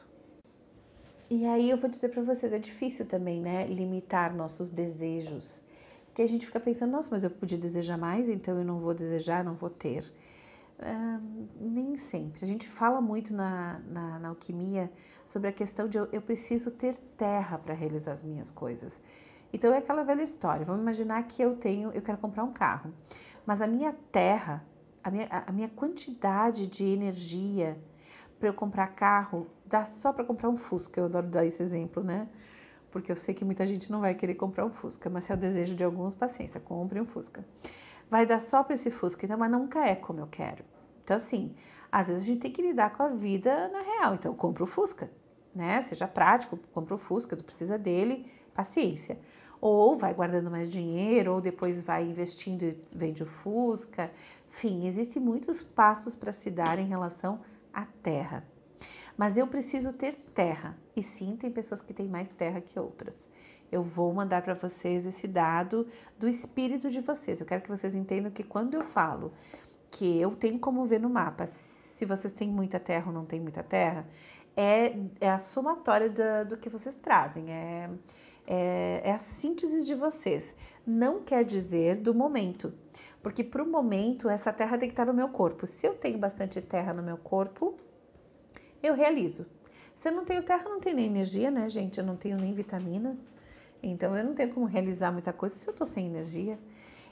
E 1.30 1.46
aí 1.46 1.70
eu 1.70 1.78
vou 1.78 1.89
dizer 1.89 2.10
para 2.10 2.24
vocês: 2.24 2.54
é 2.54 2.60
difícil 2.60 3.06
também, 3.06 3.41
né, 3.41 3.67
limitar 3.67 4.34
nossos 4.34 4.70
desejos. 4.70 5.62
Porque 6.17 6.23
a 6.23 6.27
gente 6.27 6.47
fica 6.47 6.60
pensando: 6.60 6.89
nossa, 6.93 7.10
mas 7.12 7.23
eu 7.23 7.30
podia 7.30 7.60
desejar 7.60 7.95
mais, 7.95 8.27
então 8.27 8.58
eu 8.58 8.65
não 8.65 8.80
vou 8.80 8.91
desejar, 8.91 9.43
não 9.43 9.53
vou 9.53 9.69
ter 9.69 10.03
nem 11.60 11.95
sempre. 11.95 12.43
A 12.43 12.47
gente 12.47 12.67
fala 12.67 12.99
muito 12.99 13.36
na, 13.36 13.80
na, 13.88 14.19
na 14.19 14.30
alquimia 14.30 14.91
sobre 15.23 15.49
a 15.49 15.51
questão 15.51 15.88
de 15.88 15.99
eu, 15.99 16.08
eu 16.12 16.19
preciso 16.19 16.71
ter 16.71 16.95
terra 17.15 17.60
para 17.60 17.75
realizar 17.75 18.13
as 18.13 18.23
minhas 18.23 18.49
coisas. 18.49 18.99
Então 19.53 19.71
é 19.71 19.77
aquela 19.77 20.03
velha 20.03 20.23
história. 20.23 20.65
Vamos 20.65 20.82
imaginar 20.82 21.21
que 21.27 21.39
eu 21.39 21.56
tenho, 21.56 21.91
eu 21.91 22.01
quero 22.01 22.17
comprar 22.17 22.43
um 22.43 22.51
carro, 22.51 22.91
mas 23.45 23.62
a 23.62 23.67
minha 23.67 23.93
terra, 24.12 24.65
a 25.03 25.12
minha, 25.12 25.27
a 25.30 25.51
minha 25.51 25.69
quantidade 25.69 26.65
de 26.65 26.84
energia 26.84 27.77
para 28.39 28.49
eu 28.49 28.56
comprar 28.56 28.88
carro 28.88 29.45
dá 29.67 29.86
só 29.86 30.12
para 30.12 30.23
comprar 30.23 30.49
um 30.49 30.57
Fusca. 30.57 30.99
Eu 30.99 31.05
adoro 31.05 31.28
dar 31.28 31.45
esse 31.45 31.61
exemplo, 31.61 32.03
né? 32.03 32.28
Porque 32.92 33.12
eu 33.12 33.16
sei 33.16 33.34
que 33.34 33.46
muita 33.46 33.68
gente 33.68 33.92
não 33.92 34.02
vai 34.02 34.16
querer 34.16 34.36
comprar 34.36 34.66
um 34.66 34.72
Fusca, 34.72 35.10
mas 35.10 35.26
se 35.26 35.32
é 35.32 35.36
o 35.36 35.38
desejo 35.38 35.76
de 35.76 35.84
alguns, 35.84 36.14
paciência, 36.14 36.60
compre 36.60 37.00
um 37.00 37.06
Fusca 37.06 37.44
vai 38.10 38.26
dar 38.26 38.40
só 38.40 38.64
para 38.64 38.76
esse 38.76 38.90
Fusca, 38.90 39.26
então, 39.26 39.38
mas 39.38 39.52
nunca 39.52 39.86
é 39.86 39.96
como 39.96 40.20
eu 40.20 40.28
quero. 40.28 40.64
Então, 41.04 41.18
assim, 41.18 41.56
às 41.92 42.08
vezes 42.08 42.24
a 42.24 42.26
gente 42.26 42.42
tem 42.42 42.52
que 42.52 42.62
lidar 42.62 42.96
com 42.96 43.04
a 43.04 43.10
vida 43.10 43.68
na 43.70 43.82
real. 43.82 44.16
Então, 44.16 44.34
compra 44.34 44.64
o 44.64 44.68
Fusca, 44.68 45.10
né? 45.54 45.82
Seja 45.82 46.08
prático, 46.08 46.58
compra 46.74 46.96
o 46.96 46.98
Fusca, 46.98 47.36
tu 47.36 47.44
precisa 47.44 47.78
dele, 47.78 48.32
paciência. 48.54 49.20
ou 49.60 49.98
vai 49.98 50.14
guardando 50.14 50.52
mais 50.52 50.70
dinheiro, 50.72 51.34
ou 51.34 51.42
depois 51.42 51.82
vai 51.82 52.04
investindo 52.08 52.64
e 52.64 52.78
vende 52.94 53.24
o 53.24 53.26
Fusca. 53.26 54.12
Enfim, 54.50 54.86
existem 54.88 55.22
muitos 55.22 55.64
passos 55.64 56.16
para 56.16 56.32
se 56.32 56.52
dar 56.52 56.78
em 56.78 56.86
relação 56.86 57.42
à 57.74 57.86
terra. 58.04 58.44
Mas 59.18 59.36
eu 59.38 59.47
preciso 59.47 59.91
ter 59.91 60.15
terra. 60.36 60.78
E 60.95 61.01
sim, 61.01 61.36
tem 61.36 61.51
pessoas 61.51 61.82
que 61.82 61.93
têm 61.93 62.07
mais 62.07 62.30
terra 62.30 62.61
que 62.61 62.80
outras. 62.80 63.18
Eu 63.72 63.84
vou 63.84 64.13
mandar 64.13 64.43
para 64.43 64.53
vocês 64.53 65.05
esse 65.05 65.28
dado 65.28 65.88
do 66.18 66.28
espírito 66.28 66.89
de 66.89 67.01
vocês. 67.01 67.39
Eu 67.39 67.45
quero 67.45 67.63
que 67.63 67.70
vocês 67.70 67.95
entendam 67.95 68.32
que 68.32 68.43
quando 68.43 68.76
eu 68.76 68.84
falo 68.84 69.34
que 69.89 70.22
eu 70.22 70.36
tenho 70.36 70.59
como 70.59 70.86
ver 70.86 70.99
no 70.99 71.09
mapa 71.09 71.47
se 71.97 72.05
vocês 72.05 72.32
têm 72.32 72.47
muita 72.47 72.80
terra 72.80 73.07
ou 73.07 73.13
não 73.13 73.26
têm 73.26 73.39
muita 73.39 73.63
terra, 73.63 74.05
é, 74.55 74.95
é 75.20 75.30
a 75.30 75.39
somatória 75.39 76.09
do, 76.45 76.55
que 76.57 76.70
vocês 76.70 76.95
trazem. 76.95 77.51
É, 77.51 77.89
é, 78.45 79.01
é 79.03 79.11
a 79.11 79.18
síntese 79.18 79.84
de 79.84 79.95
vocês. 79.95 80.55
Não 80.86 81.22
quer 81.24 81.43
dizer 81.43 81.95
do 81.97 82.13
momento, 82.13 82.72
porque 83.22 83.43
para 83.43 83.63
o 83.63 83.68
momento 83.68 84.30
essa 84.30 84.53
terra 84.53 84.78
tem 84.78 84.88
que 84.88 84.93
estar 84.93 85.05
no 85.05 85.13
meu 85.13 85.30
corpo. 85.30 85.65
Se 85.65 85.88
eu 85.88 85.95
tenho 85.95 86.20
bastante 86.20 86.61
terra 86.61 86.93
no 86.93 87.01
meu 87.01 87.18
corpo, 87.18 87.76
eu 88.82 88.93
realizo. 88.93 89.45
Se 89.95 90.09
eu 90.09 90.13
não 90.13 90.25
tenho 90.25 90.43
terra, 90.43 90.63
não 90.65 90.80
tenho 90.80 90.95
nem 90.95 91.05
energia, 91.07 91.49
né, 91.49 91.67
gente? 91.69 91.97
Eu 91.97 92.05
não 92.05 92.15
tenho 92.15 92.38
nem 92.38 92.53
vitamina. 92.53 93.17
Então 93.82 94.15
eu 94.15 94.23
não 94.23 94.34
tenho 94.34 94.53
como 94.53 94.65
realizar 94.65 95.11
muita 95.11 95.34
coisa 95.34 95.55
se 95.55 95.67
eu 95.67 95.73
tô 95.73 95.86
sem 95.86 96.05
energia. 96.07 96.57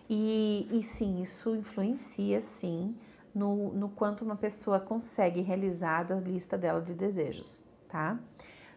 E, 0.09 0.67
e 0.71 0.83
sim, 0.83 1.21
isso 1.21 1.55
influencia 1.55 2.39
sim 2.39 2.95
no, 3.33 3.73
no 3.73 3.89
quanto 3.89 4.23
uma 4.23 4.35
pessoa 4.35 4.79
consegue 4.79 5.41
realizar 5.41 6.11
a 6.11 6.15
lista 6.15 6.57
dela 6.57 6.81
de 6.81 6.93
desejos, 6.93 7.63
tá? 7.89 8.19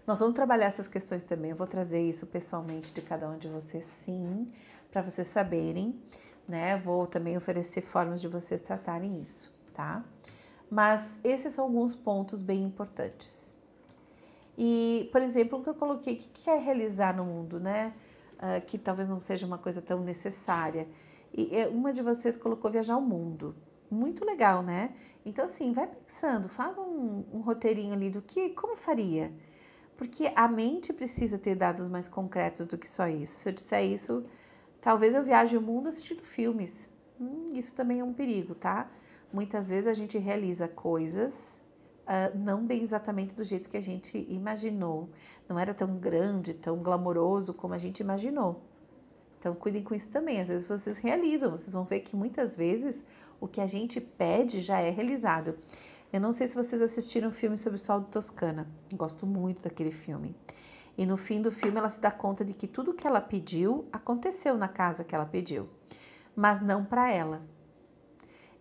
Nós 0.07 0.21
vamos 0.21 0.35
trabalhar 0.35 0.67
essas 0.67 0.89
questões 0.89 1.23
também. 1.23 1.51
Eu 1.51 1.57
vou 1.57 1.67
trazer 1.67 2.01
isso 2.01 2.27
pessoalmente 2.27 2.95
de 2.95 3.03
cada 3.03 3.29
um 3.29 3.37
de 3.37 3.47
vocês, 3.47 3.85
sim, 3.85 4.51
para 4.91 5.03
vocês 5.03 5.27
saberem, 5.29 5.95
né? 6.49 6.79
Vou 6.79 7.07
também 7.07 7.37
oferecer 7.37 7.83
formas 7.83 8.21
de 8.21 8.27
vocês 8.27 8.61
tratarem 8.63 9.21
isso, 9.21 9.55
tá? 9.75 10.03
Mas 10.71 11.19
esses 11.25 11.53
são 11.53 11.65
alguns 11.65 11.95
pontos 11.97 12.43
bem 12.43 12.63
importantes. 12.63 13.59
E, 14.57 15.09
por 15.13 15.23
exemplo, 15.23 15.59
o 15.59 15.63
que 15.63 15.71
eu 15.71 15.75
coloquei, 15.75 16.15
o 16.15 16.17
que 16.17 16.51
é 16.51 16.57
realizar 16.59 17.17
no 17.17 17.25
mundo, 17.25 17.61
né? 17.61 17.95
Uh, 18.35 18.65
que 18.67 18.77
talvez 18.79 19.09
não 19.09 19.21
seja 19.21 19.47
uma 19.47 19.59
coisa 19.59 19.81
tão 19.81 20.01
necessária. 20.01 20.87
E 21.33 21.55
eh, 21.55 21.69
uma 21.69 21.93
de 21.93 22.03
vocês 22.03 22.37
colocou 22.37 22.71
viajar 22.71 22.97
o 22.97 23.01
mundo. 23.01 23.55
Muito 23.91 24.25
legal, 24.25 24.63
né? 24.63 24.95
Então, 25.25 25.45
assim, 25.45 25.73
vai 25.73 25.87
pensando, 25.87 26.49
faz 26.49 26.77
um, 26.77 27.25
um 27.33 27.41
roteirinho 27.41 27.93
ali 27.95 28.11
do 28.11 28.21
que, 28.23 28.51
como 28.51 28.77
faria? 28.77 29.33
Porque 29.97 30.31
a 30.35 30.47
mente 30.49 30.93
precisa 30.93 31.39
ter 31.39 31.55
dados 31.55 31.89
mais 31.89 32.09
concretos 32.09 32.67
do 32.67 32.79
que 32.79 32.89
só 32.89 33.09
isso. 33.09 33.41
Se 33.41 33.49
eu 33.49 33.53
disser 33.53 33.85
isso, 33.85 34.25
talvez 34.81 35.15
eu 35.15 35.25
viaje 35.25 35.57
o 35.57 35.61
mundo 35.61 35.89
assistindo 35.89 36.23
filmes. 36.23 36.91
Hum, 37.21 37.47
isso 37.53 37.75
também 37.75 38.01
é 38.01 38.05
um 38.05 38.13
perigo, 38.13 38.55
tá? 38.55 38.89
Muitas 39.33 39.69
vezes 39.69 39.87
a 39.87 39.95
gente 39.95 40.17
realiza 40.19 40.67
coisas 40.67 41.63
uh, 42.09 42.37
não 42.37 42.65
bem 42.65 42.83
exatamente 42.83 43.35
do 43.35 43.45
jeito 43.45 43.69
que 43.69 43.77
a 43.77 43.83
gente 43.83 44.19
imaginou. 44.29 45.11
Não 45.49 45.59
era 45.59 45.75
tão 45.75 45.97
grande, 45.97 46.55
tão 46.55 46.79
glamouroso 46.79 47.53
como 47.53 47.75
a 47.75 47.79
gente 47.79 48.01
imaginou. 48.01 48.63
Então, 49.39 49.55
cuidem 49.55 49.83
com 49.83 49.95
isso 49.95 50.11
também. 50.11 50.41
Às 50.41 50.49
vezes 50.49 50.67
vocês 50.67 50.99
realizam, 50.99 51.51
vocês 51.51 51.73
vão 51.73 51.85
ver 51.85 52.01
que 52.01 52.17
muitas 52.17 52.57
vezes 52.57 53.05
o 53.41 53.47
que 53.47 53.61
a 53.61 53.67
gente 53.67 54.01
pede 54.01 54.61
já 54.61 54.81
é 54.81 54.91
realizado. 54.91 55.57
Eu 56.13 56.21
não 56.21 56.33
sei 56.33 56.47
se 56.47 56.55
vocês 56.55 56.81
assistiram 56.81 57.29
o 57.29 57.33
filme 57.33 57.57
sobre 57.57 57.79
o 57.79 57.83
Sol 57.83 58.01
de 58.01 58.07
Toscana. 58.07 58.67
Gosto 58.93 59.27
muito 59.27 59.63
daquele 59.63 59.93
filme. 59.93 60.35
E 60.97 61.07
no 61.07 61.17
fim 61.17 61.41
do 61.41 61.53
filme 61.53 61.79
ela 61.79 61.89
se 61.89 62.01
dá 62.01 62.11
conta 62.11 62.45
de 62.45 62.53
que 62.53 62.67
tudo 62.67 62.95
que 62.95 63.07
ela 63.07 63.21
pediu 63.21 63.87
aconteceu 63.93 64.57
na 64.57 64.67
casa 64.67 65.05
que 65.05 65.15
ela 65.15 65.27
pediu, 65.27 65.69
mas 66.35 66.61
não 66.61 66.85
para 66.85 67.13
ela. 67.13 67.41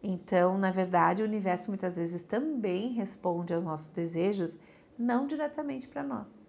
Então, 0.02 0.58
na 0.58 0.72
verdade, 0.72 1.22
o 1.24 1.26
universo 1.26 1.70
muitas 1.70 1.96
vezes 1.96 2.22
também 2.22 2.94
responde 2.94 3.54
aos 3.54 3.64
nossos 3.64 3.90
desejos, 3.90 4.60
não 4.98 5.28
diretamente 5.28 5.88
para 5.88 6.04
nós. 6.04 6.48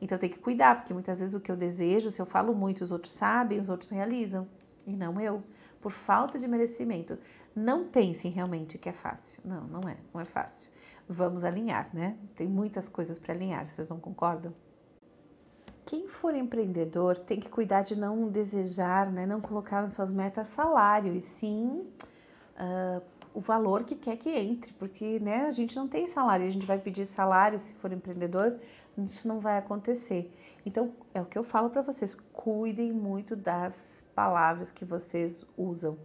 Então 0.00 0.18
tem 0.18 0.30
que 0.30 0.38
cuidar, 0.38 0.76
porque 0.76 0.92
muitas 0.92 1.18
vezes 1.18 1.34
o 1.34 1.40
que 1.40 1.50
eu 1.50 1.56
desejo, 1.56 2.10
se 2.10 2.20
eu 2.20 2.26
falo 2.26 2.54
muito, 2.54 2.82
os 2.82 2.92
outros 2.92 3.12
sabem, 3.12 3.60
os 3.60 3.68
outros 3.68 3.90
realizam, 3.90 4.46
e 4.86 4.94
não 4.94 5.20
eu, 5.20 5.42
por 5.80 5.90
falta 5.90 6.38
de 6.38 6.46
merecimento. 6.46 7.18
Não 7.54 7.88
pensem 7.88 8.30
realmente 8.30 8.76
que 8.76 8.88
é 8.88 8.92
fácil. 8.92 9.40
Não, 9.44 9.62
não 9.66 9.88
é, 9.88 9.96
não 10.12 10.20
é 10.20 10.24
fácil. 10.24 10.70
Vamos 11.08 11.44
alinhar, 11.44 11.88
né? 11.92 12.16
Tem 12.34 12.46
muitas 12.46 12.88
coisas 12.88 13.18
para 13.18 13.32
alinhar, 13.32 13.68
vocês 13.68 13.88
não 13.88 13.98
concordam? 13.98 14.52
Quem 15.86 16.08
for 16.08 16.34
empreendedor 16.34 17.16
tem 17.16 17.38
que 17.38 17.48
cuidar 17.48 17.82
de 17.82 17.96
não 17.96 18.28
desejar, 18.28 19.10
né, 19.10 19.24
não 19.24 19.40
colocar 19.40 19.82
nas 19.82 19.94
suas 19.94 20.10
metas 20.10 20.48
salário, 20.48 21.14
e 21.14 21.20
sim 21.20 21.86
uh, 22.58 23.02
o 23.34 23.40
valor 23.40 23.84
que 23.84 23.94
quer 23.94 24.16
que 24.16 24.30
entre, 24.30 24.72
porque 24.74 25.18
né, 25.20 25.46
a 25.46 25.50
gente 25.50 25.76
não 25.76 25.86
tem 25.86 26.06
salário, 26.06 26.46
a 26.46 26.50
gente 26.50 26.66
vai 26.66 26.78
pedir 26.78 27.04
salário 27.04 27.58
se 27.58 27.74
for 27.74 27.92
empreendedor, 27.92 28.58
isso 28.98 29.28
não 29.28 29.40
vai 29.40 29.58
acontecer. 29.58 30.32
Então, 30.64 30.94
é 31.12 31.20
o 31.20 31.26
que 31.26 31.38
eu 31.38 31.44
falo 31.44 31.70
para 31.70 31.82
vocês, 31.82 32.14
cuidem 32.32 32.92
muito 32.92 33.36
das 33.36 34.04
palavras 34.14 34.70
que 34.72 34.84
vocês 34.84 35.44
usam, 35.56 35.98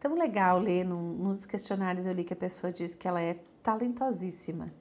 tão 0.00 0.14
legal 0.14 0.58
ler 0.58 0.84
num, 0.84 1.12
nos 1.12 1.44
questionários 1.44 2.06
eu 2.06 2.12
li 2.12 2.24
que 2.24 2.32
a 2.32 2.36
pessoa 2.36 2.72
diz 2.72 2.94
que 2.94 3.06
ela 3.06 3.20
é 3.20 3.38
talentosíssima. 3.62 4.72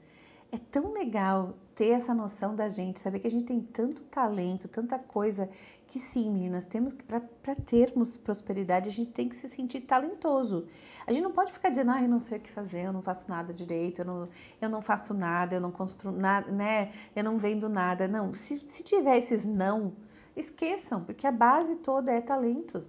É 0.51 0.57
tão 0.57 0.93
legal 0.93 1.55
ter 1.79 1.91
essa 1.91 2.13
noção 2.13 2.53
da 2.53 2.67
gente, 2.67 2.99
saber 2.99 3.19
que 3.19 3.27
a 3.27 3.31
gente 3.31 3.45
tem 3.45 3.61
tanto 3.61 4.01
talento, 4.03 4.67
tanta 4.67 4.99
coisa, 4.99 5.49
que 5.87 5.97
sim, 5.97 6.29
meninas, 6.29 6.65
temos 6.65 6.91
que, 6.91 7.01
para 7.05 7.55
termos 7.55 8.17
prosperidade, 8.17 8.89
a 8.89 8.91
gente 8.91 9.11
tem 9.11 9.29
que 9.29 9.37
se 9.37 9.47
sentir 9.47 9.81
talentoso. 9.81 10.67
A 11.07 11.13
gente 11.13 11.23
não 11.23 11.31
pode 11.31 11.53
ficar 11.53 11.69
dizendo, 11.69 11.91
ah, 11.91 12.01
eu 12.01 12.09
não 12.09 12.19
sei 12.19 12.37
o 12.37 12.41
que 12.41 12.51
fazer, 12.51 12.81
eu 12.81 12.91
não 12.91 13.01
faço 13.01 13.29
nada 13.29 13.53
direito, 13.53 14.01
eu 14.01 14.05
não, 14.05 14.29
eu 14.61 14.67
não 14.67 14.81
faço 14.81 15.13
nada, 15.13 15.55
eu 15.55 15.61
não 15.61 15.71
construo 15.71 16.11
nada, 16.11 16.51
né, 16.51 16.91
eu 17.15 17.23
não 17.23 17.37
vendo 17.37 17.69
nada. 17.69 18.09
Não, 18.09 18.33
se, 18.33 18.59
se 18.67 18.83
tiver 18.83 19.17
esses 19.17 19.45
não, 19.45 19.93
esqueçam, 20.35 21.05
porque 21.05 21.25
a 21.25 21.31
base 21.31 21.77
toda 21.77 22.11
é 22.11 22.19
talento. 22.19 22.83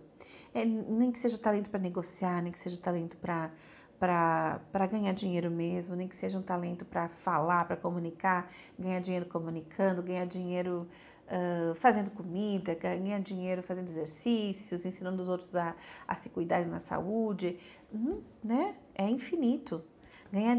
É, 0.53 0.64
nem 0.64 1.12
que 1.12 1.20
seja 1.20 1.38
talento 1.38 1.70
para 1.70 1.78
negociar, 1.78 2.43
nem 2.43 2.51
que 2.51 2.59
seja 2.59 2.76
talento 2.80 3.16
para 3.18 3.53
para 4.01 4.87
ganhar 4.91 5.13
dinheiro 5.13 5.51
mesmo, 5.51 5.95
nem 5.95 6.09
que 6.09 6.17
seja 6.17 6.39
um 6.39 6.43
talento 6.43 6.87
para 6.87 7.11
falar, 7.11 7.67
para 7.67 7.77
comunicar, 7.77 8.51
ganhar 8.79 8.99
dinheiro 8.99 9.27
comunicando, 9.27 10.03
ganhar 10.03 10.25
dinheiro 10.25 10.89
uh, 11.27 11.75
fazendo 11.75 12.11
comida, 12.11 12.75
ganhar 12.75 13.21
dinheiro 13.21 13.63
fazendo 13.63 13.89
exercícios, 13.89 14.87
ensinando 14.87 15.21
os 15.21 15.29
outros 15.29 15.55
a, 15.55 15.77
a 16.09 16.15
se 16.15 16.31
cuidar 16.31 16.65
na 16.67 16.81
saúde, 16.81 17.59
hum, 17.93 18.23
né? 18.43 18.75
É 18.95 19.07
infinito. 19.07 19.85
Ganhar, 20.33 20.59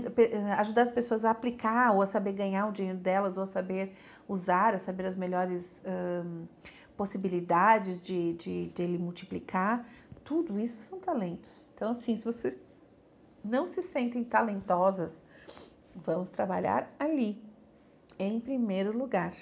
ajudar 0.59 0.83
as 0.83 0.89
pessoas 0.91 1.25
a 1.25 1.31
aplicar 1.31 1.95
ou 1.95 2.01
a 2.01 2.05
saber 2.05 2.33
ganhar 2.33 2.67
o 2.67 2.71
dinheiro 2.71 2.99
delas 2.99 3.37
ou 3.37 3.43
a 3.43 3.45
saber 3.47 3.95
usar, 4.27 4.75
a 4.75 4.77
saber 4.77 5.05
as 5.05 5.15
melhores 5.15 5.81
um, 5.85 6.45
possibilidades 6.95 7.99
de, 8.01 8.33
de, 8.33 8.67
de 8.67 8.83
ele 8.83 8.97
multiplicar, 8.97 9.87
tudo 10.23 10.59
isso 10.59 10.83
são 10.83 10.99
talentos. 10.99 11.67
Então, 11.73 11.89
assim, 11.89 12.15
se 12.15 12.23
vocês 12.23 12.59
não 13.43 13.65
se 13.65 13.81
sentem 13.81 14.23
talentosas, 14.23 15.23
vamos 15.95 16.29
trabalhar 16.29 16.93
ali, 16.99 17.41
em 18.17 18.39
primeiro 18.39 18.97
lugar. 18.97 19.33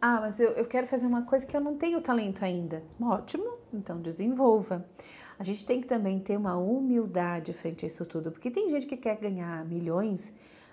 Ah, 0.00 0.20
mas 0.20 0.40
eu, 0.40 0.50
eu 0.52 0.64
quero 0.64 0.86
fazer 0.86 1.06
uma 1.06 1.22
coisa 1.22 1.44
que 1.44 1.54
eu 1.54 1.60
não 1.60 1.76
tenho 1.76 2.00
talento 2.00 2.42
ainda. 2.44 2.82
Ótimo, 3.00 3.58
então 3.72 4.00
desenvolva. 4.00 4.86
A 5.38 5.42
gente 5.42 5.66
tem 5.66 5.80
que 5.80 5.86
também 5.86 6.18
ter 6.20 6.36
uma 6.36 6.56
humildade 6.56 7.52
frente 7.52 7.84
a 7.84 7.88
isso 7.88 8.04
tudo, 8.04 8.30
porque 8.30 8.50
tem 8.50 8.68
gente 8.68 8.86
que 8.86 8.96
quer 8.96 9.16
ganhar 9.18 9.64
milhões, 9.64 10.32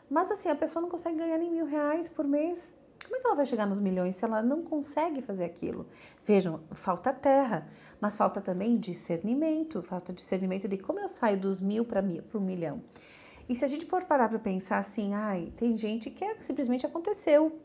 mas 0.09 0.31
assim, 0.31 0.49
a 0.49 0.55
pessoa 0.55 0.81
não 0.81 0.89
consegue 0.89 1.17
ganhar 1.17 1.37
nem 1.37 1.51
mil 1.51 1.65
reais 1.65 2.07
por 2.07 2.25
mês. 2.25 2.76
Como 3.07 3.15
é 3.15 3.21
que 3.21 3.27
ela 3.27 3.35
vai 3.37 3.45
chegar 3.45 3.65
nos 3.65 3.79
milhões 3.79 4.15
se 4.15 4.25
ela 4.25 4.41
não 4.41 4.63
consegue 4.63 5.21
fazer 5.21 5.45
aquilo? 5.45 5.87
Vejam, 6.25 6.59
falta 6.73 7.13
terra, 7.13 7.65
mas 8.01 8.17
falta 8.17 8.41
também 8.41 8.77
discernimento, 8.77 9.81
falta 9.81 10.11
discernimento 10.11 10.67
de 10.67 10.77
como 10.77 10.99
eu 10.99 11.07
saio 11.07 11.39
dos 11.39 11.61
mil 11.61 11.85
para 11.85 12.03
o 12.33 12.41
milhão. 12.41 12.81
E 13.47 13.55
se 13.55 13.63
a 13.63 13.67
gente 13.69 13.85
for 13.85 14.03
parar 14.03 14.27
para 14.27 14.39
pensar 14.39 14.79
assim, 14.79 15.13
ai, 15.13 15.53
tem 15.55 15.73
gente 15.73 16.09
que 16.09 16.21
é, 16.21 16.35
simplesmente 16.41 16.85
aconteceu. 16.85 17.57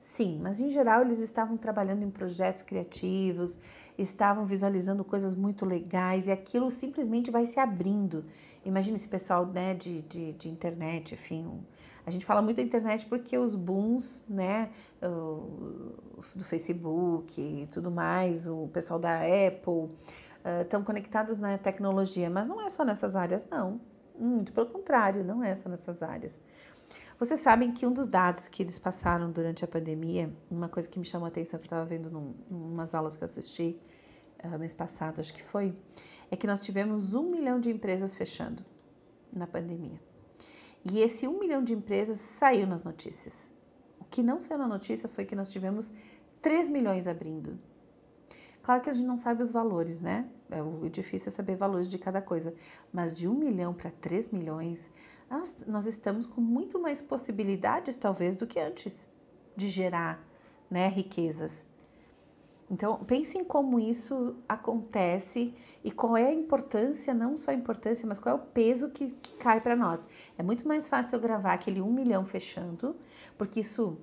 Sim, 0.00 0.38
mas 0.40 0.60
em 0.60 0.70
geral 0.70 1.02
eles 1.02 1.18
estavam 1.18 1.58
trabalhando 1.58 2.02
em 2.02 2.10
projetos 2.10 2.62
criativos, 2.62 3.60
estavam 3.98 4.46
visualizando 4.46 5.04
coisas 5.04 5.34
muito 5.34 5.66
legais 5.66 6.26
e 6.26 6.32
aquilo 6.32 6.70
simplesmente 6.70 7.30
vai 7.30 7.44
se 7.44 7.60
abrindo. 7.60 8.24
Imagine 8.64 8.96
esse 8.96 9.08
pessoal 9.08 9.44
né, 9.44 9.74
de, 9.74 10.00
de, 10.02 10.32
de 10.32 10.48
internet, 10.48 11.12
enfim, 11.12 11.60
a 12.06 12.10
gente 12.10 12.24
fala 12.24 12.40
muito 12.40 12.56
da 12.58 12.62
internet 12.62 13.04
porque 13.06 13.36
os 13.36 13.56
booms, 13.56 14.24
né, 14.28 14.70
do 15.00 16.44
Facebook 16.44 17.40
e 17.40 17.66
tudo 17.66 17.90
mais, 17.90 18.46
o 18.46 18.68
pessoal 18.68 18.98
da 18.98 19.22
Apple, 19.22 19.90
estão 20.62 20.84
conectados 20.84 21.36
na 21.38 21.58
tecnologia, 21.58 22.30
mas 22.30 22.46
não 22.46 22.64
é 22.64 22.70
só 22.70 22.84
nessas 22.84 23.16
áreas, 23.16 23.44
não. 23.50 23.80
Muito 24.16 24.52
pelo 24.52 24.66
contrário, 24.66 25.24
não 25.24 25.42
é 25.42 25.54
só 25.56 25.68
nessas 25.68 26.00
áreas. 26.00 26.38
Vocês 27.18 27.40
sabem 27.40 27.72
que 27.72 27.86
um 27.86 27.92
dos 27.92 28.06
dados 28.06 28.46
que 28.46 28.62
eles 28.62 28.78
passaram 28.78 29.30
durante 29.30 29.64
a 29.64 29.68
pandemia, 29.68 30.30
uma 30.50 30.68
coisa 30.68 30.88
que 30.88 30.98
me 30.98 31.04
chamou 31.04 31.24
a 31.24 31.28
atenção, 31.28 31.58
que 31.58 31.64
eu 31.64 31.68
estava 31.68 31.84
vendo 31.84 32.10
num, 32.10 32.34
umas 32.50 32.94
aulas 32.94 33.16
que 33.16 33.24
eu 33.24 33.26
assisti 33.26 33.80
uh, 34.44 34.58
mês 34.58 34.74
passado, 34.74 35.18
acho 35.18 35.32
que 35.34 35.42
foi, 35.42 35.74
é 36.30 36.36
que 36.36 36.46
nós 36.46 36.60
tivemos 36.60 37.14
um 37.14 37.30
milhão 37.30 37.58
de 37.58 37.70
empresas 37.70 38.14
fechando 38.14 38.62
na 39.32 39.46
pandemia. 39.46 39.98
E 40.88 41.00
esse 41.00 41.26
um 41.26 41.38
milhão 41.38 41.64
de 41.64 41.72
empresas 41.72 42.18
saiu 42.18 42.66
nas 42.66 42.84
notícias. 42.84 43.48
O 44.00 44.04
que 44.04 44.22
não 44.22 44.40
saiu 44.40 44.58
na 44.58 44.68
notícia 44.68 45.08
foi 45.08 45.24
que 45.24 45.34
nós 45.34 45.48
tivemos 45.48 45.92
3 46.40 46.68
milhões 46.68 47.08
abrindo. 47.08 47.58
Claro 48.62 48.82
que 48.82 48.90
a 48.90 48.92
gente 48.92 49.06
não 49.06 49.18
sabe 49.18 49.42
os 49.42 49.50
valores, 49.50 50.00
né? 50.00 50.28
É 50.48 50.62
o 50.62 50.88
difícil 50.88 51.28
é 51.28 51.32
saber 51.32 51.56
valores 51.56 51.88
de 51.88 51.98
cada 51.98 52.22
coisa. 52.22 52.54
Mas 52.92 53.16
de 53.16 53.26
um 53.26 53.34
milhão 53.34 53.74
para 53.74 53.90
3 53.90 54.30
milhões, 54.30 54.92
nós, 55.28 55.58
nós 55.66 55.86
estamos 55.86 56.24
com 56.24 56.40
muito 56.40 56.78
mais 56.78 57.02
possibilidades, 57.02 57.96
talvez, 57.96 58.36
do 58.36 58.46
que 58.46 58.60
antes 58.60 59.08
de 59.56 59.68
gerar 59.68 60.24
né, 60.70 60.86
riquezas. 60.86 61.65
Então, 62.70 62.96
pense 63.04 63.38
em 63.38 63.44
como 63.44 63.78
isso 63.78 64.36
acontece 64.48 65.54
e 65.84 65.90
qual 65.90 66.16
é 66.16 66.26
a 66.26 66.34
importância, 66.34 67.14
não 67.14 67.36
só 67.36 67.52
a 67.52 67.54
importância, 67.54 68.06
mas 68.08 68.18
qual 68.18 68.36
é 68.36 68.38
o 68.38 68.42
peso 68.42 68.90
que, 68.90 69.12
que 69.12 69.34
cai 69.34 69.60
para 69.60 69.76
nós. 69.76 70.08
É 70.36 70.42
muito 70.42 70.66
mais 70.66 70.88
fácil 70.88 71.16
eu 71.16 71.20
gravar 71.20 71.52
aquele 71.52 71.80
um 71.80 71.92
milhão 71.92 72.26
fechando, 72.26 72.96
porque 73.38 73.60
isso 73.60 73.96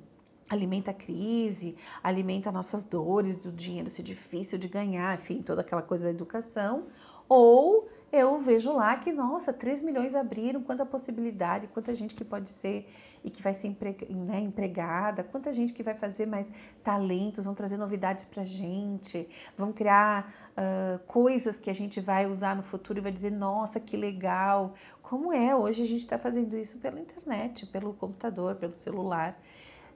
alimenta 0.50 0.92
a 0.92 0.94
crise, 0.94 1.76
alimenta 2.02 2.52
nossas 2.52 2.86
dores 2.86 3.44
do 3.44 3.52
dinheiro 3.52 3.90
ser 3.90 4.04
difícil 4.04 4.58
de 4.58 4.68
ganhar, 4.68 5.16
enfim, 5.16 5.42
toda 5.42 5.62
aquela 5.62 5.82
coisa 5.82 6.06
da 6.06 6.12
educação, 6.12 6.88
ou 7.34 7.90
eu 8.12 8.40
vejo 8.40 8.72
lá 8.72 8.96
que, 8.96 9.12
nossa, 9.12 9.52
3 9.52 9.82
milhões 9.82 10.14
abriram, 10.14 10.62
quanta 10.62 10.86
possibilidade, 10.86 11.68
quanta 11.68 11.96
gente 11.96 12.14
que 12.14 12.24
pode 12.24 12.52
ser 12.52 12.88
e 13.24 13.30
que 13.32 13.42
vai 13.42 13.56
ser 13.56 13.76
né, 14.12 14.40
empregada, 14.40 15.24
quanta 15.24 15.52
gente 15.52 15.74
que 15.74 15.82
vai 15.82 15.96
fazer 15.96 16.28
mais 16.28 16.48
talentos, 16.84 17.44
vão 17.44 17.56
trazer 17.56 17.76
novidades 17.76 18.24
pra 18.24 18.44
gente, 18.44 19.28
vão 19.58 19.74
criar 19.74 20.32
uh, 20.52 21.00
coisas 21.08 21.58
que 21.58 21.72
a 21.72 21.74
gente 21.74 22.00
vai 22.00 22.28
usar 22.28 22.56
no 22.56 22.62
futuro 22.62 23.00
e 23.00 23.02
vai 23.02 23.12
dizer, 23.12 23.32
nossa, 23.32 23.80
que 23.80 23.98
legal. 23.98 24.76
Como 25.02 25.34
é? 25.34 25.56
Hoje 25.56 25.82
a 25.82 25.86
gente 25.88 26.02
está 26.02 26.20
fazendo 26.20 26.56
isso 26.56 26.78
pela 26.78 27.00
internet, 27.00 27.66
pelo 27.66 27.96
computador, 27.96 28.54
pelo 28.58 28.76
celular. 28.76 29.36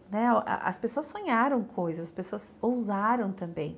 Né? 0.10 0.26
As 0.44 0.76
pessoas 0.76 1.06
sonharam 1.06 1.64
coisas, 1.64 2.06
as 2.06 2.12
pessoas 2.12 2.56
ousaram 2.60 3.32
também. 3.32 3.78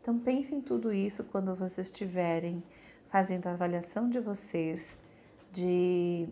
Então 0.00 0.16
pense 0.16 0.54
em 0.54 0.60
tudo 0.60 0.92
isso 0.92 1.24
quando 1.24 1.56
vocês 1.56 1.88
estiverem 1.88 2.62
fazendo 3.14 3.46
a 3.46 3.52
avaliação 3.52 4.10
de 4.10 4.18
vocês 4.18 4.98
de, 5.52 6.28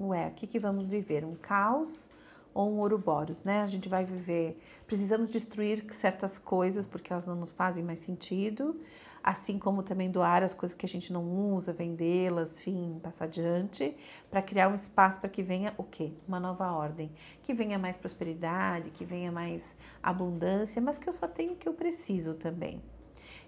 ué, 0.00 0.28
o 0.28 0.30
que, 0.30 0.46
que 0.46 0.58
vamos 0.58 0.88
viver? 0.88 1.26
Um 1.26 1.34
caos 1.34 2.08
ou 2.54 2.72
um 2.72 2.78
Ouroboros, 2.78 3.44
né? 3.44 3.60
A 3.60 3.66
gente 3.66 3.86
vai 3.86 4.06
viver, 4.06 4.58
precisamos 4.86 5.28
destruir 5.28 5.84
certas 5.92 6.38
coisas 6.38 6.86
porque 6.86 7.12
elas 7.12 7.26
não 7.26 7.34
nos 7.34 7.52
fazem 7.52 7.84
mais 7.84 7.98
sentido, 7.98 8.80
assim 9.22 9.58
como 9.58 9.82
também 9.82 10.10
doar 10.10 10.42
as 10.42 10.54
coisas 10.54 10.74
que 10.74 10.86
a 10.86 10.88
gente 10.88 11.12
não 11.12 11.22
usa, 11.54 11.70
vendê-las, 11.70 12.58
enfim, 12.60 12.98
passar 13.02 13.26
adiante, 13.26 13.94
para 14.30 14.40
criar 14.40 14.70
um 14.70 14.74
espaço 14.74 15.20
para 15.20 15.28
que 15.28 15.42
venha 15.42 15.74
o 15.76 15.84
quê? 15.84 16.14
Uma 16.26 16.40
nova 16.40 16.72
ordem, 16.72 17.12
que 17.42 17.52
venha 17.52 17.78
mais 17.78 17.98
prosperidade, 17.98 18.88
que 18.92 19.04
venha 19.04 19.30
mais 19.30 19.76
abundância, 20.02 20.80
mas 20.80 20.98
que 20.98 21.06
eu 21.06 21.12
só 21.12 21.28
tenho 21.28 21.52
o 21.52 21.56
que 21.56 21.68
eu 21.68 21.74
preciso 21.74 22.32
também. 22.32 22.80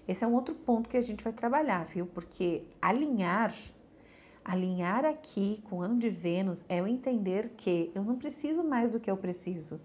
Esse 0.06 0.22
é 0.24 0.26
um 0.26 0.34
outro 0.34 0.54
ponto 0.54 0.88
que 0.88 0.96
a 0.96 1.00
gente 1.00 1.24
vai 1.24 1.32
trabalhar, 1.32 1.84
viu? 1.86 2.06
Porque 2.06 2.62
alinhar, 2.80 3.54
alinhar 4.44 5.04
aqui 5.04 5.62
com 5.68 5.76
o 5.76 5.82
ano 5.82 5.98
de 5.98 6.10
Vênus 6.10 6.64
é 6.68 6.80
eu 6.80 6.86
entender 6.86 7.50
que 7.56 7.90
eu 7.94 8.04
não 8.04 8.16
preciso 8.16 8.62
mais 8.62 8.90
do 8.90 9.00
que 9.00 9.10
eu 9.10 9.16
preciso. 9.16 9.80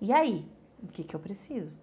E 0.00 0.12
aí, 0.12 0.46
o 0.82 0.86
que, 0.88 1.02
que 1.02 1.16
eu 1.16 1.20
preciso? 1.20 1.74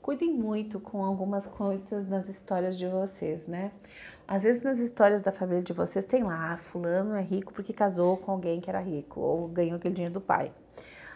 Cuidem 0.00 0.32
muito 0.32 0.78
com 0.78 1.04
algumas 1.04 1.48
coisas 1.48 2.08
nas 2.08 2.28
histórias 2.28 2.78
de 2.78 2.86
vocês, 2.86 3.44
né? 3.48 3.72
Às 4.28 4.44
vezes 4.44 4.62
nas 4.62 4.78
histórias 4.78 5.20
da 5.20 5.32
família 5.32 5.64
de 5.64 5.72
vocês 5.72 6.04
tem 6.04 6.22
lá, 6.22 6.52
ah, 6.52 6.56
fulano 6.56 7.16
é 7.16 7.22
rico 7.22 7.52
porque 7.52 7.72
casou 7.72 8.16
com 8.16 8.30
alguém 8.30 8.60
que 8.60 8.70
era 8.70 8.78
rico 8.78 9.18
ou 9.20 9.48
ganhou 9.48 9.76
aquele 9.76 9.94
dinheiro 9.94 10.14
do 10.14 10.20
pai. 10.20 10.52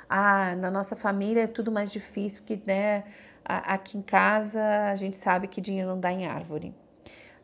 Ah, 0.08 0.56
na 0.56 0.72
nossa 0.72 0.96
família 0.96 1.42
é 1.42 1.46
tudo 1.46 1.70
mais 1.70 1.92
difícil 1.92 2.42
que, 2.44 2.60
né? 2.66 3.04
Aqui 3.44 3.98
em 3.98 4.02
casa 4.02 4.60
a 4.90 4.96
gente 4.96 5.16
sabe 5.16 5.48
que 5.48 5.60
dinheiro 5.60 5.88
não 5.90 6.00
dá 6.00 6.12
em 6.12 6.26
árvore. 6.26 6.74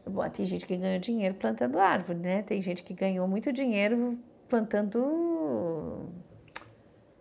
Bom, 0.07 0.29
tem 0.31 0.47
gente 0.47 0.67
que 0.67 0.77
ganhou 0.77 1.01
dinheiro 1.01 1.35
plantando 1.35 1.79
árvore, 1.79 2.19
né? 2.19 2.43
Tem 2.43 2.63
gente 2.63 2.83
que 2.83 2.95
ganhou 2.95 3.27
muito 3.27 3.53
dinheiro 3.53 4.17
plantando 4.49 4.99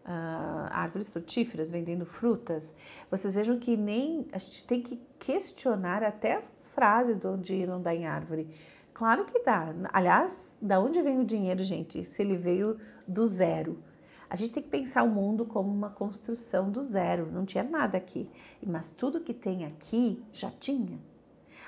uh, 0.05 0.67
árvores 0.69 1.09
frutíferas, 1.09 1.71
vendendo 1.71 2.05
frutas. 2.05 2.75
Vocês 3.09 3.33
vejam 3.33 3.57
que 3.57 3.75
nem 3.75 4.27
a 4.31 4.37
gente 4.37 4.63
tem 4.65 4.81
que 4.81 5.01
questionar 5.17 6.03
até 6.03 6.33
essas 6.33 6.69
frases 6.69 7.17
do 7.17 7.35
dinheiro 7.37 7.71
não 7.71 7.81
dá 7.81 7.93
em 7.93 8.05
árvore. 8.05 8.47
Claro 8.93 9.25
que 9.25 9.43
dá. 9.43 9.73
Aliás, 9.91 10.55
da 10.61 10.79
onde 10.79 11.01
vem 11.01 11.19
o 11.19 11.25
dinheiro, 11.25 11.63
gente? 11.63 12.05
Se 12.05 12.21
ele 12.21 12.37
veio 12.37 12.79
do 13.07 13.25
zero. 13.25 13.83
A 14.29 14.35
gente 14.35 14.53
tem 14.53 14.63
que 14.63 14.69
pensar 14.69 15.03
o 15.03 15.09
mundo 15.09 15.45
como 15.45 15.69
uma 15.69 15.89
construção 15.89 16.71
do 16.71 16.81
zero, 16.81 17.31
não 17.31 17.45
tinha 17.45 17.63
nada 17.63 17.97
aqui, 17.97 18.29
mas 18.65 18.91
tudo 18.91 19.21
que 19.21 19.33
tem 19.33 19.65
aqui 19.65 20.23
já 20.33 20.49
tinha. 20.49 20.99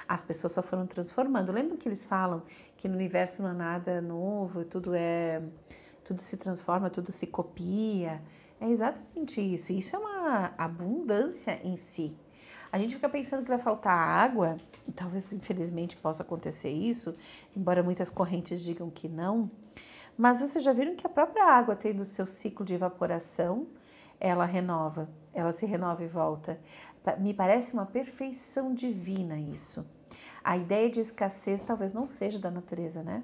As 0.08 0.24
pessoas 0.24 0.54
só 0.54 0.64
foram 0.64 0.88
transformando. 0.88 1.52
Lembra 1.52 1.78
que 1.78 1.88
eles 1.88 2.06
falam 2.06 2.42
que 2.78 2.88
no 2.88 2.96
universo 2.96 3.42
não 3.42 3.50
há 3.50 3.54
nada 3.54 4.02
novo, 4.02 4.64
tudo 4.64 4.94
é 4.96 5.42
tudo 6.08 6.22
se 6.22 6.38
transforma, 6.38 6.90
tudo 6.90 7.12
se 7.12 7.28
copia. 7.28 8.22
É 8.62 8.70
exatamente 8.70 9.42
isso. 9.42 9.74
Isso 9.74 9.96
é 9.96 10.00
uma 10.00 10.54
abundância 10.58 11.60
em 11.64 11.76
si. 11.76 12.16
A 12.72 12.80
gente 12.80 12.96
fica 12.96 13.10
pensando 13.10 13.44
que 13.44 13.50
vai 13.50 13.60
faltar 13.60 13.98
água, 13.98 14.58
talvez 14.96 15.32
infelizmente 15.32 15.98
possa 15.98 16.24
acontecer 16.24 16.70
isso, 16.70 17.16
embora 17.56 17.84
muitas 17.84 18.10
correntes 18.10 18.62
digam 18.62 18.90
que 18.90 19.08
não. 19.08 19.50
Mas 20.18 20.42
vocês 20.42 20.64
já 20.64 20.74
viram 20.74 20.96
que 20.96 21.06
a 21.06 21.10
própria 21.10 21.46
água 21.46 21.76
tem 21.76 21.94
do 21.94 22.04
seu 22.04 22.26
ciclo 22.26 22.66
de 22.66 22.74
evaporação, 22.74 23.68
ela 24.20 24.46
renova, 24.46 25.08
ela 25.32 25.52
se 25.52 25.66
renova 25.66 26.04
e 26.04 26.08
volta. 26.08 26.60
Me 27.20 27.36
parece 27.36 27.74
uma 27.74 27.86
perfeição 27.86 28.74
divina 28.74 29.40
isso. 29.40 29.86
A 30.44 30.58
ideia 30.58 30.90
de 30.90 31.00
escassez 31.00 31.62
talvez 31.62 31.94
não 31.94 32.08
seja 32.08 32.40
da 32.40 32.50
natureza, 32.50 33.04
né? 33.04 33.24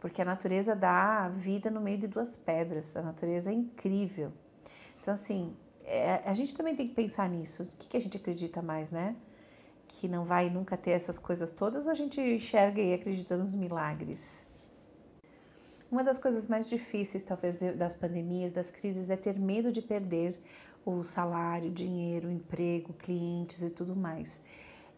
Porque 0.00 0.22
a 0.22 0.24
natureza 0.24 0.74
dá 0.74 1.28
vida 1.28 1.70
no 1.70 1.80
meio 1.82 1.98
de 1.98 2.08
duas 2.08 2.34
pedras. 2.34 2.96
A 2.96 3.02
natureza 3.02 3.50
é 3.50 3.54
incrível. 3.54 4.32
Então, 5.00 5.12
assim, 5.12 5.54
é, 5.84 6.22
a 6.24 6.32
gente 6.32 6.54
também 6.54 6.74
tem 6.74 6.88
que 6.88 6.94
pensar 6.94 7.28
nisso. 7.28 7.64
O 7.64 7.66
que, 7.78 7.88
que 7.88 7.96
a 7.96 8.00
gente 8.00 8.16
acredita 8.16 8.62
mais, 8.62 8.90
né? 8.90 9.14
Que 9.86 10.08
não 10.08 10.24
vai 10.24 10.48
nunca 10.48 10.76
ter 10.76 10.92
essas 10.92 11.18
coisas 11.18 11.50
todas, 11.50 11.86
ou 11.86 11.92
a 11.92 11.94
gente 11.94 12.20
enxerga 12.20 12.80
e 12.80 12.94
acredita 12.94 13.36
nos 13.36 13.54
milagres? 13.54 14.45
Uma 15.90 16.02
das 16.02 16.18
coisas 16.18 16.48
mais 16.48 16.68
difíceis, 16.68 17.22
talvez, 17.22 17.56
das 17.76 17.94
pandemias, 17.94 18.50
das 18.50 18.70
crises, 18.70 19.08
é 19.08 19.16
ter 19.16 19.38
medo 19.38 19.70
de 19.70 19.80
perder 19.80 20.36
o 20.84 21.04
salário, 21.04 21.70
dinheiro, 21.70 22.30
emprego, 22.30 22.92
clientes 22.92 23.62
e 23.62 23.70
tudo 23.70 23.94
mais. 23.94 24.40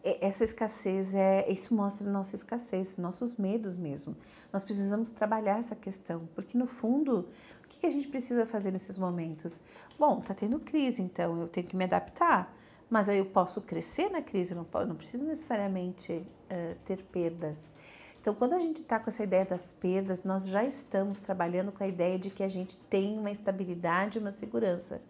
Essa 0.03 0.45
escassez 0.45 1.13
é, 1.13 1.49
isso 1.51 1.73
mostra 1.73 2.09
nossa 2.09 2.35
escassez, 2.35 2.95
nossos 2.97 3.35
medos 3.35 3.75
mesmo. 3.75 4.15
Nós 4.51 4.63
precisamos 4.63 5.09
trabalhar 5.09 5.59
essa 5.59 5.75
questão, 5.75 6.27
porque 6.33 6.57
no 6.57 6.67
fundo, 6.67 7.27
o 7.63 7.67
que 7.67 7.85
a 7.85 7.89
gente 7.89 8.07
precisa 8.07 8.45
fazer 8.45 8.71
nesses 8.71 8.97
momentos? 8.97 9.59
Bom, 9.97 10.21
tá 10.21 10.33
tendo 10.33 10.59
crise, 10.59 11.01
então 11.01 11.41
eu 11.41 11.47
tenho 11.47 11.67
que 11.67 11.75
me 11.75 11.83
adaptar, 11.83 12.55
mas 12.89 13.09
aí 13.09 13.17
eu 13.17 13.25
posso 13.25 13.61
crescer 13.61 14.09
na 14.09 14.21
crise, 14.21 14.55
não, 14.55 14.65
não 14.87 14.95
preciso 14.95 15.25
necessariamente 15.25 16.13
uh, 16.13 16.75
ter 16.85 17.03
perdas. 17.03 17.73
Então, 18.21 18.35
quando 18.35 18.53
a 18.53 18.59
gente 18.59 18.81
está 18.81 18.99
com 18.99 19.09
essa 19.09 19.23
ideia 19.23 19.45
das 19.45 19.71
perdas, 19.73 20.23
nós 20.23 20.45
já 20.45 20.63
estamos 20.63 21.19
trabalhando 21.19 21.71
com 21.71 21.83
a 21.83 21.87
ideia 21.87 22.19
de 22.19 22.29
que 22.29 22.43
a 22.43 22.47
gente 22.47 22.77
tem 22.89 23.17
uma 23.17 23.31
estabilidade, 23.31 24.19
uma 24.19 24.31
segurança. 24.31 25.01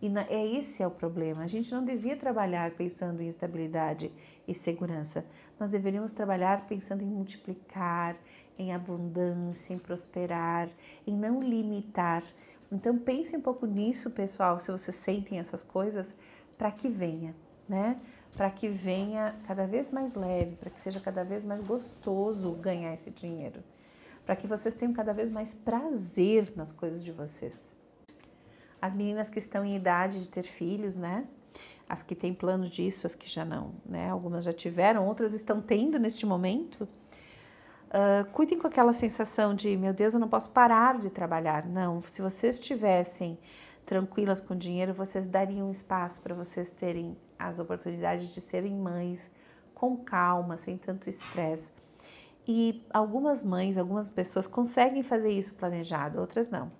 E 0.00 0.12
é 0.28 0.46
esse 0.58 0.82
é 0.82 0.86
o 0.86 0.90
problema. 0.90 1.42
A 1.42 1.46
gente 1.46 1.72
não 1.72 1.84
devia 1.84 2.16
trabalhar 2.16 2.70
pensando 2.72 3.22
em 3.22 3.28
estabilidade 3.28 4.10
e 4.46 4.54
segurança. 4.54 5.24
Nós 5.58 5.70
deveríamos 5.70 6.12
trabalhar 6.12 6.66
pensando 6.66 7.02
em 7.02 7.06
multiplicar, 7.06 8.16
em 8.58 8.72
abundância, 8.74 9.72
em 9.72 9.78
prosperar, 9.78 10.68
em 11.06 11.16
não 11.16 11.42
limitar. 11.42 12.22
Então 12.70 12.98
pense 12.98 13.36
um 13.36 13.40
pouco 13.40 13.66
nisso, 13.66 14.10
pessoal, 14.10 14.60
se 14.60 14.70
vocês 14.70 14.96
sentem 14.96 15.38
essas 15.38 15.62
coisas, 15.62 16.14
para 16.58 16.70
que 16.70 16.88
venha, 16.88 17.34
né? 17.68 17.98
Para 18.36 18.50
que 18.50 18.68
venha 18.68 19.34
cada 19.46 19.66
vez 19.66 19.90
mais 19.90 20.14
leve, 20.14 20.56
para 20.56 20.70
que 20.70 20.80
seja 20.80 21.00
cada 21.00 21.24
vez 21.24 21.44
mais 21.44 21.60
gostoso 21.60 22.52
ganhar 22.52 22.92
esse 22.92 23.10
dinheiro, 23.10 23.62
para 24.26 24.34
que 24.34 24.46
vocês 24.46 24.74
tenham 24.74 24.92
cada 24.92 25.12
vez 25.12 25.30
mais 25.30 25.54
prazer 25.54 26.52
nas 26.56 26.72
coisas 26.72 27.04
de 27.04 27.12
vocês. 27.12 27.78
As 28.80 28.94
meninas 28.94 29.30
que 29.30 29.38
estão 29.38 29.64
em 29.64 29.76
idade 29.76 30.20
de 30.20 30.28
ter 30.28 30.42
filhos, 30.44 30.96
né? 30.96 31.26
As 31.88 32.02
que 32.02 32.14
têm 32.14 32.34
plano 32.34 32.68
disso, 32.68 33.06
as 33.06 33.14
que 33.14 33.28
já 33.28 33.44
não, 33.44 33.72
né? 33.86 34.10
Algumas 34.10 34.44
já 34.44 34.52
tiveram, 34.52 35.06
outras 35.06 35.32
estão 35.32 35.60
tendo 35.60 35.98
neste 35.98 36.26
momento. 36.26 36.88
Uh, 37.94 38.28
cuidem 38.32 38.58
com 38.58 38.66
aquela 38.66 38.92
sensação 38.92 39.54
de, 39.54 39.76
meu 39.76 39.94
Deus, 39.94 40.14
eu 40.14 40.20
não 40.20 40.28
posso 40.28 40.50
parar 40.50 40.98
de 40.98 41.08
trabalhar. 41.08 41.64
Não, 41.66 42.02
se 42.02 42.20
vocês 42.20 42.56
estivessem 42.56 43.38
tranquilas 43.84 44.40
com 44.40 44.56
dinheiro, 44.56 44.94
vocês 44.94 45.26
dariam 45.26 45.70
espaço 45.70 46.20
para 46.20 46.34
vocês 46.34 46.70
terem 46.70 47.16
as 47.38 47.58
oportunidades 47.58 48.28
de 48.28 48.40
serem 48.40 48.74
mães 48.74 49.30
com 49.74 49.96
calma, 49.96 50.56
sem 50.56 50.76
tanto 50.78 51.08
estresse. 51.10 51.70
E 52.46 52.84
algumas 52.92 53.42
mães, 53.42 53.78
algumas 53.78 54.10
pessoas 54.10 54.46
conseguem 54.46 55.02
fazer 55.02 55.30
isso 55.30 55.54
planejado, 55.54 56.20
outras 56.20 56.48
não. 56.48 56.70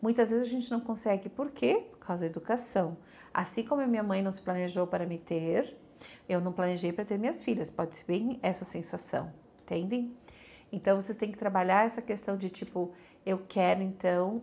Muitas 0.00 0.30
vezes 0.30 0.46
a 0.46 0.50
gente 0.50 0.70
não 0.70 0.80
consegue, 0.80 1.28
por 1.28 1.50
quê? 1.50 1.86
Por 1.90 1.98
causa 1.98 2.20
da 2.20 2.26
educação. 2.26 2.96
Assim 3.32 3.64
como 3.64 3.82
a 3.82 3.86
minha 3.86 4.02
mãe 4.02 4.22
não 4.22 4.30
se 4.30 4.40
planejou 4.40 4.86
para 4.86 5.06
me 5.06 5.18
ter, 5.18 5.76
eu 6.28 6.40
não 6.40 6.52
planejei 6.52 6.92
para 6.92 7.04
ter 7.04 7.18
minhas 7.18 7.42
filhas. 7.42 7.70
Pode 7.70 7.96
ser 7.96 8.04
bem 8.06 8.38
essa 8.42 8.64
sensação, 8.64 9.32
entendem? 9.62 10.14
Então 10.70 11.00
vocês 11.00 11.16
têm 11.16 11.32
que 11.32 11.38
trabalhar 11.38 11.86
essa 11.86 12.02
questão 12.02 12.36
de 12.36 12.50
tipo, 12.50 12.92
eu 13.28 13.42
quero 13.46 13.82
então, 13.82 14.42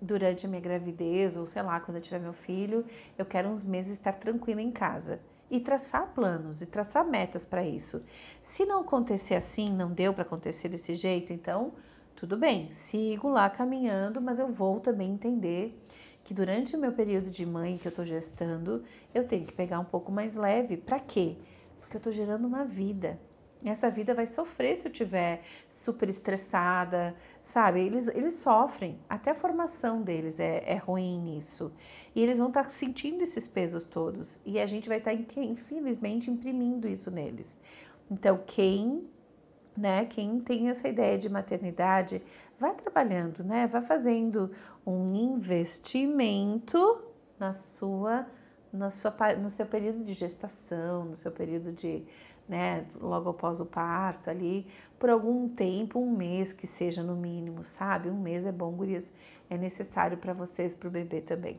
durante 0.00 0.46
a 0.46 0.48
minha 0.48 0.60
gravidez, 0.60 1.36
ou 1.36 1.46
sei 1.46 1.62
lá, 1.62 1.80
quando 1.80 1.96
eu 1.96 2.02
tiver 2.02 2.20
meu 2.20 2.32
filho, 2.32 2.86
eu 3.18 3.26
quero 3.26 3.48
uns 3.48 3.64
meses 3.64 3.94
estar 3.94 4.14
tranquila 4.14 4.62
em 4.62 4.70
casa. 4.70 5.18
E 5.50 5.58
traçar 5.60 6.12
planos 6.14 6.62
e 6.62 6.66
traçar 6.66 7.04
metas 7.04 7.44
para 7.44 7.64
isso. 7.64 8.02
Se 8.42 8.64
não 8.64 8.80
acontecer 8.82 9.34
assim, 9.34 9.68
não 9.70 9.92
deu 9.92 10.14
para 10.14 10.22
acontecer 10.22 10.68
desse 10.68 10.94
jeito, 10.94 11.32
então 11.32 11.72
tudo 12.14 12.36
bem, 12.36 12.70
sigo 12.70 13.28
lá 13.28 13.50
caminhando, 13.50 14.20
mas 14.20 14.38
eu 14.38 14.48
vou 14.48 14.78
também 14.80 15.10
entender 15.10 15.76
que 16.22 16.32
durante 16.32 16.76
o 16.76 16.78
meu 16.78 16.92
período 16.92 17.30
de 17.30 17.44
mãe 17.44 17.76
que 17.76 17.86
eu 17.86 17.90
estou 17.90 18.04
gestando, 18.06 18.84
eu 19.12 19.26
tenho 19.26 19.44
que 19.44 19.52
pegar 19.52 19.80
um 19.80 19.84
pouco 19.84 20.10
mais 20.10 20.34
leve. 20.36 20.76
Para 20.76 21.00
quê? 21.00 21.36
Porque 21.80 21.96
eu 21.96 21.98
estou 21.98 22.12
gerando 22.12 22.46
uma 22.46 22.64
vida. 22.64 23.18
Essa 23.64 23.90
vida 23.90 24.14
vai 24.14 24.26
sofrer 24.26 24.76
se 24.76 24.88
eu 24.88 24.92
tiver 24.92 25.42
super 25.78 26.08
estressada, 26.08 27.14
sabe? 27.46 27.80
Eles, 27.80 28.08
eles 28.08 28.34
sofrem, 28.34 28.98
até 29.08 29.30
a 29.30 29.34
formação 29.34 30.02
deles 30.02 30.38
é, 30.40 30.62
é 30.66 30.76
ruim 30.76 31.20
nisso. 31.20 31.72
E 32.14 32.22
eles 32.22 32.38
vão 32.38 32.48
estar 32.48 32.64
tá 32.64 32.68
sentindo 32.68 33.22
esses 33.22 33.46
pesos 33.46 33.84
todos. 33.84 34.40
E 34.44 34.58
a 34.58 34.66
gente 34.66 34.88
vai 34.88 34.98
estar, 34.98 35.16
tá, 35.16 35.40
infelizmente, 35.40 36.30
imprimindo 36.30 36.88
isso 36.88 37.10
neles. 37.10 37.58
Então, 38.10 38.40
quem 38.46 39.08
né? 39.76 40.06
Quem 40.06 40.40
tem 40.40 40.68
essa 40.68 40.88
ideia 40.88 41.18
de 41.18 41.28
maternidade, 41.28 42.22
vai 42.58 42.74
trabalhando, 42.74 43.42
né? 43.42 43.66
Vai 43.66 43.82
fazendo 43.82 44.50
um 44.86 45.14
investimento 45.14 47.02
na 47.38 47.52
sua, 47.52 48.26
na 48.72 48.90
sua, 48.90 49.12
no 49.36 49.50
seu 49.50 49.66
período 49.66 50.04
de 50.04 50.12
gestação, 50.12 51.04
no 51.06 51.16
seu 51.16 51.32
período 51.32 51.72
de, 51.72 52.04
né? 52.48 52.86
Logo 53.00 53.30
após 53.30 53.60
o 53.60 53.66
parto 53.66 54.30
ali, 54.30 54.66
por 54.98 55.10
algum 55.10 55.48
tempo, 55.48 55.98
um 55.98 56.10
mês 56.10 56.52
que 56.52 56.66
seja 56.66 57.02
no 57.02 57.16
mínimo, 57.16 57.64
sabe? 57.64 58.08
Um 58.10 58.20
mês 58.20 58.46
é 58.46 58.52
bom, 58.52 58.72
gurias, 58.72 59.12
é 59.50 59.56
necessário 59.56 60.16
para 60.16 60.32
vocês, 60.32 60.74
para 60.74 60.88
o 60.88 60.90
bebê 60.90 61.20
também. 61.20 61.58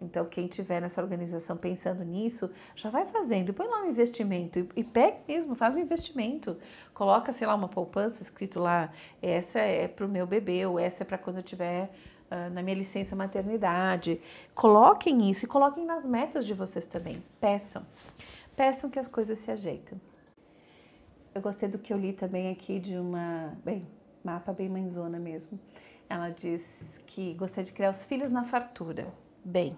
Então, 0.00 0.26
quem 0.26 0.46
tiver 0.46 0.80
nessa 0.80 1.00
organização 1.00 1.56
pensando 1.56 2.04
nisso, 2.04 2.50
já 2.74 2.90
vai 2.90 3.06
fazendo, 3.06 3.54
põe 3.54 3.66
lá 3.66 3.82
um 3.82 3.88
investimento 3.88 4.58
e, 4.58 4.68
e 4.76 4.84
pega 4.84 5.18
mesmo, 5.26 5.54
faz 5.54 5.76
um 5.76 5.80
investimento. 5.80 6.56
Coloca, 6.92 7.32
sei 7.32 7.46
lá, 7.46 7.54
uma 7.54 7.68
poupança 7.68 8.22
escrito 8.22 8.60
lá, 8.60 8.92
essa 9.22 9.58
é 9.58 9.88
para 9.88 10.04
o 10.04 10.08
meu 10.08 10.26
bebê, 10.26 10.66
ou 10.66 10.78
essa 10.78 11.02
é 11.02 11.06
para 11.06 11.16
quando 11.16 11.38
eu 11.38 11.42
tiver 11.42 11.90
uh, 12.30 12.52
na 12.52 12.62
minha 12.62 12.76
licença 12.76 13.16
maternidade. 13.16 14.20
Coloquem 14.54 15.30
isso 15.30 15.46
e 15.46 15.48
coloquem 15.48 15.86
nas 15.86 16.04
metas 16.04 16.46
de 16.46 16.52
vocês 16.52 16.84
também. 16.84 17.22
Peçam. 17.40 17.84
Peçam 18.54 18.90
que 18.90 18.98
as 18.98 19.08
coisas 19.08 19.38
se 19.38 19.50
ajeitem. 19.50 20.00
Eu 21.36 21.42
gostei 21.42 21.68
do 21.68 21.78
que 21.78 21.92
eu 21.92 21.98
li 21.98 22.14
também 22.14 22.50
aqui 22.50 22.80
de 22.80 22.96
uma, 22.96 23.52
bem, 23.62 23.86
mapa 24.24 24.54
bem 24.54 24.70
mãezona 24.70 25.18
mesmo. 25.18 25.60
Ela 26.08 26.30
diz 26.30 26.64
que 27.06 27.34
gostaria 27.34 27.64
de 27.64 27.72
criar 27.72 27.90
os 27.90 28.02
filhos 28.04 28.30
na 28.30 28.44
fartura. 28.44 29.12
Bem, 29.44 29.76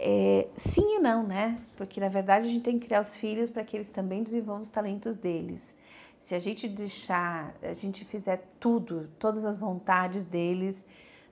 é, 0.00 0.48
sim 0.56 0.96
e 0.96 0.98
não, 1.00 1.22
né? 1.22 1.60
Porque 1.76 2.00
na 2.00 2.08
verdade 2.08 2.46
a 2.46 2.48
gente 2.48 2.62
tem 2.62 2.78
que 2.78 2.86
criar 2.86 3.02
os 3.02 3.14
filhos 3.14 3.50
para 3.50 3.62
que 3.62 3.76
eles 3.76 3.90
também 3.90 4.22
desenvolvam 4.22 4.62
os 4.62 4.70
talentos 4.70 5.18
deles. 5.18 5.74
Se 6.18 6.34
a 6.34 6.38
gente 6.38 6.66
deixar, 6.66 7.54
a 7.62 7.74
gente 7.74 8.02
fizer 8.06 8.48
tudo, 8.58 9.10
todas 9.18 9.44
as 9.44 9.58
vontades 9.58 10.24
deles, 10.24 10.82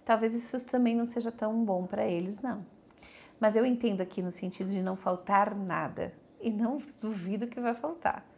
talvez 0.04 0.34
isso 0.34 0.60
também 0.66 0.94
não 0.94 1.06
seja 1.06 1.32
tão 1.32 1.64
bom 1.64 1.86
para 1.86 2.06
eles, 2.06 2.38
não. 2.42 2.66
Mas 3.40 3.56
eu 3.56 3.64
entendo 3.64 4.02
aqui 4.02 4.20
no 4.20 4.30
sentido 4.30 4.68
de 4.68 4.82
não 4.82 4.94
faltar 4.94 5.54
nada 5.56 6.12
e 6.38 6.50
não 6.50 6.82
duvido 7.00 7.46
que 7.46 7.58
vai 7.58 7.72
faltar. 7.72 8.30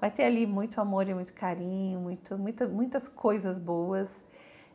Vai 0.00 0.10
ter 0.10 0.24
ali 0.24 0.46
muito 0.46 0.80
amor 0.80 1.06
e 1.06 1.14
muito 1.14 1.34
carinho, 1.34 2.00
muito, 2.00 2.38
muito 2.38 2.66
muitas 2.70 3.06
coisas 3.06 3.58
boas 3.58 4.10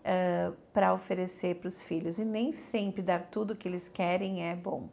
uh, 0.06 0.56
para 0.72 0.94
oferecer 0.94 1.56
para 1.56 1.68
os 1.68 1.82
filhos. 1.82 2.20
E 2.20 2.24
nem 2.24 2.52
sempre 2.52 3.02
dar 3.02 3.24
tudo 3.32 3.54
o 3.54 3.56
que 3.56 3.68
eles 3.68 3.90
querem 3.90 4.48
é 4.48 4.56
bom. 4.56 4.88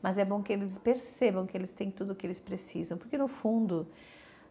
Mas 0.00 0.16
é 0.16 0.24
bom 0.24 0.40
que 0.40 0.52
eles 0.52 0.78
percebam 0.78 1.46
que 1.46 1.56
eles 1.56 1.72
têm 1.72 1.90
tudo 1.90 2.12
o 2.12 2.14
que 2.14 2.24
eles 2.24 2.40
precisam. 2.40 2.96
Porque 2.96 3.18
no 3.18 3.26
fundo, 3.26 3.88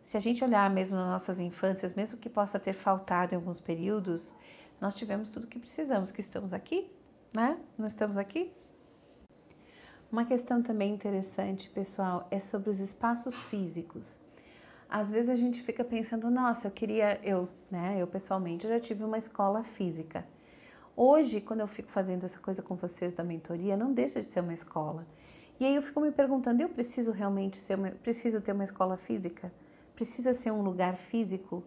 se 0.04 0.18
a 0.18 0.20
gente 0.20 0.44
olhar 0.44 0.70
mesmo 0.70 0.98
nas 0.98 1.08
nossas 1.08 1.40
infâncias, 1.40 1.94
mesmo 1.94 2.18
que 2.18 2.30
possa 2.30 2.60
ter 2.60 2.74
faltado 2.74 3.34
em 3.34 3.38
alguns 3.38 3.62
períodos, 3.62 4.36
nós 4.82 4.96
tivemos 4.96 5.30
tudo 5.30 5.46
o 5.46 5.48
que 5.48 5.60
precisamos, 5.60 6.12
que 6.12 6.20
estamos 6.20 6.54
aqui, 6.54 6.92
né? 7.34 7.58
Não 7.78 7.88
estamos 7.88 8.18
aqui? 8.18 8.52
Uma 10.12 10.26
questão 10.26 10.62
também 10.62 10.94
interessante, 10.94 11.70
pessoal, 11.70 12.28
é 12.30 12.40
sobre 12.42 12.70
os 12.70 12.82
espaços 12.82 13.34
físicos 13.44 14.20
às 14.92 15.10
vezes 15.10 15.30
a 15.30 15.36
gente 15.38 15.62
fica 15.64 15.86
pensando, 15.86 16.30
nossa, 16.30 16.68
eu 16.68 16.72
queria, 16.72 17.18
eu, 17.24 17.48
né, 17.72 17.96
eu 17.98 18.06
pessoalmente 18.06 18.68
já 18.68 18.78
tive 18.78 19.06
uma 19.06 19.18
escola 19.18 19.64
física. 19.64 20.26
Hoje, 20.98 21.39
quando 21.39 21.62
eu 21.62 21.68
fico 21.68 21.89
fazendo 21.89 22.26
essa 22.26 22.38
coisa 22.38 22.62
com 22.62 22.76
vocês 22.76 23.14
da 23.14 23.24
mentoria, 23.24 23.78
não 23.78 23.94
deixa 23.94 24.20
de 24.20 24.26
ser 24.26 24.42
uma 24.42 24.54
escola. 24.54 25.08
E 25.58 25.66
aí 25.66 25.76
eu 25.76 25.82
fico 25.82 26.02
me 26.02 26.12
perguntando, 26.12 26.62
eu 26.62 26.68
preciso 26.68 27.14
realmente 27.14 27.56
ser, 27.58 27.76
uma, 27.76 27.92
preciso 27.92 28.42
ter 28.42 28.52
uma 28.52 28.66
escola 28.66 28.98
física? 28.98 29.50
Precisa 29.96 30.34
ser 30.34 30.52
um 30.52 30.62
lugar 30.62 30.98
físico? 30.98 31.64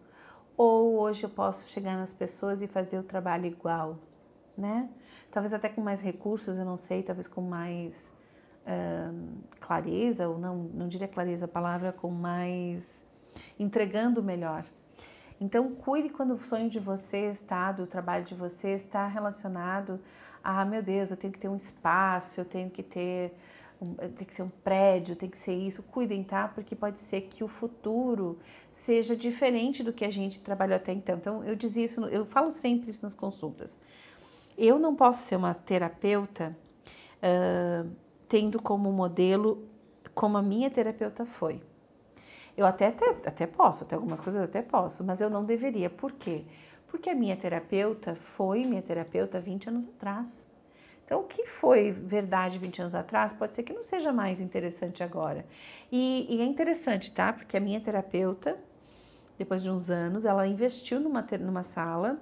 Ou 0.54 0.98
hoje 0.98 1.24
eu 1.24 1.30
posso 1.30 1.66
chegar 1.68 1.96
nas 1.96 2.12
pessoas 2.12 2.60
e 2.60 2.66
fazer 2.66 2.98
o 2.98 3.02
trabalho 3.02 3.46
igual, 3.46 3.98
né? 4.56 4.90
Talvez 5.30 5.54
até 5.54 5.70
com 5.70 5.80
mais 5.80 6.02
recursos, 6.02 6.58
eu 6.58 6.64
não 6.64 6.76
sei, 6.76 7.02
talvez 7.02 7.26
com 7.26 7.40
mais 7.40 8.12
clareza, 9.60 10.28
ou 10.28 10.38
não, 10.38 10.56
não 10.56 10.88
diria 10.88 11.08
clareza 11.08 11.44
a 11.44 11.48
palavra, 11.48 11.92
com 11.92 12.10
mais 12.10 13.03
entregando 13.58 14.22
melhor. 14.22 14.64
Então, 15.40 15.74
cuide 15.74 16.08
quando 16.08 16.34
o 16.34 16.38
sonho 16.38 16.70
de 16.70 16.78
vocês, 16.78 17.40
tá? 17.40 17.72
Do 17.72 17.86
trabalho 17.86 18.24
de 18.24 18.34
vocês 18.34 18.82
está 18.82 19.06
relacionado 19.06 20.00
a, 20.42 20.64
meu 20.64 20.82
Deus, 20.82 21.10
eu 21.10 21.16
tenho 21.16 21.32
que 21.32 21.38
ter 21.38 21.48
um 21.48 21.56
espaço, 21.56 22.40
eu 22.40 22.44
tenho 22.44 22.70
que 22.70 22.82
ter, 22.82 23.32
um, 23.80 23.94
tem 23.94 24.26
que 24.26 24.34
ser 24.34 24.42
um 24.42 24.48
prédio, 24.48 25.16
tem 25.16 25.28
que 25.28 25.38
ser 25.38 25.54
isso. 25.54 25.82
Cuidem, 25.82 26.22
tá? 26.22 26.48
Porque 26.48 26.76
pode 26.76 26.98
ser 26.98 27.22
que 27.22 27.42
o 27.42 27.48
futuro 27.48 28.38
seja 28.74 29.16
diferente 29.16 29.82
do 29.82 29.92
que 29.92 30.04
a 30.04 30.10
gente 30.10 30.40
trabalhou 30.40 30.76
até 30.76 30.92
então. 30.92 31.16
Então, 31.16 31.44
eu 31.44 31.56
dizia 31.56 31.84
isso, 31.84 32.00
eu 32.06 32.26
falo 32.26 32.50
sempre 32.50 32.90
isso 32.90 33.02
nas 33.02 33.14
consultas. 33.14 33.78
Eu 34.56 34.78
não 34.78 34.94
posso 34.94 35.26
ser 35.26 35.36
uma 35.36 35.54
terapeuta 35.54 36.56
uh, 37.18 37.90
tendo 38.28 38.62
como 38.62 38.92
modelo 38.92 39.66
como 40.14 40.38
a 40.38 40.42
minha 40.42 40.70
terapeuta 40.70 41.26
foi. 41.26 41.60
Eu 42.56 42.66
até, 42.66 42.88
até, 42.88 43.10
até 43.26 43.46
posso, 43.46 43.84
até 43.84 43.96
algumas 43.96 44.20
coisas 44.20 44.42
até 44.42 44.62
posso, 44.62 45.02
mas 45.02 45.20
eu 45.20 45.28
não 45.28 45.44
deveria. 45.44 45.90
Por 45.90 46.12
quê? 46.12 46.44
Porque 46.86 47.10
a 47.10 47.14
minha 47.14 47.36
terapeuta 47.36 48.14
foi 48.14 48.64
minha 48.64 48.82
terapeuta 48.82 49.40
20 49.40 49.68
anos 49.68 49.88
atrás. 49.88 50.44
Então, 51.04 51.20
o 51.20 51.24
que 51.24 51.44
foi 51.44 51.90
verdade 51.90 52.58
20 52.58 52.80
anos 52.80 52.94
atrás 52.94 53.32
pode 53.32 53.54
ser 53.54 53.62
que 53.62 53.72
não 53.72 53.82
seja 53.84 54.12
mais 54.12 54.40
interessante 54.40 55.02
agora. 55.02 55.44
E, 55.92 56.26
e 56.30 56.40
é 56.40 56.44
interessante, 56.44 57.12
tá? 57.12 57.32
Porque 57.32 57.56
a 57.56 57.60
minha 57.60 57.80
terapeuta, 57.80 58.56
depois 59.36 59.62
de 59.62 59.70
uns 59.70 59.90
anos, 59.90 60.24
ela 60.24 60.46
investiu 60.46 61.00
numa, 61.00 61.26
numa 61.40 61.64
sala, 61.64 62.18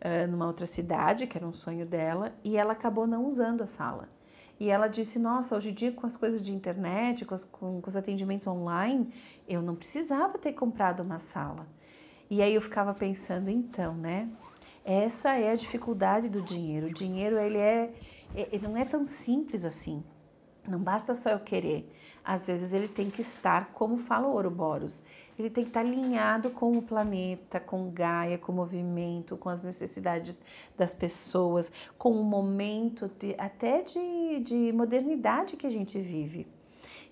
uh, 0.00 0.30
numa 0.30 0.46
outra 0.46 0.64
cidade, 0.64 1.26
que 1.26 1.36
era 1.36 1.46
um 1.46 1.52
sonho 1.52 1.84
dela, 1.84 2.32
e 2.42 2.56
ela 2.56 2.72
acabou 2.72 3.06
não 3.06 3.26
usando 3.26 3.62
a 3.62 3.66
sala. 3.66 4.08
E 4.58 4.70
ela 4.70 4.86
disse: 4.86 5.18
Nossa, 5.18 5.56
hoje 5.56 5.70
em 5.70 5.74
dia, 5.74 5.92
com 5.92 6.06
as 6.06 6.16
coisas 6.16 6.42
de 6.42 6.52
internet, 6.52 7.24
com, 7.24 7.34
as, 7.34 7.44
com, 7.44 7.80
com 7.80 7.88
os 7.88 7.96
atendimentos 7.96 8.46
online, 8.46 9.12
eu 9.48 9.60
não 9.60 9.74
precisava 9.74 10.38
ter 10.38 10.52
comprado 10.52 11.00
uma 11.00 11.18
sala. 11.18 11.66
E 12.30 12.40
aí 12.40 12.54
eu 12.54 12.60
ficava 12.60 12.94
pensando: 12.94 13.50
então, 13.50 13.94
né? 13.94 14.28
Essa 14.84 15.36
é 15.36 15.50
a 15.50 15.56
dificuldade 15.56 16.28
do 16.28 16.42
dinheiro. 16.42 16.88
O 16.88 16.92
dinheiro, 16.92 17.38
ele 17.38 17.58
é. 17.58 17.92
Ele 18.34 18.66
não 18.66 18.76
é 18.76 18.84
tão 18.84 19.04
simples 19.04 19.64
assim. 19.64 20.02
Não 20.66 20.78
basta 20.78 21.14
só 21.14 21.30
eu 21.30 21.40
querer. 21.40 21.90
Às 22.24 22.46
vezes 22.46 22.72
ele 22.72 22.88
tem 22.88 23.10
que 23.10 23.20
estar, 23.20 23.72
como 23.74 23.98
fala 23.98 24.26
o 24.26 24.32
Ouroboros, 24.32 25.02
ele 25.38 25.50
tem 25.50 25.64
que 25.64 25.70
estar 25.70 25.80
alinhado 25.80 26.50
com 26.50 26.72
o 26.72 26.82
planeta, 26.82 27.58
com 27.60 27.90
Gaia, 27.90 28.38
com 28.38 28.52
o 28.52 28.54
movimento, 28.54 29.36
com 29.36 29.48
as 29.48 29.62
necessidades 29.62 30.40
das 30.76 30.94
pessoas, 30.94 31.70
com 31.98 32.10
o 32.10 32.24
momento 32.24 33.10
de, 33.18 33.34
até 33.38 33.82
de, 33.82 34.40
de 34.40 34.72
modernidade 34.72 35.56
que 35.56 35.66
a 35.66 35.70
gente 35.70 35.98
vive. 36.00 36.46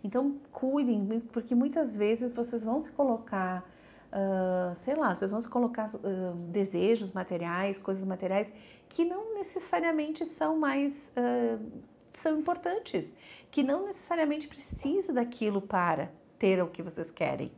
Então, 0.04 0.36
cuidem, 0.50 1.20
porque 1.32 1.54
muitas 1.54 1.96
vezes 1.96 2.32
vocês 2.32 2.64
vão 2.64 2.80
se 2.80 2.90
colocar 2.92 3.64
uh, 4.12 4.76
sei 4.80 4.94
lá, 4.94 5.14
vocês 5.14 5.30
vão 5.30 5.40
se 5.40 5.48
colocar 5.48 5.90
uh, 5.94 6.34
desejos 6.50 7.12
materiais, 7.12 7.78
coisas 7.78 8.04
materiais 8.04 8.52
que 8.88 9.04
não 9.04 9.34
necessariamente 9.34 10.26
são 10.26 10.58
mais 10.58 11.10
uh, 11.16 11.82
são 12.18 12.38
importantes, 12.38 13.14
que 13.50 13.62
não 13.62 13.86
necessariamente 13.86 14.46
precisa 14.46 15.12
daquilo 15.12 15.60
para 15.60 16.10
ter 16.38 16.62
o 16.62 16.68
que 16.68 16.82
vocês 16.82 17.10
querem. 17.10 17.50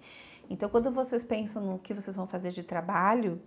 Então, 0.49 0.69
quando 0.69 0.91
vocês 0.91 1.25
pensam 1.25 1.65
no 1.65 1.79
que 1.79 1.95
vocês 1.95 2.15
vão 2.15 2.27
fazer 2.27 2.51
de 2.51 2.63
trabalho, 2.63 3.41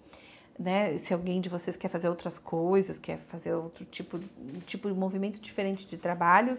né, 0.58 0.98
se 0.98 1.14
alguém 1.14 1.40
de 1.40 1.50
vocês 1.50 1.78
quer 1.78 1.90
fazer 1.90 2.10
outras 2.10 2.40
coisas, 2.40 2.98
quer 2.98 3.20
fazer 3.28 3.54
outro 3.54 3.86
tipo, 3.86 4.20
tipo 4.66 4.90
de 4.90 4.96
movimento 4.96 5.40
diferente 5.40 5.86
de 5.86 5.98
trabalho, 5.98 6.58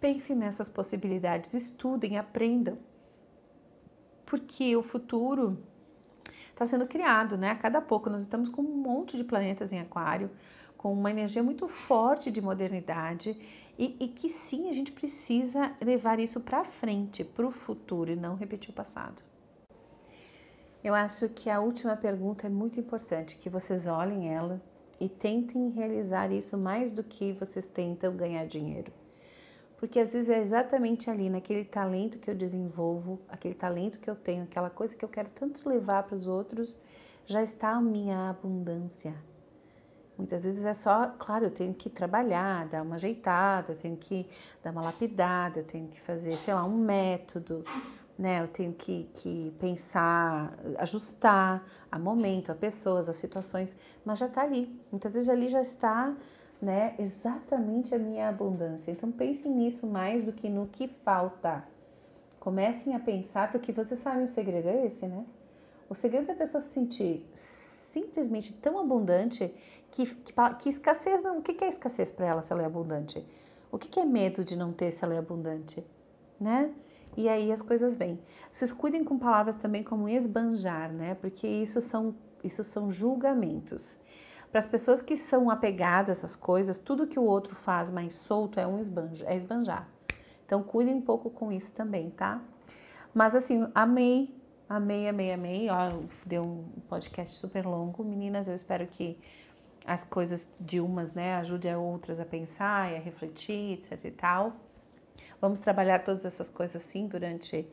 pensem 0.00 0.36
nessas 0.36 0.68
possibilidades, 0.68 1.54
estudem, 1.54 2.18
aprendam 2.18 2.76
porque 4.26 4.76
o 4.76 4.82
futuro 4.82 5.58
está 6.50 6.66
sendo 6.66 6.86
criado, 6.86 7.36
né? 7.36 7.50
A 7.50 7.54
cada 7.54 7.80
pouco 7.80 8.10
nós 8.10 8.22
estamos 8.22 8.48
com 8.48 8.62
um 8.62 8.76
monte 8.76 9.16
de 9.16 9.24
planetas 9.24 9.72
em 9.72 9.78
Aquário, 9.78 10.30
com 10.76 10.92
uma 10.92 11.10
energia 11.10 11.42
muito 11.42 11.68
forte 11.68 12.30
de 12.30 12.40
modernidade 12.40 13.36
e, 13.78 13.96
e 14.00 14.08
que 14.08 14.28
sim 14.28 14.68
a 14.68 14.72
gente 14.72 14.92
precisa 14.92 15.74
levar 15.80 16.20
isso 16.20 16.40
para 16.40 16.64
frente, 16.64 17.24
para 17.24 17.46
o 17.46 17.50
futuro 17.50 18.10
e 18.10 18.16
não 18.16 18.36
repetir 18.36 18.70
o 18.70 18.74
passado. 18.74 19.22
Eu 20.82 20.94
acho 20.94 21.28
que 21.28 21.48
a 21.48 21.60
última 21.60 21.96
pergunta 21.96 22.46
é 22.46 22.50
muito 22.50 22.78
importante, 22.78 23.36
que 23.36 23.48
vocês 23.48 23.86
olhem 23.86 24.34
ela 24.34 24.60
e 25.00 25.08
tentem 25.08 25.70
realizar 25.70 26.30
isso 26.30 26.56
mais 26.56 26.92
do 26.92 27.02
que 27.02 27.32
vocês 27.32 27.66
tentam 27.66 28.14
ganhar 28.14 28.46
dinheiro. 28.46 28.92
Porque 29.78 29.98
às 29.98 30.12
vezes 30.12 30.28
é 30.28 30.38
exatamente 30.38 31.10
ali, 31.10 31.28
naquele 31.28 31.64
talento 31.64 32.18
que 32.18 32.30
eu 32.30 32.34
desenvolvo, 32.34 33.20
aquele 33.28 33.54
talento 33.54 33.98
que 33.98 34.08
eu 34.08 34.14
tenho, 34.14 34.44
aquela 34.44 34.70
coisa 34.70 34.96
que 34.96 35.04
eu 35.04 35.08
quero 35.08 35.28
tanto 35.30 35.68
levar 35.68 36.04
para 36.04 36.16
os 36.16 36.26
outros, 36.26 36.78
já 37.26 37.42
está 37.42 37.70
a 37.70 37.80
minha 37.80 38.30
abundância. 38.30 39.14
Muitas 40.16 40.44
vezes 40.44 40.64
é 40.64 40.74
só, 40.74 41.08
claro, 41.18 41.46
eu 41.46 41.50
tenho 41.50 41.74
que 41.74 41.90
trabalhar, 41.90 42.66
dar 42.68 42.82
uma 42.82 42.94
ajeitada, 42.94 43.72
eu 43.72 43.76
tenho 43.76 43.96
que 43.96 44.28
dar 44.62 44.70
uma 44.70 44.82
lapidada, 44.82 45.58
eu 45.58 45.64
tenho 45.64 45.88
que 45.88 46.00
fazer, 46.00 46.36
sei 46.36 46.54
lá, 46.54 46.64
um 46.64 46.76
método, 46.76 47.64
né? 48.16 48.40
Eu 48.40 48.46
tenho 48.46 48.72
que, 48.72 49.10
que 49.12 49.52
pensar, 49.58 50.56
ajustar 50.78 51.64
a 51.90 51.98
momento, 51.98 52.52
a 52.52 52.54
pessoas, 52.54 53.08
as 53.08 53.16
situações, 53.16 53.76
mas 54.04 54.20
já 54.20 54.26
está 54.26 54.42
ali. 54.42 54.80
Muitas 54.92 55.14
vezes 55.14 55.28
ali 55.28 55.48
já 55.48 55.60
está 55.60 56.14
né, 56.62 56.94
exatamente 56.96 57.92
a 57.92 57.98
minha 57.98 58.28
abundância. 58.28 58.92
Então 58.92 59.10
pensem 59.10 59.50
nisso 59.50 59.84
mais 59.84 60.24
do 60.24 60.32
que 60.32 60.48
no 60.48 60.68
que 60.68 60.86
falta. 61.04 61.64
Comecem 62.38 62.94
a 62.94 63.00
pensar, 63.00 63.50
porque 63.50 63.72
você 63.72 63.96
sabe 63.96 64.22
o 64.22 64.28
segredo 64.28 64.68
é 64.68 64.86
esse, 64.86 65.06
né? 65.06 65.24
O 65.88 65.94
segredo 65.94 66.30
é 66.30 66.34
a 66.34 66.36
pessoa 66.36 66.60
se 66.60 66.70
sentir 66.70 67.26
simplesmente 67.94 68.52
tão 68.52 68.78
abundante 68.78 69.54
que, 69.92 70.04
que, 70.04 70.32
que 70.58 70.68
escassez 70.68 71.22
não. 71.22 71.38
O 71.38 71.42
que 71.42 71.64
é 71.64 71.68
escassez 71.68 72.10
para 72.10 72.26
ela 72.26 72.42
se 72.42 72.52
ela 72.52 72.62
é 72.62 72.66
abundante? 72.66 73.24
O 73.70 73.78
que 73.78 74.00
é 74.00 74.04
medo 74.04 74.44
de 74.44 74.56
não 74.56 74.72
ter 74.72 74.90
se 74.90 75.04
ela 75.04 75.14
é 75.14 75.18
abundante? 75.18 75.84
Né? 76.40 76.72
E 77.16 77.28
aí 77.28 77.52
as 77.52 77.62
coisas 77.62 77.96
vêm. 77.96 78.18
Vocês 78.52 78.72
cuidem 78.72 79.04
com 79.04 79.16
palavras 79.16 79.54
também 79.54 79.84
como 79.84 80.08
esbanjar, 80.08 80.92
né? 80.92 81.14
Porque 81.14 81.46
isso 81.46 81.80
são, 81.80 82.14
isso 82.42 82.64
são 82.64 82.90
julgamentos. 82.90 84.00
Para 84.50 84.58
as 84.58 84.66
pessoas 84.66 85.00
que 85.00 85.16
são 85.16 85.48
apegadas 85.48 86.08
a 86.08 86.12
essas 86.18 86.34
coisas, 86.34 86.78
tudo 86.80 87.06
que 87.06 87.18
o 87.18 87.24
outro 87.24 87.54
faz 87.54 87.90
mais 87.90 88.14
solto 88.14 88.58
é 88.58 88.66
um 88.66 88.80
esbanjo, 88.80 89.24
é 89.26 89.36
esbanjar. 89.36 89.88
Então 90.44 90.62
cuidem 90.62 90.96
um 90.96 91.00
pouco 91.00 91.30
com 91.30 91.52
isso 91.52 91.72
também, 91.72 92.10
tá? 92.10 92.42
Mas 93.14 93.34
assim, 93.36 93.68
amei, 93.74 94.34
amei, 94.68 95.08
amei, 95.08 95.32
amei. 95.32 95.68
Ó, 95.70 96.02
deu 96.26 96.44
um 96.44 96.80
podcast 96.88 97.36
super 97.36 97.64
longo. 97.66 98.04
Meninas, 98.04 98.48
eu 98.48 98.54
espero 98.54 98.86
que 98.86 99.18
as 99.86 100.04
coisas 100.04 100.50
de 100.60 100.80
umas, 100.80 101.12
né, 101.12 101.34
ajudem 101.36 101.72
a 101.72 101.78
outras 101.78 102.18
a 102.18 102.24
pensar 102.24 102.92
e 102.92 102.96
a 102.96 103.00
refletir, 103.00 103.78
etc 103.78 104.04
e 104.04 104.10
tal. 104.10 104.56
Vamos 105.40 105.58
trabalhar 105.58 106.04
todas 106.04 106.24
essas 106.24 106.48
coisas 106.48 106.82
sim 106.82 107.06
durante 107.06 107.66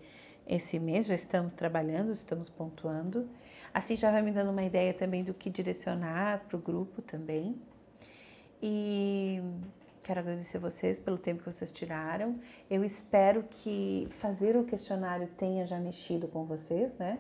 esse 0.46 0.78
mês, 0.80 1.06
já 1.06 1.16
estamos 1.16 1.54
trabalhando, 1.54 2.12
estamos 2.12 2.50
pontuando. 2.50 3.30
Assim 3.74 3.96
já 3.96 4.12
vai 4.12 4.22
me 4.22 4.32
dando 4.32 4.52
uma 4.52 4.64
ideia 4.64 4.94
também 4.94 5.24
do 5.24 5.34
que 5.34 5.50
direcionar 5.50 6.44
para 6.48 6.58
o 6.58 6.60
grupo 6.60 7.02
também. 7.02 7.56
E 8.62 9.42
quero 10.04 10.20
agradecer 10.20 10.58
vocês 10.58 11.00
pelo 11.00 11.18
tempo 11.18 11.44
que 11.44 11.52
vocês 11.52 11.72
tiraram. 11.72 12.40
Eu 12.70 12.84
espero 12.84 13.44
que 13.44 14.08
fazer 14.20 14.56
o 14.56 14.64
questionário 14.64 15.28
tenha 15.38 15.66
já 15.66 15.80
mexido 15.80 16.28
com 16.28 16.46
vocês, 16.46 16.94
né? 16.98 17.20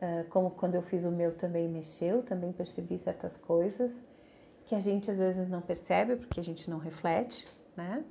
Ah, 0.00 0.24
como 0.30 0.50
quando 0.50 0.74
eu 0.74 0.82
fiz 0.82 1.04
o 1.04 1.10
meu 1.10 1.34
também 1.36 1.68
mexeu, 1.68 2.22
também 2.22 2.52
percebi 2.52 2.96
certas 2.98 3.36
coisas 3.36 4.04
que 4.64 4.74
a 4.74 4.80
gente 4.80 5.10
às 5.10 5.18
vezes 5.18 5.48
não 5.48 5.62
percebe 5.62 6.16
porque 6.16 6.40
a 6.40 6.44
gente 6.44 6.68
não 6.68 6.78
reflete, 6.78 7.48
né? 7.76 8.04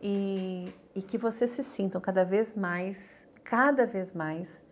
E, 0.00 0.72
e 0.94 1.02
que 1.02 1.18
vocês 1.18 1.50
se 1.50 1.62
sintam 1.62 2.00
cada 2.00 2.24
vez 2.24 2.54
mais, 2.54 3.28
cada 3.44 3.84
vez 3.84 4.12
mais 4.12 4.62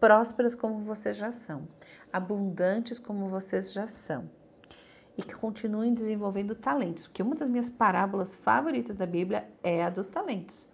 prósperas 0.00 0.54
como 0.54 0.80
vocês 0.80 1.16
já 1.16 1.32
são, 1.32 1.68
abundantes 2.12 2.98
como 2.98 3.28
vocês 3.28 3.72
já 3.72 3.86
são. 3.86 4.28
E 5.16 5.22
que 5.22 5.34
continuem 5.34 5.94
desenvolvendo 5.94 6.54
talentos, 6.54 7.06
porque 7.06 7.22
uma 7.22 7.34
das 7.34 7.48
minhas 7.48 7.70
parábolas 7.70 8.34
favoritas 8.34 8.96
da 8.96 9.06
Bíblia 9.06 9.48
é 9.62 9.84
a 9.84 9.90
dos 9.90 10.08
talentos. 10.08 10.68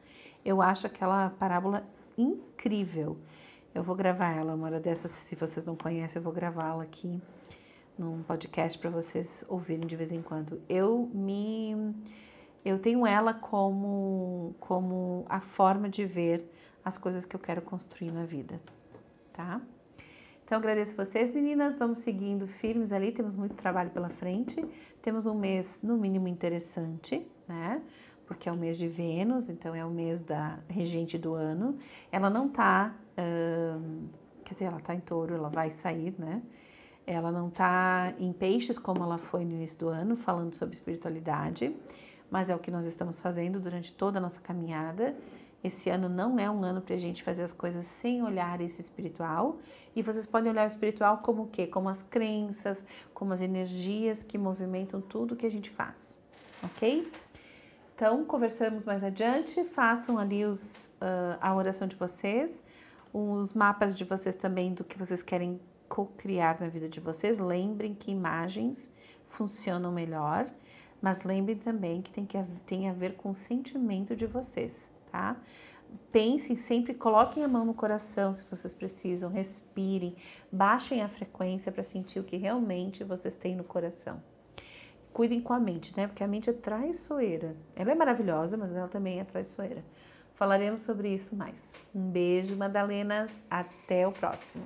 Eu 0.45 0.63
acho 0.63 0.87
aquela 0.87 1.31
parábola 1.31 1.85
incrível. 2.17 3.19
Eu 3.75 3.83
vou 3.83 3.95
gravar 3.95 4.33
ela 4.33 4.55
uma 4.55 4.67
hora 4.67 4.81
dessas, 4.81 5.11
se 5.11 5.37
vocês 5.37 5.67
não 5.67 5.77
conhecem, 5.77 6.19
eu 6.19 6.23
vou 6.23 6.33
gravá-la 6.33 6.83
aqui 6.83 7.21
num 7.99 8.23
podcast 8.23 8.79
para 8.79 8.89
vocês 8.89 9.45
ouvirem 9.49 9.87
de 9.87 9.95
vez 9.95 10.11
em 10.11 10.23
quando. 10.23 10.63
Eu 10.69 11.11
me 11.13 11.95
eu 12.65 12.79
tenho 12.79 13.07
ela 13.07 13.33
como 13.35 14.55
como 14.59 15.25
a 15.29 15.41
forma 15.41 15.89
de 15.89 16.05
ver 16.07 16.51
as 16.85 16.97
coisas 16.99 17.25
que 17.27 17.37
eu 17.37 17.41
quero 17.41 17.63
construir 17.63 18.11
na 18.11 18.25
vida 18.25 18.61
tá? 19.41 19.61
Então 20.51 20.59
agradeço 20.59 20.97
vocês, 20.97 21.33
meninas. 21.33 21.77
Vamos 21.77 21.99
seguindo 21.99 22.45
firmes 22.49 22.91
ali, 22.91 23.13
temos 23.13 23.37
muito 23.37 23.55
trabalho 23.55 23.89
pela 23.91 24.09
frente. 24.09 24.67
Temos 25.01 25.25
um 25.25 25.33
mês 25.33 25.79
no 25.81 25.97
mínimo 25.97 26.27
interessante, 26.27 27.25
né? 27.47 27.81
Porque 28.27 28.49
é 28.49 28.53
o 28.53 28.57
mês 28.57 28.77
de 28.77 28.89
Vênus, 28.89 29.49
então 29.49 29.77
é 29.77 29.85
o 29.85 29.91
mês 29.91 30.21
da 30.21 30.59
regente 30.69 31.17
do 31.17 31.35
ano. 31.35 31.79
Ela 32.11 32.29
não 32.29 32.49
tá, 32.49 32.97
hum, 33.17 34.09
quer 34.45 34.55
dizer, 34.55 34.65
ela 34.65 34.81
tá 34.81 34.93
em 34.93 34.99
touro, 34.99 35.37
ela 35.37 35.49
vai 35.49 35.71
sair, 35.71 36.17
né? 36.19 36.43
Ela 37.07 37.31
não 37.31 37.49
tá 37.49 38.13
em 38.19 38.33
peixes 38.33 38.77
como 38.77 39.05
ela 39.05 39.19
foi 39.19 39.45
no 39.45 39.53
início 39.53 39.79
do 39.79 39.89
ano, 39.89 40.17
falando 40.17 40.53
sobre 40.55 40.75
espiritualidade, 40.75 41.73
mas 42.29 42.51
é 42.51 42.57
o 42.57 42.59
que 42.59 42.73
nós 42.73 42.85
estamos 42.87 43.21
fazendo 43.21 43.61
durante 43.61 43.95
toda 43.95 44.19
a 44.19 44.21
nossa 44.21 44.41
caminhada. 44.41 45.15
Esse 45.63 45.91
ano 45.91 46.09
não 46.09 46.39
é 46.39 46.51
um 46.51 46.65
ano 46.65 46.81
para 46.81 46.95
a 46.95 46.99
gente 46.99 47.23
fazer 47.23 47.43
as 47.43 47.53
coisas 47.53 47.85
sem 47.85 48.23
olhar 48.23 48.63
esse 48.63 48.81
espiritual. 48.81 49.59
E 49.95 50.03
vocês 50.03 50.25
podem 50.25 50.51
olhar 50.51 50.65
o 50.65 50.67
espiritual 50.67 51.19
como 51.19 51.43
o 51.43 51.47
quê? 51.49 51.67
Como 51.67 51.89
as 51.89 52.03
crenças, 52.05 52.85
como 53.13 53.35
as 53.35 53.43
energias 53.43 54.23
que 54.23 54.39
movimentam 54.39 55.03
tudo 55.03 55.37
que 55.37 55.45
a 55.45 55.51
gente 55.51 55.69
faz, 55.69 56.19
ok? 56.63 57.11
Então, 57.95 58.25
conversamos 58.25 58.87
mais 58.87 59.05
adiante. 59.05 59.63
Façam 59.65 60.19
ali 60.19 60.47
os, 60.47 60.87
uh, 61.03 61.37
a 61.43 61.55
oração 61.55 61.87
de 61.87 61.97
vocês, 61.97 62.65
os 63.13 63.53
mapas 63.53 63.95
de 63.95 64.05
vocês 64.05 64.35
também 64.35 64.73
do 64.73 64.83
que 64.83 64.97
vocês 64.97 65.23
querem 65.23 65.61
co-criar 65.91 66.59
na 66.59 66.69
vida 66.69 66.89
de 66.89 67.01
vocês. 67.01 67.39
Lembrem 67.39 67.95
que 67.95 68.11
imagens 68.11 68.91
funcionam 69.29 69.93
melhor, 69.93 70.47
mas 71.03 71.23
lembrem 71.23 71.59
também 71.59 72.01
que 72.01 72.11
tem, 72.11 72.25
que 72.25 72.43
tem 72.65 72.89
a 72.89 72.95
ver 72.95 73.17
com 73.17 73.31
o 73.31 73.35
sentimento 73.35 74.17
de 74.17 74.27
vocês 74.27 74.91
tá? 75.11 75.37
Pensem 76.13 76.57
sempre, 76.57 76.95
coloquem 76.95 77.45
a 77.45 77.49
mão 77.49 77.65
no 77.65 77.75
coração 77.75 78.33
se 78.33 78.45
vocês 78.45 78.75
precisam, 78.75 79.31
respirem, 79.31 80.17
baixem 80.51 81.03
a 81.03 81.09
frequência 81.09 81.73
para 81.73 81.83
sentir 81.83 82.21
o 82.21 82.25
que 82.25 82.37
realmente 82.37 83.05
vocês 83.05 83.35
têm 83.35 83.57
no 83.57 83.65
coração. 83.65 84.23
Cuidem 85.13 85.41
com 85.41 85.53
a 85.53 85.59
mente, 85.59 85.97
né? 85.97 86.07
Porque 86.07 86.23
a 86.23 86.29
mente 86.29 86.49
é 86.49 86.53
traiçoeira. 86.53 87.57
Ela 87.75 87.91
é 87.91 87.95
maravilhosa, 87.95 88.57
mas 88.57 88.75
ela 88.75 88.89
também 88.89 89.19
é 89.19 89.25
traiçoeira. 89.25 89.85
Falaremos 90.35 90.83
sobre 90.83 91.13
isso 91.13 91.35
mais. 91.35 91.73
Um 91.95 92.09
beijo, 92.11 92.57
Madalenas. 92.57 93.31
Até 93.51 94.07
o 94.07 94.13
próximo. 94.13 94.65